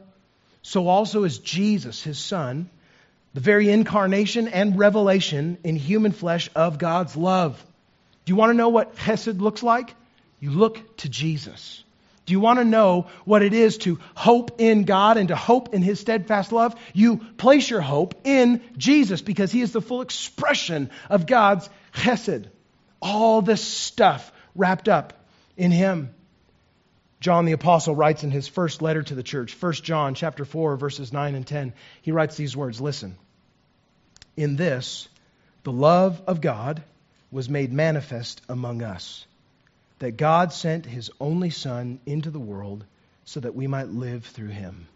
so 0.60 0.88
also 0.88 1.24
is 1.24 1.38
Jesus, 1.38 2.02
his 2.02 2.18
Son, 2.18 2.68
the 3.32 3.40
very 3.40 3.70
incarnation 3.70 4.48
and 4.48 4.78
revelation 4.78 5.56
in 5.64 5.76
human 5.76 6.12
flesh 6.12 6.50
of 6.54 6.78
God's 6.78 7.16
love. 7.16 7.64
Do 8.26 8.32
you 8.32 8.36
want 8.36 8.50
to 8.50 8.56
know 8.56 8.68
what 8.68 8.94
Hesed 8.96 9.40
looks 9.40 9.62
like? 9.62 9.94
You 10.40 10.50
look 10.50 10.98
to 10.98 11.08
Jesus. 11.08 11.82
Do 12.28 12.32
you 12.32 12.40
want 12.40 12.58
to 12.58 12.64
know 12.66 13.06
what 13.24 13.40
it 13.40 13.54
is 13.54 13.78
to 13.78 13.98
hope 14.14 14.60
in 14.60 14.84
God 14.84 15.16
and 15.16 15.28
to 15.28 15.34
hope 15.34 15.72
in 15.72 15.80
His 15.80 15.98
steadfast 15.98 16.52
love? 16.52 16.78
You 16.92 17.16
place 17.16 17.70
your 17.70 17.80
hope 17.80 18.20
in 18.24 18.60
Jesus 18.76 19.22
because 19.22 19.50
He 19.50 19.62
is 19.62 19.72
the 19.72 19.80
full 19.80 20.02
expression 20.02 20.90
of 21.08 21.24
God's 21.24 21.70
chesed. 21.94 22.50
All 23.00 23.40
this 23.40 23.62
stuff 23.62 24.30
wrapped 24.54 24.90
up 24.90 25.14
in 25.56 25.70
Him. 25.70 26.14
John 27.18 27.46
the 27.46 27.52
apostle 27.52 27.96
writes 27.96 28.24
in 28.24 28.30
his 28.30 28.46
first 28.46 28.82
letter 28.82 29.02
to 29.02 29.14
the 29.14 29.22
church, 29.22 29.56
1 29.58 29.72
John 29.72 30.14
chapter 30.14 30.44
4 30.44 30.76
verses 30.76 31.10
9 31.10 31.34
and 31.34 31.46
10. 31.46 31.72
He 32.02 32.12
writes 32.12 32.36
these 32.36 32.54
words, 32.54 32.78
listen. 32.78 33.16
In 34.36 34.56
this, 34.56 35.08
the 35.62 35.72
love 35.72 36.20
of 36.26 36.42
God 36.42 36.82
was 37.30 37.48
made 37.48 37.72
manifest 37.72 38.42
among 38.50 38.82
us, 38.82 39.26
that 39.98 40.16
God 40.16 40.52
sent 40.52 40.86
his 40.86 41.10
only 41.20 41.50
Son 41.50 42.00
into 42.06 42.30
the 42.30 42.38
world 42.38 42.84
so 43.24 43.40
that 43.40 43.54
we 43.54 43.66
might 43.66 43.88
live 43.88 44.24
through 44.24 44.48
him. 44.48 44.86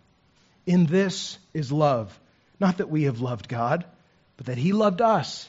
In 0.66 0.86
this 0.86 1.38
is 1.52 1.72
love, 1.72 2.18
not 2.60 2.78
that 2.78 2.90
we 2.90 3.04
have 3.04 3.20
loved 3.20 3.48
God, 3.48 3.84
but 4.36 4.46
that 4.46 4.58
he 4.58 4.72
loved 4.72 5.00
us 5.00 5.48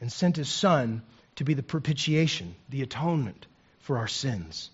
and 0.00 0.10
sent 0.10 0.36
his 0.36 0.48
Son 0.48 1.02
to 1.36 1.44
be 1.44 1.54
the 1.54 1.62
propitiation, 1.62 2.54
the 2.68 2.82
atonement 2.82 3.46
for 3.80 3.98
our 3.98 4.08
sins. 4.08 4.70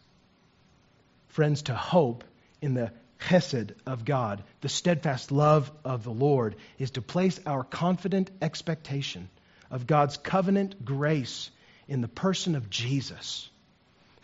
Friends, 1.29 1.63
to 1.63 1.75
hope 1.75 2.25
in 2.63 2.75
the 2.75 2.91
chesed 3.21 3.73
of 3.87 4.05
God, 4.05 4.43
the 4.63 4.69
steadfast 4.69 5.31
love 5.31 5.71
of 5.85 6.05
the 6.05 6.11
Lord, 6.11 6.57
is 6.79 6.93
to 6.93 7.03
place 7.03 7.39
our 7.47 7.65
confident 7.65 8.31
expectation 8.41 9.29
of 9.71 9.87
God's 9.87 10.17
covenant 10.17 10.85
grace 10.85 11.51
in 11.89 12.01
the 12.01 12.09
person 12.09 12.55
of 12.57 12.71
Jesus, 12.71 13.49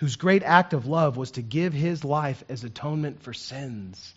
whose 0.02 0.16
great 0.16 0.42
act 0.42 0.72
of 0.72 0.88
love 0.88 1.16
was 1.16 1.30
to 1.30 1.42
give 1.42 1.72
his 1.72 2.04
life 2.04 2.42
as 2.48 2.64
atonement 2.64 3.22
for 3.22 3.32
sins. 3.32 4.12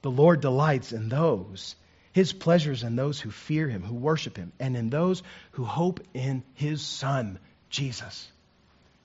The 0.00 0.10
Lord 0.10 0.40
delights 0.40 0.92
in 0.92 1.10
those, 1.10 1.76
his 2.14 2.32
pleasures 2.32 2.82
in 2.82 2.96
those 2.96 3.20
who 3.20 3.30
fear 3.30 3.68
him, 3.68 3.82
who 3.82 3.94
worship 3.94 4.38
him, 4.38 4.52
and 4.58 4.78
in 4.78 4.88
those 4.88 5.22
who 5.50 5.64
hope 5.64 6.00
in 6.14 6.42
his 6.54 6.80
Son, 6.80 7.38
Jesus. 7.68 8.26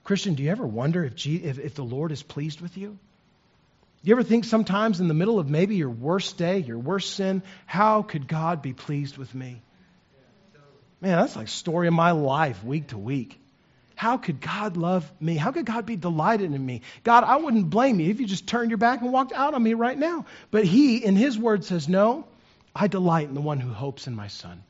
Christian, 0.06 0.36
do 0.36 0.44
you 0.44 0.52
ever 0.52 0.66
wonder 0.66 1.04
if, 1.04 1.28
if, 1.28 1.60
if 1.60 1.76
the 1.76 1.84
Lord 1.84 2.14
is 2.14 2.24
pleased 2.24 2.62
with 2.62 2.78
you? 2.78 2.92
Do 2.92 4.10
you 4.10 4.14
ever 4.14 4.24
think 4.24 4.46
sometimes 4.46 5.02
in 5.02 5.10
the 5.10 5.14
middle 5.14 5.40
of 5.40 5.50
maybe 5.50 5.76
your 5.76 5.90
worst 5.90 6.38
day, 6.38 6.60
your 6.60 6.80
worst 6.80 7.16
sin, 7.16 7.44
how 7.66 8.02
could 8.02 8.30
God 8.30 8.62
be 8.62 8.72
pleased 8.72 9.18
with 9.18 9.36
me? 9.36 9.62
Man, 11.02 11.20
that's 11.20 11.36
like 11.36 11.50
story 11.50 11.90
of 11.90 11.94
my 11.94 12.12
life 12.12 12.64
week 12.64 12.88
to 12.88 12.98
week. 12.98 13.38
How 13.96 14.18
could 14.18 14.42
God 14.42 14.78
love 14.78 15.10
me? 15.22 15.36
How 15.36 15.52
could 15.52 15.66
God 15.66 15.86
be 15.86 15.96
delighted 15.96 16.54
in 16.54 16.66
me? 16.66 16.82
God, 17.04 17.24
I 17.24 17.38
wouldn't 17.38 17.70
blame 17.70 18.00
you 18.00 18.12
if 18.12 18.20
you 18.20 18.28
just 18.28 18.46
turned 18.46 18.70
your 18.70 18.78
back 18.78 19.02
and 19.02 19.12
walked 19.12 19.32
out 19.32 19.54
on 19.54 19.64
me 19.64 19.74
right 19.74 19.98
now. 19.98 20.26
But 20.52 20.66
He, 20.66 20.98
in 20.98 21.16
His 21.16 21.38
word, 21.38 21.64
says, 21.64 21.88
No, 21.88 22.28
I 22.76 22.88
delight 22.88 23.30
in 23.30 23.34
the 23.34 23.42
one 23.42 23.60
who 23.60 23.72
hopes 23.72 24.08
in 24.08 24.16
my 24.16 24.28
Son. 24.28 24.64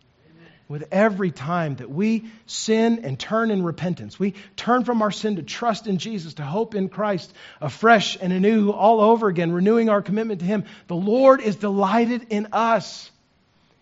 With 0.67 0.87
every 0.91 1.29
time 1.29 1.75
that 1.75 1.91
we 1.91 2.31
sin 2.47 3.01
and 3.03 3.19
turn 3.19 3.51
in 3.51 3.63
repentance, 3.63 4.19
we 4.19 4.33
turn 4.55 4.83
from 4.83 5.03
our 5.03 5.11
sin 5.11 5.35
to 5.35 5.43
trust 5.43 5.85
in 5.85 5.99
Jesus, 5.99 6.35
to 6.35 6.43
hope 6.43 6.73
in 6.73 6.89
Christ 6.89 7.31
afresh 7.61 8.17
and 8.19 8.33
anew, 8.33 8.71
all 8.71 8.99
over 8.99 9.27
again, 9.27 9.51
renewing 9.51 9.89
our 9.89 10.01
commitment 10.01 10.39
to 10.39 10.45
Him, 10.45 10.65
the 10.87 10.95
Lord 10.95 11.41
is 11.41 11.55
delighted 11.55 12.27
in 12.31 12.47
us. 12.51 13.11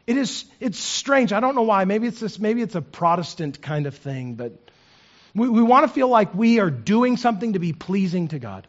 It 0.06 0.18
is 0.18 0.44
it's 0.60 0.78
strange. 0.78 1.32
I 1.32 1.40
don't 1.40 1.56
know 1.56 1.62
why. 1.62 1.86
Maybe 1.86 2.08
it's 2.08 2.20
this, 2.20 2.38
maybe 2.38 2.62
it's 2.62 2.76
a 2.76 2.82
Protestant 2.82 3.62
kind 3.62 3.86
of 3.86 3.96
thing, 3.96 4.34
but 4.34 4.52
we, 5.36 5.50
we 5.50 5.62
want 5.62 5.88
to 5.88 5.94
feel 5.94 6.08
like 6.08 6.34
we 6.34 6.60
are 6.60 6.70
doing 6.70 7.18
something 7.18 7.54
to 7.54 7.60
be 7.60 7.74
pleasing 7.74 8.28
to 8.30 8.40
God. 8.40 8.68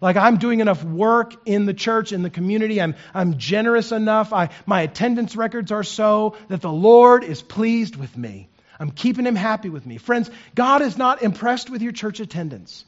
Like 0.00 0.16
I'm 0.16 0.38
doing 0.38 0.60
enough 0.60 0.84
work 0.84 1.34
in 1.46 1.66
the 1.66 1.74
church, 1.74 2.12
in 2.12 2.22
the 2.22 2.30
community. 2.30 2.80
I'm, 2.80 2.94
I'm 3.12 3.38
generous 3.38 3.90
enough. 3.90 4.32
I, 4.32 4.50
my 4.64 4.82
attendance 4.82 5.34
records 5.34 5.72
are 5.72 5.82
so 5.82 6.36
that 6.48 6.60
the 6.60 6.70
Lord 6.70 7.24
is 7.24 7.42
pleased 7.42 7.96
with 7.96 8.16
me. 8.16 8.48
I'm 8.78 8.92
keeping 8.92 9.26
him 9.26 9.34
happy 9.34 9.70
with 9.70 9.84
me. 9.84 9.98
Friends, 9.98 10.30
God 10.54 10.82
is 10.82 10.96
not 10.96 11.22
impressed 11.22 11.68
with 11.68 11.82
your 11.82 11.90
church 11.90 12.20
attendance. 12.20 12.84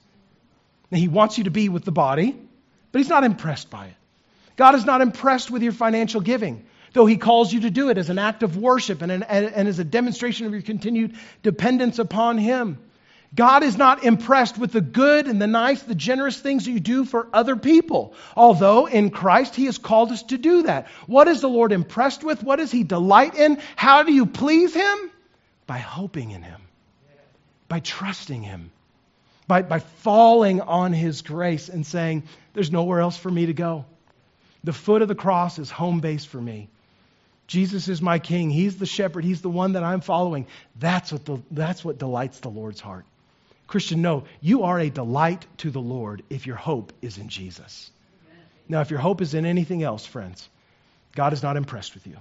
He 0.91 1.09
wants 1.09 1.39
you 1.39 1.45
to 1.45 1.51
be 1.51 1.69
with 1.69 1.85
the 1.85 1.93
body, 1.93 2.37
but 2.93 2.99
he's 3.01 3.09
not 3.09 3.25
impressed 3.25 3.71
by 3.71 3.87
it. 3.87 3.95
God 4.57 4.77
is 4.77 4.85
not 4.85 5.01
impressed 5.01 5.51
with 5.51 5.63
your 5.63 5.73
financial 5.73 6.21
giving 6.21 6.65
though 6.93 7.07
he 7.07 7.17
calls 7.17 7.53
you 7.53 7.61
to 7.61 7.71
do 7.71 7.91
it 7.91 7.99
as 7.99 8.11
an 8.11 8.19
act 8.19 8.43
of 8.43 8.57
worship 8.57 9.03
and, 9.03 9.13
an, 9.13 9.23
and 9.23 9.69
as 9.69 9.79
a 9.79 9.85
demonstration 9.85 10.47
of 10.47 10.53
your 10.53 10.63
continued 10.63 11.17
dependence 11.43 11.99
upon 11.99 12.39
him. 12.39 12.79
God 13.35 13.63
is 13.63 13.79
not 13.79 14.03
impressed 14.03 14.59
with 14.59 14.73
the 14.73 14.81
good 14.81 15.29
and 15.29 15.41
the 15.41 15.47
nice, 15.47 15.83
the 15.83 15.95
generous 15.95 16.39
things 16.39 16.65
that 16.65 16.73
you 16.73 16.81
do 16.81 17.05
for 17.05 17.29
other 17.33 17.55
people. 17.55 18.15
Although 18.35 18.87
in 18.87 19.11
Christ 19.11 19.55
He 19.55 19.67
has 19.67 19.79
called 19.79 20.11
us 20.11 20.25
to 20.25 20.39
do 20.39 20.65
that. 20.65 20.89
What 21.07 21.29
is 21.29 21.41
the 21.41 21.49
Lord 21.49 21.71
impressed 21.71 22.25
with? 22.25 22.43
What 22.43 22.57
does 22.57 22.73
He 22.73 22.83
delight 22.83 23.37
in? 23.37 23.61
How 23.77 24.03
do 24.03 24.13
you 24.13 24.27
please 24.27 24.75
Him? 24.75 25.11
By 25.67 25.79
hoping 25.79 26.33
in 26.33 26.43
Him, 26.43 26.61
by 27.69 27.79
trusting 27.79 28.43
Him, 28.43 28.73
by, 29.47 29.63
by 29.63 29.79
falling 29.79 30.61
on 30.61 30.93
His 30.93 31.23
grace 31.23 31.69
and 31.69 31.87
saying, 31.87 32.25
There's 32.53 32.73
nowhere 32.73 32.99
else 32.99 33.17
for 33.17 33.31
me 33.31 33.47
to 33.47 33.55
go. 33.55 33.85
The 34.65 34.73
foot 34.73 35.03
of 35.03 35.09
the 35.09 35.15
cross 35.15 35.61
is 35.61 35.71
home 35.71 36.01
base 36.01 36.25
for 36.25 36.41
me. 36.41 36.69
Jesus 37.51 37.89
is 37.89 38.01
my 38.01 38.21
king. 38.21 38.49
He's 38.49 38.77
the 38.77 38.87
shepherd. 38.87 39.25
He's 39.25 39.43
the 39.43 39.51
one 39.51 39.73
that 39.73 39.83
I'm 39.83 40.03
following. 40.03 40.47
That's 40.79 41.11
what, 41.11 41.25
the, 41.25 41.43
that's 41.51 41.85
what 41.85 41.99
delights 41.99 42.39
the 42.39 42.49
Lord's 42.49 42.81
heart. 42.81 43.05
Christian, 43.67 44.03
no, 44.03 44.23
you 44.41 44.63
are 44.63 44.79
a 44.79 44.89
delight 44.89 45.45
to 45.59 45.71
the 45.71 45.81
Lord 45.81 46.23
if 46.31 46.47
your 46.47 46.55
hope 46.55 46.93
is 47.03 47.19
in 47.19 47.29
Jesus. 47.29 47.91
Now, 48.69 48.83
if 48.83 48.91
your 48.91 49.01
hope 49.01 49.21
is 49.21 49.35
in 49.35 49.47
anything 49.47 49.83
else, 49.83 50.07
friends, 50.07 50.49
God 51.17 51.33
is 51.33 51.43
not 51.43 51.57
impressed 51.57 51.95
with 51.95 52.07
you. 52.07 52.19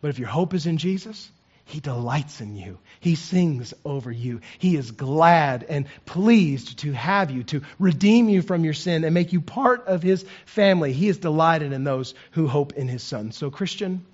But 0.00 0.08
if 0.08 0.18
your 0.18 0.28
hope 0.28 0.54
is 0.54 0.64
in 0.64 0.78
Jesus, 0.78 1.30
He 1.66 1.80
delights 1.80 2.40
in 2.40 2.56
you. 2.56 2.78
He 2.98 3.16
sings 3.16 3.74
over 3.84 4.10
you. 4.10 4.40
He 4.58 4.74
is 4.74 4.90
glad 4.90 5.66
and 5.68 5.84
pleased 6.06 6.78
to 6.78 6.92
have 6.92 7.30
you, 7.30 7.42
to 7.42 7.60
redeem 7.78 8.30
you 8.30 8.40
from 8.40 8.64
your 8.64 8.72
sin 8.72 9.04
and 9.04 9.12
make 9.12 9.34
you 9.34 9.42
part 9.42 9.86
of 9.86 10.02
His 10.02 10.24
family. 10.46 10.94
He 10.94 11.08
is 11.08 11.18
delighted 11.18 11.74
in 11.74 11.84
those 11.84 12.14
who 12.30 12.48
hope 12.48 12.72
in 12.72 12.88
His 12.88 13.02
Son. 13.02 13.32
So, 13.32 13.50
Christian, 13.50 14.06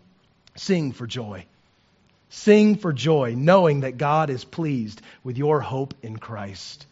Sing 0.57 0.93
for 0.93 1.07
joy. 1.07 1.47
Sing 2.29 2.77
for 2.77 2.93
joy, 2.93 3.35
knowing 3.37 3.81
that 3.81 3.99
God 3.99 4.31
is 4.31 4.45
pleased 4.45 5.01
with 5.23 5.39
your 5.39 5.61
hope 5.61 5.95
in 6.03 6.17
Christ. 6.17 6.87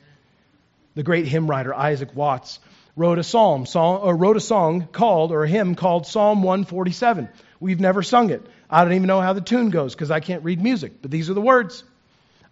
The 0.94 1.02
great 1.02 1.26
hymn 1.26 1.48
writer 1.48 1.74
Isaac 1.74 2.14
Watts 2.14 2.60
wrote 2.96 3.18
a 3.18 3.24
psalm, 3.24 3.66
song, 3.66 4.00
or 4.02 4.16
wrote 4.16 4.36
a 4.36 4.40
song 4.40 4.86
called, 4.92 5.32
or 5.32 5.44
a 5.44 5.48
hymn 5.48 5.74
called 5.74 6.06
Psalm 6.06 6.42
147. 6.42 7.28
We've 7.58 7.80
never 7.80 8.02
sung 8.02 8.30
it. 8.30 8.46
I 8.70 8.84
don't 8.84 8.92
even 8.92 9.08
know 9.08 9.20
how 9.20 9.32
the 9.32 9.40
tune 9.40 9.70
goes 9.70 9.94
because 9.94 10.10
I 10.10 10.20
can't 10.20 10.44
read 10.44 10.62
music, 10.62 11.02
but 11.02 11.10
these 11.10 11.28
are 11.30 11.34
the 11.34 11.40
words. 11.40 11.82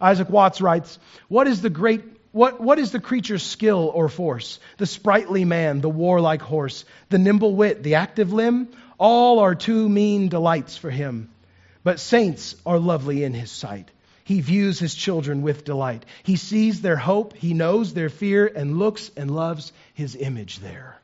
Isaac 0.01 0.29
Watts 0.29 0.59
writes, 0.59 0.99
What 1.29 1.47
is 1.47 1.61
the 1.61 1.69
great 1.69 2.03
what, 2.33 2.59
what 2.59 2.79
is 2.79 2.91
the 2.91 2.99
creature's 2.99 3.43
skill 3.43 3.91
or 3.93 4.09
force? 4.09 4.59
The 4.77 4.87
sprightly 4.87 5.45
man, 5.45 5.81
the 5.81 5.89
warlike 5.89 6.41
horse, 6.41 6.83
the 7.09 7.19
nimble 7.19 7.55
wit, 7.55 7.83
the 7.83 7.95
active 7.95 8.33
limb? 8.33 8.69
All 9.03 9.39
are 9.39 9.53
too 9.53 9.89
mean 9.89 10.29
delights 10.29 10.77
for 10.77 10.89
him. 10.89 11.29
But 11.83 11.99
saints 11.99 12.55
are 12.65 12.79
lovely 12.79 13.25
in 13.25 13.33
his 13.33 13.51
sight. 13.51 13.91
He 14.23 14.39
views 14.39 14.79
his 14.79 14.95
children 14.95 15.41
with 15.41 15.65
delight. 15.65 16.05
He 16.23 16.37
sees 16.37 16.79
their 16.79 16.95
hope, 16.95 17.35
he 17.35 17.53
knows 17.53 17.93
their 17.93 18.07
fear, 18.07 18.47
and 18.47 18.79
looks 18.79 19.11
and 19.17 19.29
loves 19.29 19.73
his 19.93 20.15
image 20.15 20.59
there. 20.59 20.95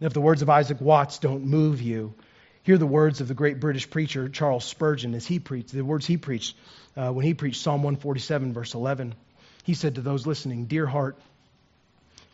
if 0.00 0.12
the 0.12 0.20
words 0.20 0.42
of 0.42 0.50
Isaac 0.50 0.80
Watts 0.80 1.18
don't 1.18 1.46
move 1.46 1.82
you, 1.82 2.14
hear 2.62 2.78
the 2.78 2.86
words 2.86 3.20
of 3.20 3.26
the 3.26 3.34
great 3.34 3.58
British 3.58 3.90
preacher 3.90 4.28
Charles 4.28 4.64
Spurgeon 4.64 5.14
as 5.14 5.26
he 5.26 5.40
preached, 5.40 5.72
the 5.72 5.82
words 5.82 6.06
he 6.06 6.16
preached 6.16 6.54
uh, 6.96 7.10
when 7.10 7.26
he 7.26 7.34
preached 7.34 7.60
Psalm 7.60 7.82
147, 7.82 8.52
verse 8.52 8.74
11. 8.74 9.16
He 9.64 9.74
said 9.74 9.96
to 9.96 10.00
those 10.00 10.28
listening, 10.28 10.66
Dear 10.66 10.86
heart, 10.86 11.18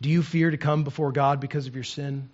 do 0.03 0.09
you 0.09 0.21
fear 0.21 0.51
to 0.51 0.57
come 0.57 0.83
before 0.83 1.11
God 1.11 1.39
because 1.39 1.65
of 1.65 1.73
your 1.73 1.83
sin? 1.83 2.29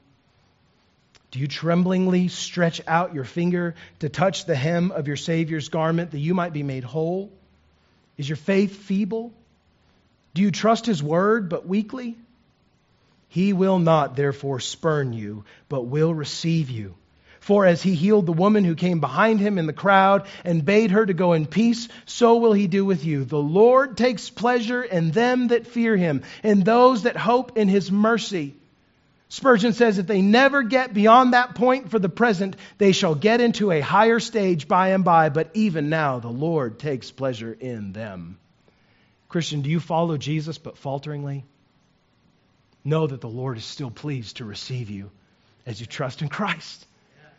Do 1.34 1.39
you 1.39 1.48
tremblingly 1.48 2.28
stretch 2.28 2.80
out 2.88 3.15
your 3.15 3.24
finger 3.24 3.74
to 4.02 4.08
touch 4.08 4.46
the 4.46 4.54
hem 4.54 4.91
of 4.91 5.08
your 5.08 5.15
Savior's 5.15 5.67
garment 5.67 6.12
that 6.12 6.19
you 6.19 6.36
might 6.36 6.54
be 6.54 6.62
made 6.62 6.84
whole? 6.84 7.32
Is 8.19 8.30
your 8.30 8.36
faith 8.36 8.76
feeble? 8.76 9.34
Do 10.36 10.43
you 10.43 10.52
trust 10.52 10.86
His 10.86 11.02
word 11.02 11.50
but 11.50 11.67
weakly? 11.67 12.15
He 13.30 13.52
will 13.52 13.80
not, 13.80 14.15
therefore, 14.15 14.60
spurn 14.60 15.12
you, 15.12 15.43
but 15.69 15.88
will 15.88 16.13
receive 16.13 16.69
you. 16.69 16.93
For 17.39 17.65
as 17.65 17.82
he 17.82 17.96
healed 17.96 18.28
the 18.28 18.32
woman 18.32 18.63
who 18.63 18.76
came 18.76 19.00
behind 19.00 19.39
him 19.39 19.58
in 19.58 19.65
the 19.65 19.74
crowd 19.74 20.28
and 20.46 20.63
bade 20.63 20.91
her 20.91 21.04
to 21.04 21.15
go 21.15 21.34
in 21.34 21.48
peace, 21.48 21.88
so 22.06 22.38
will 22.38 22.54
he 22.54 22.67
do 22.67 22.86
with 22.86 23.04
you. 23.04 23.26
The 23.26 23.38
Lord 23.38 23.98
takes 23.98 24.30
pleasure 24.30 24.84
in 24.84 25.10
them 25.10 25.48
that 25.48 25.65
fear 25.65 25.98
him, 25.98 26.22
in 26.43 26.63
those 26.63 27.04
that 27.04 27.17
hope 27.17 27.58
in 27.58 27.69
his 27.69 27.91
mercy. 27.91 28.54
Spurgeon 29.34 29.74
says 29.74 29.98
if 29.98 30.06
they 30.06 30.22
never 30.22 30.62
get 30.62 30.93
beyond 30.93 31.34
that 31.34 31.56
point 31.56 31.89
for 31.89 31.98
the 31.98 32.08
present, 32.08 32.56
they 32.78 32.91
shall 32.91 33.15
get 33.15 33.41
into 33.41 33.72
a 33.72 33.80
higher 33.80 34.19
stage 34.19 34.67
by 34.67 34.89
and 34.89 35.04
by, 35.04 35.30
but 35.30 35.50
even 35.56 35.89
now 35.89 36.19
the 36.19 36.30
Lord 36.30 36.78
takes 36.78 37.10
pleasure 37.10 37.52
in 37.52 37.93
them. 37.93 38.38
Christian, 39.30 39.63
do 39.63 39.72
you 39.72 39.80
follow 39.80 40.17
Jesus 40.17 40.60
but 40.60 40.78
falteringly? 40.78 41.46
Know 42.84 43.07
that 43.07 43.22
the 43.22 43.28
Lord 43.28 43.57
is 43.57 43.66
still 43.66 43.89
pleased 43.89 44.38
to 44.38 44.45
receive 44.45 44.91
you 44.91 45.10
as 45.66 45.80
you 45.80 45.88
trust 45.88 46.22
in 46.22 46.28
Christ. 46.28 46.86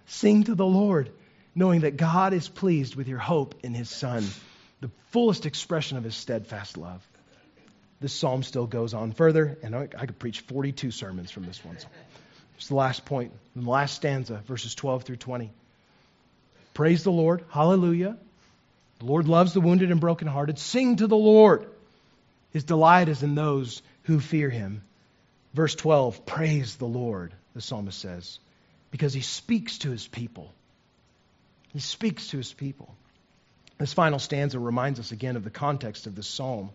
Sing 0.07 0.43
to 0.43 0.57
the 0.57 0.67
Lord, 0.67 1.13
knowing 1.55 1.83
that 1.83 1.97
God 1.97 2.33
is 2.33 2.49
pleased 2.49 2.97
with 2.97 3.07
your 3.07 3.21
hope 3.21 3.55
in 3.63 3.73
his 3.73 3.89
Son, 3.89 4.27
the 4.81 4.91
fullest 5.13 5.47
expression 5.47 5.97
of 5.97 6.03
his 6.03 6.17
steadfast 6.17 6.77
love 6.77 7.07
this 8.05 8.13
psalm 8.13 8.43
still 8.43 8.67
goes 8.67 8.93
on 8.93 9.13
further, 9.13 9.57
and 9.63 9.75
I, 9.75 9.89
I 9.97 10.05
could 10.05 10.19
preach 10.19 10.41
42 10.41 10.91
sermons 10.91 11.31
from 11.31 11.45
this 11.45 11.65
one. 11.65 11.79
It's 12.59 12.69
the 12.69 12.75
last 12.75 13.07
point, 13.07 13.33
the 13.57 13.71
last 13.71 13.95
stanza, 13.95 14.43
verses 14.47 14.75
12 14.75 15.05
through 15.05 15.17
20. 15.17 15.51
Praise 16.75 17.03
the 17.03 17.11
Lord. 17.11 17.47
Hallelujah. 17.49 18.19
The 18.99 19.07
Lord 19.07 19.27
loves 19.27 19.55
the 19.55 19.63
wounded 19.63 19.91
and 19.91 20.03
brokenhearted. 20.03 20.59
Sing 20.59 20.97
to 20.97 21.07
the 21.07 21.17
Lord. 21.17 21.67
His 22.51 22.65
delight 22.65 23.09
is 23.09 23.23
in 23.23 23.35
those 23.35 23.81
who 24.03 24.21
fear 24.21 24.51
him. 24.51 24.83
Verse 25.55 25.75
12 25.75 26.27
Praise 26.27 26.77
the 26.77 26.85
Lord, 26.85 27.33
the 27.55 27.63
psalmist 27.63 27.99
says, 27.99 28.39
because 28.91 29.15
he 29.15 29.23
speaks 29.23 29.79
to 29.79 29.91
his 29.91 30.07
people. 30.07 30.53
He 31.73 31.79
speaks 31.79 32.29
to 32.29 32.37
his 32.37 32.53
people. 32.53 32.95
This 33.79 33.95
final 33.95 34.19
stanza 34.19 34.59
reminds 34.59 35.01
us 35.01 35.11
again 35.11 35.37
of 35.37 35.45
the 35.45 35.49
context 35.49 36.07
of 36.07 36.15
this 36.15 36.27
psalm 36.27 36.69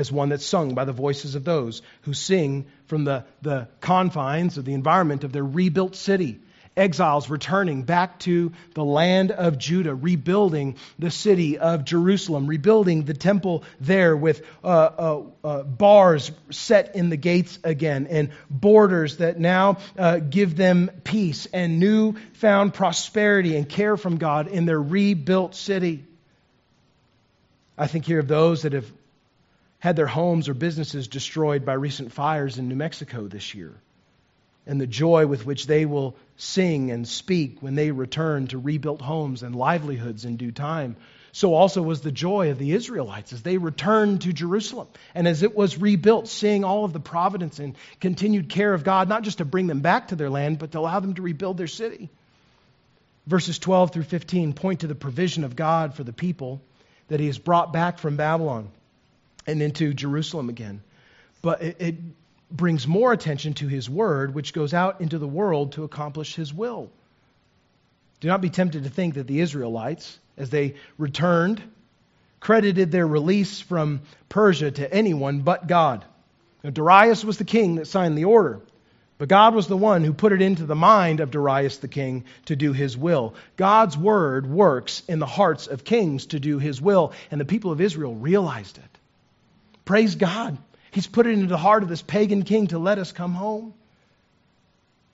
as 0.00 0.10
one 0.10 0.30
that's 0.30 0.46
sung 0.46 0.74
by 0.74 0.86
the 0.86 0.92
voices 0.92 1.34
of 1.34 1.44
those 1.44 1.82
who 2.02 2.14
sing 2.14 2.64
from 2.86 3.04
the, 3.04 3.24
the 3.42 3.68
confines 3.80 4.56
of 4.56 4.64
the 4.64 4.72
environment 4.72 5.24
of 5.24 5.32
their 5.32 5.44
rebuilt 5.44 5.94
city. 5.94 6.40
Exiles 6.76 7.28
returning 7.28 7.82
back 7.82 8.18
to 8.20 8.52
the 8.74 8.84
land 8.84 9.32
of 9.32 9.58
Judah, 9.58 9.94
rebuilding 9.94 10.76
the 10.98 11.10
city 11.10 11.58
of 11.58 11.84
Jerusalem, 11.84 12.46
rebuilding 12.46 13.04
the 13.04 13.12
temple 13.12 13.64
there 13.80 14.16
with 14.16 14.42
uh, 14.64 14.68
uh, 14.68 15.22
uh, 15.44 15.62
bars 15.64 16.32
set 16.50 16.94
in 16.94 17.10
the 17.10 17.16
gates 17.18 17.58
again, 17.64 18.06
and 18.08 18.30
borders 18.48 19.18
that 19.18 19.38
now 19.38 19.78
uh, 19.98 20.20
give 20.20 20.56
them 20.56 20.90
peace 21.04 21.46
and 21.52 21.80
newfound 21.80 22.72
prosperity 22.72 23.56
and 23.56 23.68
care 23.68 23.98
from 23.98 24.16
God 24.16 24.46
in 24.46 24.64
their 24.64 24.80
rebuilt 24.80 25.54
city. 25.54 26.04
I 27.76 27.88
think 27.88 28.06
here 28.06 28.20
of 28.20 28.28
those 28.28 28.62
that 28.62 28.72
have 28.74 28.90
had 29.80 29.96
their 29.96 30.06
homes 30.06 30.48
or 30.48 30.54
businesses 30.54 31.08
destroyed 31.08 31.64
by 31.64 31.72
recent 31.72 32.12
fires 32.12 32.58
in 32.58 32.68
New 32.68 32.76
Mexico 32.76 33.26
this 33.26 33.54
year, 33.54 33.74
and 34.66 34.80
the 34.80 34.86
joy 34.86 35.26
with 35.26 35.44
which 35.44 35.66
they 35.66 35.86
will 35.86 36.14
sing 36.36 36.90
and 36.90 37.08
speak 37.08 37.58
when 37.60 37.74
they 37.74 37.90
return 37.90 38.46
to 38.46 38.58
rebuilt 38.58 39.00
homes 39.00 39.42
and 39.42 39.56
livelihoods 39.56 40.26
in 40.26 40.36
due 40.36 40.52
time. 40.52 40.96
So 41.32 41.54
also 41.54 41.80
was 41.80 42.02
the 42.02 42.12
joy 42.12 42.50
of 42.50 42.58
the 42.58 42.72
Israelites 42.72 43.32
as 43.32 43.42
they 43.42 43.56
returned 43.56 44.22
to 44.22 44.32
Jerusalem 44.32 44.88
and 45.14 45.26
as 45.26 45.42
it 45.42 45.56
was 45.56 45.78
rebuilt, 45.78 46.28
seeing 46.28 46.64
all 46.64 46.84
of 46.84 46.92
the 46.92 47.00
providence 47.00 47.58
and 47.58 47.76
continued 48.00 48.48
care 48.48 48.74
of 48.74 48.84
God, 48.84 49.08
not 49.08 49.22
just 49.22 49.38
to 49.38 49.44
bring 49.44 49.66
them 49.66 49.80
back 49.80 50.08
to 50.08 50.16
their 50.16 50.28
land, 50.28 50.58
but 50.58 50.72
to 50.72 50.80
allow 50.80 51.00
them 51.00 51.14
to 51.14 51.22
rebuild 51.22 51.56
their 51.56 51.68
city. 51.68 52.10
Verses 53.26 53.58
12 53.60 53.92
through 53.92 54.02
15 54.02 54.52
point 54.54 54.80
to 54.80 54.88
the 54.88 54.94
provision 54.94 55.44
of 55.44 55.54
God 55.56 55.94
for 55.94 56.02
the 56.04 56.12
people 56.12 56.60
that 57.08 57.20
he 57.20 57.26
has 57.26 57.38
brought 57.38 57.72
back 57.72 57.98
from 57.98 58.16
Babylon 58.16 58.70
and 59.46 59.62
into 59.62 59.94
Jerusalem 59.94 60.48
again. 60.48 60.82
But 61.42 61.62
it, 61.62 61.76
it 61.80 61.96
brings 62.50 62.86
more 62.86 63.12
attention 63.12 63.54
to 63.54 63.68
his 63.68 63.88
word, 63.88 64.34
which 64.34 64.52
goes 64.52 64.74
out 64.74 65.00
into 65.00 65.18
the 65.18 65.28
world 65.28 65.72
to 65.72 65.84
accomplish 65.84 66.34
his 66.34 66.52
will. 66.52 66.90
Do 68.20 68.28
not 68.28 68.40
be 68.40 68.50
tempted 68.50 68.84
to 68.84 68.90
think 68.90 69.14
that 69.14 69.26
the 69.26 69.40
Israelites, 69.40 70.18
as 70.36 70.50
they 70.50 70.74
returned, 70.98 71.62
credited 72.38 72.90
their 72.90 73.06
release 73.06 73.60
from 73.60 74.00
Persia 74.28 74.70
to 74.72 74.92
anyone 74.92 75.40
but 75.40 75.66
God. 75.66 76.04
Now, 76.62 76.70
Darius 76.70 77.24
was 77.24 77.38
the 77.38 77.44
king 77.44 77.76
that 77.76 77.86
signed 77.86 78.18
the 78.18 78.26
order, 78.26 78.60
but 79.16 79.28
God 79.28 79.54
was 79.54 79.66
the 79.66 79.76
one 79.76 80.04
who 80.04 80.12
put 80.12 80.32
it 80.32 80.42
into 80.42 80.66
the 80.66 80.74
mind 80.74 81.20
of 81.20 81.30
Darius 81.30 81.78
the 81.78 81.88
king 81.88 82.24
to 82.46 82.56
do 82.56 82.72
his 82.72 82.96
will. 82.96 83.34
God's 83.56 83.96
word 83.96 84.46
works 84.46 85.02
in 85.08 85.18
the 85.18 85.26
hearts 85.26 85.66
of 85.66 85.84
kings 85.84 86.26
to 86.26 86.40
do 86.40 86.58
his 86.58 86.80
will, 86.80 87.12
and 87.30 87.40
the 87.40 87.46
people 87.46 87.72
of 87.72 87.80
Israel 87.80 88.14
realized 88.14 88.78
it. 88.78 88.98
Praise 89.90 90.14
God. 90.14 90.56
He's 90.92 91.08
put 91.08 91.26
it 91.26 91.32
into 91.32 91.48
the 91.48 91.56
heart 91.56 91.82
of 91.82 91.88
this 91.88 92.00
pagan 92.00 92.44
king 92.44 92.68
to 92.68 92.78
let 92.78 92.98
us 92.98 93.10
come 93.10 93.34
home. 93.34 93.74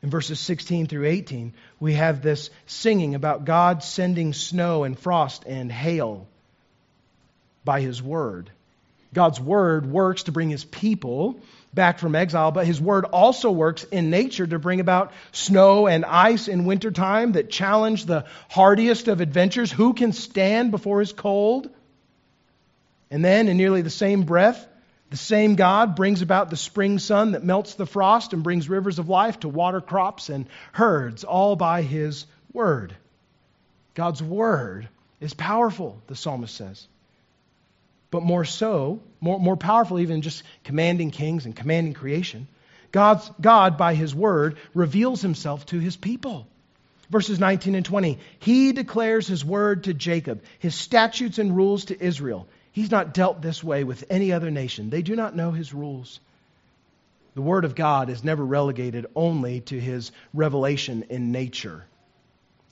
In 0.02 0.10
verses 0.10 0.38
16 0.38 0.86
through 0.86 1.06
18, 1.06 1.54
we 1.80 1.94
have 1.94 2.20
this 2.20 2.50
singing 2.66 3.14
about 3.14 3.46
God 3.46 3.82
sending 3.82 4.34
snow 4.34 4.84
and 4.84 4.98
frost 4.98 5.44
and 5.46 5.72
hail 5.72 6.26
by 7.64 7.80
his 7.80 8.02
word. 8.02 8.50
God's 9.14 9.40
word 9.40 9.86
works 9.86 10.24
to 10.24 10.32
bring 10.32 10.50
his 10.50 10.66
people 10.66 11.40
back 11.72 11.98
from 11.98 12.14
exile, 12.14 12.52
but 12.52 12.66
his 12.66 12.78
word 12.78 13.06
also 13.06 13.50
works 13.50 13.84
in 13.84 14.10
nature 14.10 14.46
to 14.46 14.58
bring 14.58 14.80
about 14.80 15.14
snow 15.32 15.86
and 15.86 16.04
ice 16.04 16.48
in 16.48 16.66
wintertime 16.66 17.32
that 17.32 17.48
challenge 17.48 18.04
the 18.04 18.26
hardiest 18.50 19.08
of 19.08 19.22
adventures. 19.22 19.72
Who 19.72 19.94
can 19.94 20.12
stand 20.12 20.70
before 20.70 21.00
his 21.00 21.14
cold? 21.14 21.70
And 23.10 23.24
then, 23.24 23.48
in 23.48 23.56
nearly 23.56 23.82
the 23.82 23.90
same 23.90 24.22
breath, 24.22 24.66
the 25.10 25.16
same 25.16 25.54
God 25.54 25.94
brings 25.94 26.22
about 26.22 26.50
the 26.50 26.56
spring 26.56 26.98
sun 26.98 27.32
that 27.32 27.44
melts 27.44 27.74
the 27.74 27.86
frost 27.86 28.32
and 28.32 28.42
brings 28.42 28.68
rivers 28.68 28.98
of 28.98 29.08
life 29.08 29.40
to 29.40 29.48
water 29.48 29.80
crops 29.80 30.28
and 30.28 30.46
herds, 30.72 31.22
all 31.22 31.54
by 31.54 31.82
his 31.82 32.26
word. 32.52 32.96
God's 33.94 34.22
word 34.22 34.88
is 35.20 35.32
powerful, 35.32 36.02
the 36.08 36.16
psalmist 36.16 36.54
says. 36.54 36.88
But 38.10 38.22
more 38.22 38.44
so, 38.44 39.00
more, 39.20 39.38
more 39.38 39.56
powerful 39.56 40.00
even 40.00 40.22
just 40.22 40.42
commanding 40.64 41.10
kings 41.10 41.44
and 41.44 41.54
commanding 41.54 41.94
creation, 41.94 42.48
God's, 42.92 43.30
God, 43.40 43.76
by 43.76 43.94
his 43.94 44.14
word, 44.14 44.56
reveals 44.74 45.22
himself 45.22 45.66
to 45.66 45.78
his 45.78 45.96
people. 45.96 46.46
Verses 47.10 47.38
19 47.38 47.74
and 47.74 47.84
20. 47.84 48.18
He 48.38 48.72
declares 48.72 49.26
his 49.28 49.44
word 49.44 49.84
to 49.84 49.94
Jacob, 49.94 50.42
his 50.58 50.74
statutes 50.74 51.38
and 51.38 51.54
rules 51.54 51.86
to 51.86 52.04
Israel. 52.04 52.48
He's 52.76 52.90
not 52.90 53.14
dealt 53.14 53.40
this 53.40 53.64
way 53.64 53.84
with 53.84 54.04
any 54.10 54.32
other 54.32 54.50
nation. 54.50 54.90
They 54.90 55.00
do 55.00 55.16
not 55.16 55.34
know 55.34 55.50
his 55.50 55.72
rules. 55.72 56.20
The 57.34 57.40
Word 57.40 57.64
of 57.64 57.74
God 57.74 58.10
is 58.10 58.22
never 58.22 58.44
relegated 58.44 59.06
only 59.16 59.62
to 59.62 59.80
his 59.80 60.12
revelation 60.34 61.06
in 61.08 61.32
nature. 61.32 61.86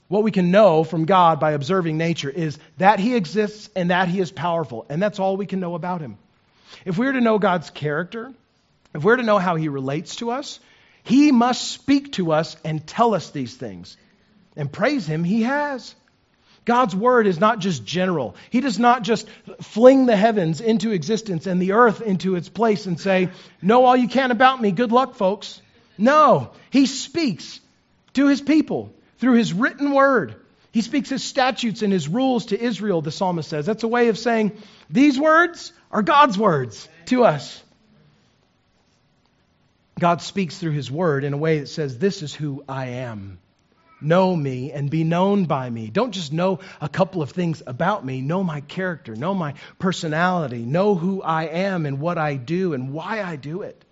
What 0.08 0.22
we 0.22 0.30
can 0.30 0.50
know 0.50 0.84
from 0.84 1.06
God 1.06 1.40
by 1.40 1.52
observing 1.52 1.96
nature 1.96 2.28
is 2.28 2.58
that 2.76 3.00
he 3.00 3.16
exists 3.16 3.70
and 3.74 3.88
that 3.88 4.08
he 4.08 4.20
is 4.20 4.30
powerful, 4.30 4.84
and 4.90 5.02
that's 5.02 5.20
all 5.20 5.38
we 5.38 5.46
can 5.46 5.58
know 5.58 5.74
about 5.74 6.02
him. 6.02 6.18
If 6.84 6.98
we 6.98 7.06
are 7.06 7.12
to 7.12 7.22
know 7.22 7.38
God's 7.38 7.70
character, 7.70 8.30
if 8.94 9.02
we're 9.02 9.16
to 9.16 9.22
know 9.22 9.38
how 9.38 9.56
he 9.56 9.68
relates 9.70 10.16
to 10.16 10.32
us, 10.32 10.60
he 11.02 11.32
must 11.32 11.66
speak 11.66 12.12
to 12.12 12.32
us 12.32 12.58
and 12.62 12.86
tell 12.86 13.14
us 13.14 13.30
these 13.30 13.56
things. 13.56 13.96
And 14.54 14.70
praise 14.70 15.06
him, 15.06 15.24
he 15.24 15.44
has. 15.44 15.94
God's 16.64 16.96
word 16.96 17.26
is 17.26 17.38
not 17.38 17.58
just 17.58 17.84
general. 17.84 18.36
He 18.50 18.60
does 18.60 18.78
not 18.78 19.02
just 19.02 19.28
fling 19.60 20.06
the 20.06 20.16
heavens 20.16 20.60
into 20.60 20.92
existence 20.92 21.46
and 21.46 21.60
the 21.60 21.72
earth 21.72 22.00
into 22.00 22.36
its 22.36 22.48
place 22.48 22.86
and 22.86 22.98
say, 22.98 23.28
Know 23.60 23.84
all 23.84 23.96
you 23.96 24.08
can 24.08 24.30
about 24.30 24.60
me. 24.60 24.70
Good 24.70 24.92
luck, 24.92 25.14
folks. 25.14 25.60
No, 25.98 26.52
he 26.70 26.86
speaks 26.86 27.60
to 28.14 28.28
his 28.28 28.40
people 28.40 28.94
through 29.18 29.34
his 29.34 29.52
written 29.52 29.92
word. 29.92 30.36
He 30.72 30.80
speaks 30.80 31.08
his 31.10 31.22
statutes 31.22 31.82
and 31.82 31.92
his 31.92 32.08
rules 32.08 32.46
to 32.46 32.60
Israel, 32.60 33.02
the 33.02 33.12
psalmist 33.12 33.48
says. 33.48 33.66
That's 33.66 33.84
a 33.84 33.88
way 33.88 34.08
of 34.08 34.18
saying, 34.18 34.52
These 34.90 35.20
words 35.20 35.72
are 35.92 36.02
God's 36.02 36.38
words 36.38 36.88
to 37.06 37.24
us. 37.24 37.62
God 40.00 40.22
speaks 40.22 40.58
through 40.58 40.72
his 40.72 40.90
word 40.90 41.24
in 41.24 41.32
a 41.34 41.36
way 41.36 41.60
that 41.60 41.68
says, 41.68 41.98
This 41.98 42.22
is 42.22 42.34
who 42.34 42.64
I 42.68 42.86
am 42.86 43.38
know 44.04 44.34
me 44.34 44.72
and 44.72 44.90
be 44.90 45.04
known 45.04 45.46
by 45.46 45.68
me. 45.68 45.88
Don't 45.88 46.12
just 46.12 46.32
know 46.32 46.60
a 46.80 46.88
couple 46.88 47.22
of 47.22 47.30
things 47.30 47.62
about 47.66 48.04
me. 48.04 48.20
Know 48.20 48.44
my 48.44 48.60
character, 48.60 49.16
know 49.16 49.34
my 49.34 49.54
personality, 49.78 50.58
know 50.58 50.94
who 50.94 51.22
I 51.22 51.44
am 51.44 51.86
and 51.86 52.00
what 52.00 52.18
I 52.18 52.36
do 52.36 52.74
and 52.74 52.92
why 52.92 53.22
I 53.22 53.36
do 53.36 53.62
it. 53.62 53.84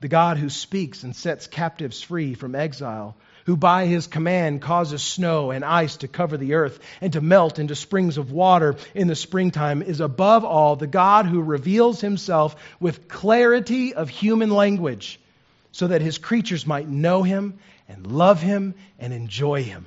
The 0.00 0.08
God 0.08 0.36
who 0.36 0.50
speaks 0.50 1.02
and 1.02 1.16
sets 1.16 1.46
captives 1.46 2.02
free 2.02 2.34
from 2.34 2.54
exile, 2.54 3.16
who 3.46 3.56
by 3.56 3.86
his 3.86 4.06
command 4.06 4.60
causes 4.60 5.02
snow 5.02 5.50
and 5.50 5.64
ice 5.64 5.96
to 5.98 6.08
cover 6.08 6.36
the 6.36 6.54
earth 6.54 6.78
and 7.00 7.12
to 7.14 7.22
melt 7.22 7.58
into 7.58 7.74
springs 7.74 8.18
of 8.18 8.30
water 8.30 8.76
in 8.94 9.08
the 9.08 9.16
springtime, 9.16 9.80
is 9.80 10.00
above 10.00 10.44
all 10.44 10.76
the 10.76 10.86
God 10.86 11.24
who 11.24 11.40
reveals 11.40 12.02
himself 12.02 12.56
with 12.80 13.08
clarity 13.08 13.94
of 13.94 14.10
human 14.10 14.50
language 14.50 15.20
so 15.72 15.88
that 15.88 16.02
his 16.02 16.18
creatures 16.18 16.66
might 16.66 16.88
know 16.88 17.22
him 17.22 17.58
and 17.88 18.06
love 18.06 18.40
him 18.40 18.74
and 18.98 19.12
enjoy 19.12 19.62
him. 19.62 19.86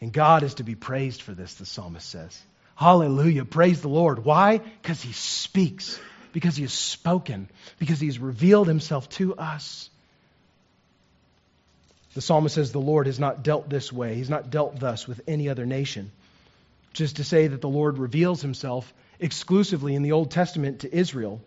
And 0.00 0.12
God 0.12 0.42
is 0.42 0.54
to 0.54 0.64
be 0.64 0.74
praised 0.74 1.22
for 1.22 1.32
this, 1.32 1.54
the 1.54 1.66
psalmist 1.66 2.08
says. 2.08 2.40
Hallelujah. 2.74 3.44
Praise 3.44 3.80
the 3.80 3.88
Lord. 3.88 4.24
Why? 4.24 4.58
Because 4.58 5.00
he 5.00 5.12
speaks, 5.12 5.98
because 6.32 6.56
he 6.56 6.62
has 6.62 6.72
spoken, 6.72 7.48
because 7.78 8.00
he 8.00 8.06
has 8.06 8.18
revealed 8.18 8.66
himself 8.66 9.08
to 9.10 9.36
us. 9.36 9.90
The 12.14 12.20
psalmist 12.20 12.56
says 12.56 12.72
the 12.72 12.80
Lord 12.80 13.06
has 13.06 13.20
not 13.20 13.42
dealt 13.42 13.70
this 13.70 13.92
way. 13.92 14.14
He's 14.14 14.30
not 14.30 14.50
dealt 14.50 14.78
thus 14.78 15.06
with 15.06 15.20
any 15.26 15.48
other 15.48 15.64
nation. 15.64 16.10
Is 16.98 17.14
to 17.14 17.24
say 17.24 17.46
that 17.46 17.62
the 17.62 17.68
Lord 17.68 17.96
reveals 17.96 18.42
himself 18.42 18.92
exclusively 19.18 19.94
in 19.94 20.02
the 20.02 20.12
Old 20.12 20.30
Testament 20.30 20.80
to 20.80 20.94
Israel 20.94 21.40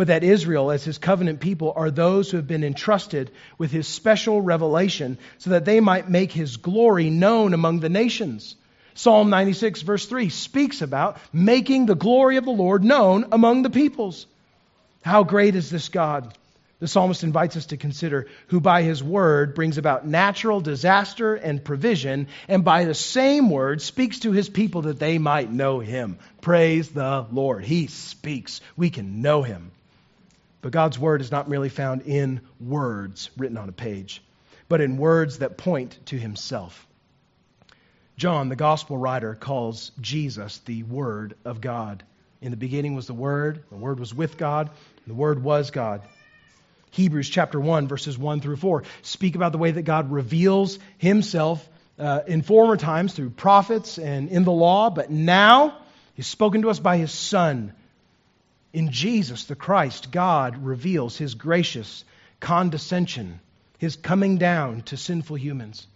but 0.00 0.06
that 0.06 0.24
Israel, 0.24 0.70
as 0.70 0.82
his 0.82 0.96
covenant 0.96 1.40
people, 1.40 1.74
are 1.76 1.90
those 1.90 2.30
who 2.30 2.38
have 2.38 2.46
been 2.46 2.64
entrusted 2.64 3.30
with 3.58 3.70
his 3.70 3.86
special 3.86 4.40
revelation 4.40 5.18
so 5.36 5.50
that 5.50 5.66
they 5.66 5.78
might 5.78 6.08
make 6.08 6.32
his 6.32 6.56
glory 6.56 7.10
known 7.10 7.52
among 7.52 7.80
the 7.80 7.90
nations. 7.90 8.56
Psalm 8.94 9.28
96, 9.28 9.82
verse 9.82 10.06
3, 10.06 10.30
speaks 10.30 10.80
about 10.80 11.18
making 11.34 11.84
the 11.84 11.94
glory 11.94 12.38
of 12.38 12.46
the 12.46 12.50
Lord 12.50 12.82
known 12.82 13.26
among 13.30 13.60
the 13.60 13.68
peoples. 13.68 14.26
How 15.02 15.22
great 15.22 15.54
is 15.54 15.68
this 15.68 15.90
God! 15.90 16.32
The 16.78 16.88
psalmist 16.88 17.22
invites 17.22 17.58
us 17.58 17.66
to 17.66 17.76
consider 17.76 18.26
who 18.46 18.58
by 18.58 18.80
his 18.84 19.04
word 19.04 19.54
brings 19.54 19.76
about 19.76 20.06
natural 20.06 20.62
disaster 20.62 21.34
and 21.34 21.62
provision, 21.62 22.28
and 22.48 22.64
by 22.64 22.86
the 22.86 22.94
same 22.94 23.50
word 23.50 23.82
speaks 23.82 24.20
to 24.20 24.32
his 24.32 24.48
people 24.48 24.80
that 24.80 24.98
they 24.98 25.18
might 25.18 25.52
know 25.52 25.80
him. 25.80 26.18
Praise 26.40 26.88
the 26.88 27.26
Lord. 27.30 27.66
He 27.66 27.86
speaks. 27.88 28.62
We 28.78 28.88
can 28.88 29.20
know 29.20 29.42
him. 29.42 29.72
But 30.62 30.72
God's 30.72 30.98
word 30.98 31.20
is 31.20 31.30
not 31.30 31.48
merely 31.48 31.68
found 31.68 32.02
in 32.02 32.40
words 32.60 33.30
written 33.36 33.56
on 33.56 33.68
a 33.68 33.72
page, 33.72 34.22
but 34.68 34.80
in 34.80 34.98
words 34.98 35.38
that 35.38 35.56
point 35.56 35.98
to 36.06 36.18
himself. 36.18 36.86
John, 38.16 38.50
the 38.50 38.56
gospel 38.56 38.98
writer, 38.98 39.34
calls 39.34 39.92
Jesus 39.98 40.58
the 40.66 40.82
Word 40.82 41.36
of 41.46 41.62
God. 41.62 42.02
In 42.42 42.50
the 42.50 42.56
beginning 42.58 42.94
was 42.94 43.06
the 43.06 43.14
Word, 43.14 43.64
the 43.70 43.76
Word 43.76 43.98
was 43.98 44.14
with 44.14 44.36
God, 44.36 44.68
the 45.06 45.14
Word 45.14 45.42
was 45.42 45.70
God. 45.70 46.02
Hebrews 46.90 47.30
chapter 47.30 47.58
1, 47.58 47.88
verses 47.88 48.18
1 48.18 48.40
through 48.40 48.56
4 48.56 48.82
speak 49.00 49.36
about 49.36 49.52
the 49.52 49.58
way 49.58 49.70
that 49.70 49.82
God 49.82 50.10
reveals 50.12 50.78
himself 50.98 51.66
uh, 51.98 52.20
in 52.26 52.42
former 52.42 52.76
times 52.76 53.14
through 53.14 53.30
prophets 53.30 53.98
and 53.98 54.28
in 54.28 54.44
the 54.44 54.52
law, 54.52 54.90
but 54.90 55.10
now 55.10 55.78
he's 56.14 56.26
spoken 56.26 56.60
to 56.62 56.70
us 56.70 56.78
by 56.78 56.98
his 56.98 57.12
Son. 57.12 57.72
In 58.72 58.92
Jesus, 58.92 59.44
the 59.44 59.56
Christ, 59.56 60.12
God 60.12 60.58
reveals 60.64 61.16
his 61.16 61.34
gracious 61.34 62.04
condescension, 62.38 63.40
his 63.78 63.96
coming 63.96 64.38
down 64.38 64.82
to 64.82 64.96
sinful 64.96 65.36
humans. 65.36 65.86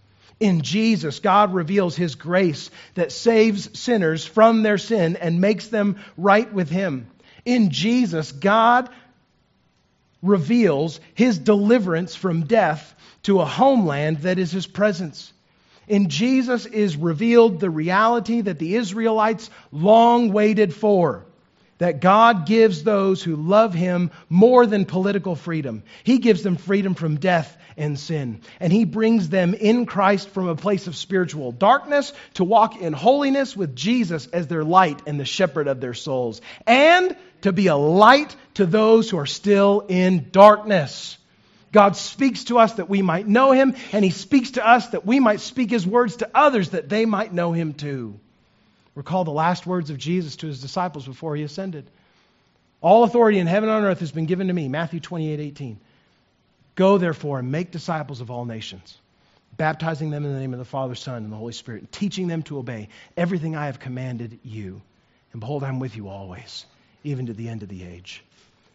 In 0.40 0.62
Jesus, 0.62 1.20
God 1.20 1.54
reveals 1.54 1.94
his 1.94 2.16
grace 2.16 2.70
that 2.94 3.12
saves 3.12 3.78
sinners 3.78 4.26
from 4.26 4.62
their 4.62 4.78
sin 4.78 5.16
and 5.16 5.40
makes 5.40 5.68
them 5.68 5.96
right 6.16 6.52
with 6.52 6.68
him. 6.68 7.06
In 7.44 7.70
Jesus, 7.70 8.32
God 8.32 8.88
reveals 10.22 10.98
his 11.14 11.38
deliverance 11.38 12.16
from 12.16 12.46
death 12.46 12.94
to 13.22 13.40
a 13.40 13.44
homeland 13.44 14.18
that 14.18 14.38
is 14.38 14.50
his 14.50 14.66
presence. 14.66 15.32
In 15.86 16.08
Jesus 16.08 16.66
is 16.66 16.96
revealed 16.96 17.60
the 17.60 17.70
reality 17.70 18.40
that 18.40 18.58
the 18.58 18.74
Israelites 18.74 19.50
long 19.70 20.32
waited 20.32 20.74
for 20.74 21.24
that 21.78 22.00
God 22.00 22.46
gives 22.46 22.82
those 22.82 23.22
who 23.22 23.36
love 23.36 23.74
him 23.74 24.10
more 24.28 24.66
than 24.66 24.84
political 24.84 25.34
freedom. 25.34 25.82
He 26.02 26.18
gives 26.18 26.42
them 26.42 26.56
freedom 26.56 26.94
from 26.94 27.16
death 27.16 27.56
and 27.76 27.98
sin. 27.98 28.40
And 28.60 28.72
he 28.72 28.84
brings 28.84 29.28
them 29.28 29.54
in 29.54 29.86
Christ 29.86 30.28
from 30.30 30.48
a 30.48 30.56
place 30.56 30.86
of 30.86 30.96
spiritual 30.96 31.52
darkness 31.52 32.12
to 32.34 32.44
walk 32.44 32.80
in 32.80 32.92
holiness 32.92 33.56
with 33.56 33.74
Jesus 33.74 34.26
as 34.26 34.46
their 34.46 34.64
light 34.64 35.02
and 35.06 35.18
the 35.18 35.24
shepherd 35.24 35.68
of 35.68 35.80
their 35.80 35.94
souls. 35.94 36.40
And 36.66 37.16
to 37.42 37.52
be 37.52 37.66
a 37.66 37.76
light 37.76 38.34
to 38.54 38.66
those 38.66 39.10
who 39.10 39.18
are 39.18 39.26
still 39.26 39.84
in 39.88 40.28
darkness. 40.30 41.18
God 41.72 41.96
speaks 41.96 42.44
to 42.44 42.58
us 42.58 42.74
that 42.74 42.88
we 42.88 43.02
might 43.02 43.26
know 43.26 43.50
him, 43.50 43.74
and 43.92 44.04
he 44.04 44.12
speaks 44.12 44.52
to 44.52 44.66
us 44.66 44.86
that 44.90 45.04
we 45.04 45.18
might 45.18 45.40
speak 45.40 45.70
his 45.70 45.84
words 45.84 46.16
to 46.16 46.30
others 46.32 46.70
that 46.70 46.88
they 46.88 47.04
might 47.04 47.34
know 47.34 47.52
him 47.52 47.74
too. 47.74 48.20
Recall 48.94 49.24
the 49.24 49.30
last 49.30 49.66
words 49.66 49.90
of 49.90 49.98
Jesus 49.98 50.36
to 50.36 50.46
his 50.46 50.60
disciples 50.60 51.06
before 51.06 51.34
he 51.34 51.42
ascended. 51.42 51.90
All 52.80 53.04
authority 53.04 53.38
in 53.38 53.46
heaven 53.46 53.68
and 53.68 53.78
on 53.78 53.84
earth 53.84 54.00
has 54.00 54.12
been 54.12 54.26
given 54.26 54.48
to 54.48 54.52
me. 54.52 54.68
Matthew 54.68 55.00
28 55.00 55.40
18. 55.40 55.80
Go 56.74 56.98
therefore 56.98 57.38
and 57.38 57.50
make 57.50 57.70
disciples 57.70 58.20
of 58.20 58.30
all 58.30 58.44
nations, 58.44 58.98
baptizing 59.56 60.10
them 60.10 60.24
in 60.24 60.32
the 60.32 60.40
name 60.40 60.52
of 60.52 60.58
the 60.58 60.64
Father, 60.64 60.94
Son, 60.94 61.22
and 61.22 61.32
the 61.32 61.36
Holy 61.36 61.52
Spirit, 61.52 61.82
and 61.82 61.92
teaching 61.92 62.26
them 62.26 62.42
to 62.42 62.58
obey 62.58 62.88
everything 63.16 63.56
I 63.56 63.66
have 63.66 63.78
commanded 63.78 64.38
you. 64.42 64.82
And 65.32 65.40
behold, 65.40 65.64
I'm 65.64 65.78
with 65.80 65.96
you 65.96 66.08
always, 66.08 66.66
even 67.04 67.26
to 67.26 67.32
the 67.32 67.48
end 67.48 67.62
of 67.62 67.68
the 67.68 67.84
age. 67.84 68.22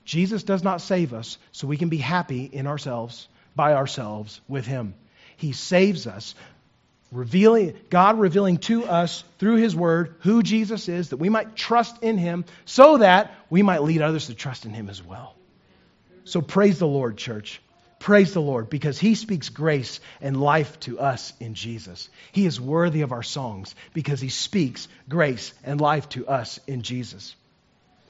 Jesus 0.06 0.44
does 0.44 0.64
not 0.64 0.82
save 0.82 1.14
us 1.14 1.38
so 1.52 1.68
we 1.68 1.78
can 1.78 1.90
be 1.90 1.98
happy 1.98 2.46
in 2.46 2.68
ourselves, 2.68 3.28
by 3.56 3.74
ourselves, 3.74 4.42
with 4.48 4.66
Him. 4.66 4.96
He 5.38 5.52
saves 5.52 6.08
us 6.08 6.36
revealing 7.12 7.76
God 7.90 8.20
revealing 8.20 8.58
to 8.60 8.86
us 8.86 9.24
through 9.40 9.56
his 9.56 9.76
word 9.76 10.16
who 10.20 10.44
Jesus 10.44 10.88
is 10.90 11.10
that 11.10 11.18
we 11.18 11.30
might 11.30 11.56
trust 11.56 12.04
in 12.04 12.18
him 12.18 12.46
so 12.66 12.98
that 12.98 13.34
we 13.50 13.64
might 13.64 13.84
lead 13.84 14.02
others 14.02 14.28
to 14.28 14.36
trust 14.36 14.66
in 14.66 14.74
him 14.74 14.90
as 14.90 15.04
well. 15.04 15.36
So 16.26 16.42
praise 16.42 16.78
the 16.78 16.88
Lord 16.88 17.18
church. 17.18 17.62
Praise 17.98 18.34
the 18.34 18.42
Lord 18.42 18.70
because 18.70 19.00
he 19.00 19.16
speaks 19.16 19.50
grace 19.50 20.00
and 20.22 20.40
life 20.40 20.80
to 20.82 21.00
us 21.00 21.34
in 21.40 21.54
Jesus. 21.54 22.10
He 22.32 22.46
is 22.46 22.62
worthy 22.62 23.02
of 23.02 23.12
our 23.12 23.24
songs 23.24 23.76
because 23.94 24.22
he 24.22 24.30
speaks 24.30 24.88
grace 25.10 25.54
and 25.64 25.82
life 25.82 26.08
to 26.10 26.28
us 26.28 26.60
in 26.68 26.84
Jesus. 26.84 27.36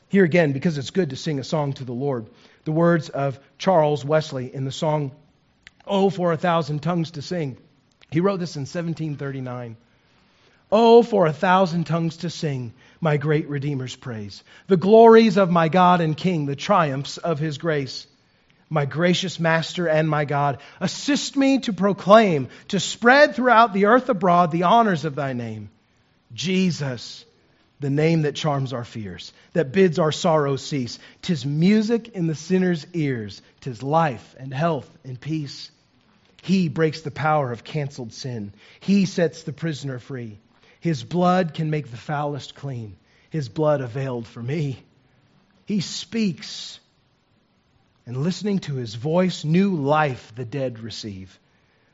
Here 0.09 0.25
again 0.25 0.51
because 0.51 0.77
it's 0.77 0.91
good 0.91 1.11
to 1.11 1.15
sing 1.15 1.39
a 1.39 1.43
song 1.43 1.73
to 1.73 1.85
the 1.85 1.93
Lord. 1.93 2.27
The 2.65 2.71
words 2.71 3.09
of 3.09 3.39
Charles 3.57 4.03
Wesley 4.03 4.53
in 4.53 4.65
the 4.65 4.71
song 4.71 5.11
Oh 5.87 6.11
for 6.11 6.31
a 6.31 6.37
thousand 6.37 6.83
tongues 6.83 7.11
to 7.11 7.21
sing 7.23 7.57
he 8.11 8.19
wrote 8.19 8.39
this 8.39 8.55
in 8.55 8.61
1739. 8.61 9.77
Oh, 10.71 11.01
for 11.01 11.25
a 11.25 11.33
thousand 11.33 11.85
tongues 11.85 12.17
to 12.17 12.29
sing 12.29 12.73
my 13.01 13.17
great 13.17 13.49
Redeemer's 13.49 13.95
praise, 13.95 14.43
the 14.67 14.77
glories 14.77 15.37
of 15.37 15.49
my 15.49 15.69
God 15.69 16.01
and 16.01 16.15
King, 16.15 16.45
the 16.45 16.55
triumphs 16.55 17.17
of 17.17 17.39
his 17.39 17.57
grace. 17.57 18.05
My 18.69 18.85
gracious 18.85 19.39
Master 19.39 19.87
and 19.87 20.07
my 20.07 20.25
God, 20.25 20.59
assist 20.79 21.35
me 21.35 21.57
to 21.61 21.73
proclaim, 21.73 22.49
to 22.67 22.79
spread 22.79 23.35
throughout 23.35 23.73
the 23.73 23.85
earth 23.85 24.09
abroad 24.09 24.51
the 24.51 24.63
honors 24.63 25.05
of 25.05 25.15
thy 25.15 25.33
name. 25.33 25.71
Jesus, 26.33 27.25
the 27.79 27.89
name 27.89 28.23
that 28.23 28.35
charms 28.35 28.71
our 28.71 28.83
fears, 28.83 29.33
that 29.53 29.71
bids 29.71 29.97
our 29.97 30.11
sorrows 30.11 30.63
cease. 30.63 30.99
Tis 31.23 31.47
music 31.47 32.09
in 32.09 32.27
the 32.27 32.35
sinner's 32.35 32.85
ears, 32.93 33.41
tis 33.61 33.81
life 33.81 34.35
and 34.37 34.53
health 34.53 34.89
and 35.03 35.19
peace. 35.19 35.71
He 36.41 36.69
breaks 36.69 37.01
the 37.01 37.11
power 37.11 37.51
of 37.51 37.63
canceled 37.63 38.13
sin. 38.13 38.53
He 38.79 39.05
sets 39.05 39.43
the 39.43 39.53
prisoner 39.53 39.99
free. 39.99 40.39
His 40.79 41.03
blood 41.03 41.53
can 41.53 41.69
make 41.69 41.91
the 41.91 41.97
foulest 41.97 42.55
clean. 42.55 42.95
His 43.29 43.49
blood 43.49 43.81
availed 43.81 44.27
for 44.27 44.41
me. 44.41 44.83
He 45.65 45.81
speaks, 45.81 46.79
and 48.05 48.17
listening 48.17 48.59
to 48.59 48.75
his 48.75 48.95
voice, 48.95 49.43
new 49.43 49.75
life 49.75 50.33
the 50.35 50.45
dead 50.45 50.79
receive. 50.79 51.39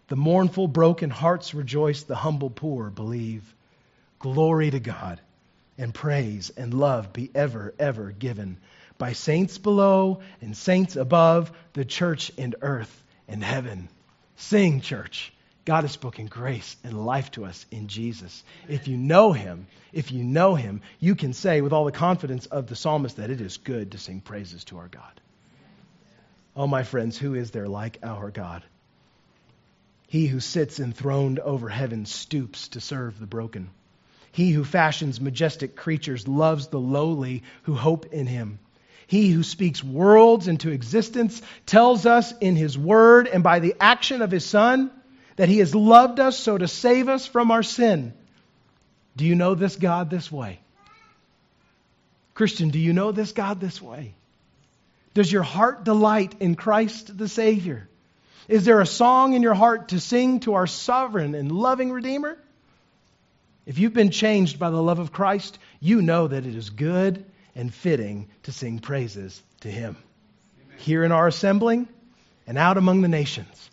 The 0.08 0.16
mournful, 0.16 0.68
broken 0.68 1.10
hearts 1.10 1.54
rejoice, 1.54 2.04
the 2.04 2.16
humble 2.16 2.50
poor 2.50 2.90
believe. 2.90 3.44
Glory 4.20 4.70
to 4.72 4.80
God, 4.80 5.20
and 5.78 5.94
praise 5.94 6.52
and 6.52 6.74
love 6.74 7.12
be 7.12 7.30
ever, 7.36 7.74
ever 7.80 8.12
given 8.12 8.58
by 8.98 9.14
saints 9.14 9.58
below 9.58 10.22
and 10.42 10.56
saints 10.56 10.96
above, 10.96 11.52
the 11.74 11.86
church 11.86 12.32
and 12.38 12.56
earth 12.62 13.04
and 13.28 13.44
heaven. 13.44 13.90
Sing, 14.36 14.82
church. 14.82 15.32
God 15.66 15.82
has 15.82 15.92
spoken 15.92 16.28
grace 16.28 16.78
and 16.84 17.06
life 17.06 17.32
to 17.32 17.46
us 17.46 17.66
in 17.72 17.88
Jesus. 17.88 18.44
If 18.68 18.88
you 18.88 18.98
know 18.98 19.32
him, 19.32 19.66
if 19.92 20.12
you 20.12 20.24
know 20.24 20.54
him, 20.54 20.82
you 21.00 21.16
can 21.16 21.34
say 21.34 21.62
with 21.62 21.74
all 21.74 21.86
the 21.86 21.92
confidence 21.92 22.46
of 22.46 22.68
the 22.68 22.76
psalmist 22.76 23.18
that 23.18 23.32
it 23.32 23.42
is 23.42 23.58
good 23.58 23.92
to 23.92 23.98
sing 23.98 24.22
praises 24.22 24.64
to 24.66 24.78
our 24.78 24.88
God. 24.88 25.22
Oh, 26.56 26.68
my 26.68 26.84
friends, 26.84 27.18
who 27.18 27.34
is 27.34 27.50
there 27.50 27.68
like 27.68 27.98
our 28.04 28.30
God? 28.30 28.64
He 30.08 30.28
who 30.28 30.40
sits 30.40 30.80
enthroned 30.80 31.40
over 31.40 31.68
heaven 31.68 32.06
stoops 32.06 32.68
to 32.70 32.80
serve 32.80 33.20
the 33.20 33.26
broken. 33.26 33.72
He 34.32 34.52
who 34.52 34.64
fashions 34.64 35.20
majestic 35.20 35.76
creatures 35.76 36.28
loves 36.28 36.68
the 36.68 36.80
lowly 36.80 37.44
who 37.64 37.74
hope 37.74 38.06
in 38.14 38.28
him. 38.28 38.60
He 39.08 39.30
who 39.30 39.44
speaks 39.44 39.84
worlds 39.84 40.48
into 40.48 40.72
existence 40.72 41.42
tells 41.66 42.06
us 42.06 42.34
in 42.40 42.56
his 42.56 42.78
word 42.78 43.28
and 43.28 43.44
by 43.44 43.60
the 43.60 43.76
action 43.80 44.22
of 44.22 44.32
his 44.32 44.46
son 44.46 44.92
that 45.36 45.50
he 45.50 45.60
has 45.60 45.76
loved 45.76 46.20
us 46.20 46.38
so 46.40 46.58
to 46.58 46.68
save 46.68 47.08
us 47.10 47.26
from 47.26 47.52
our 47.52 47.64
sin. 47.64 48.14
Do 49.16 49.26
you 49.26 49.36
know 49.36 49.54
this 49.56 49.76
God 49.76 50.10
this 50.10 50.32
way? 50.32 50.60
Christian, 52.34 52.70
do 52.70 52.80
you 52.80 52.94
know 52.94 53.12
this 53.12 53.32
God 53.32 53.60
this 53.62 53.82
way? 53.82 54.14
Does 55.14 55.32
your 55.32 55.44
heart 55.44 55.86
delight 55.86 56.36
in 56.40 56.56
Christ 56.56 57.18
the 57.18 57.30
Savior? 57.30 57.88
Is 58.48 58.66
there 58.66 58.82
a 58.82 58.86
song 58.86 59.34
in 59.34 59.42
your 59.42 59.54
heart 59.54 59.90
to 59.90 60.00
sing 60.00 60.42
to 60.42 60.56
our 60.56 60.68
sovereign 60.68 61.36
and 61.36 61.52
loving 61.52 61.92
Redeemer? 61.92 62.38
If 63.66 63.80
you've 63.80 63.94
been 63.94 64.12
changed 64.12 64.60
by 64.60 64.70
the 64.70 64.82
love 64.82 65.00
of 65.00 65.12
Christ, 65.12 65.58
you 65.80 66.02
know 66.02 66.28
that 66.28 66.46
it 66.46 66.56
is 66.56 66.70
good 66.70 67.26
and 67.56 67.74
fitting 67.74 68.28
to 68.44 68.52
sing 68.52 68.80
praises 68.80 69.42
to 69.62 69.70
Him. 69.70 69.98
Amen. 70.66 70.78
Here 70.80 71.04
in 71.04 71.12
our 71.12 71.28
assembling 71.28 71.88
and 72.48 72.58
out 72.58 72.78
among 72.78 73.02
the 73.02 73.08
nations. 73.08 73.70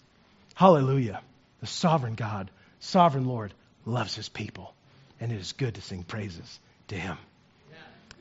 Hallelujah. 0.54 1.20
The 1.60 1.66
sovereign 1.66 2.14
God, 2.14 2.50
sovereign 2.80 3.26
Lord, 3.26 3.54
loves 3.84 4.14
His 4.14 4.28
people, 4.28 4.74
and 5.20 5.32
it 5.32 5.40
is 5.40 5.52
good 5.52 5.74
to 5.74 5.82
sing 5.82 6.02
praises 6.04 6.58
to 6.88 6.94
Him. 6.94 7.18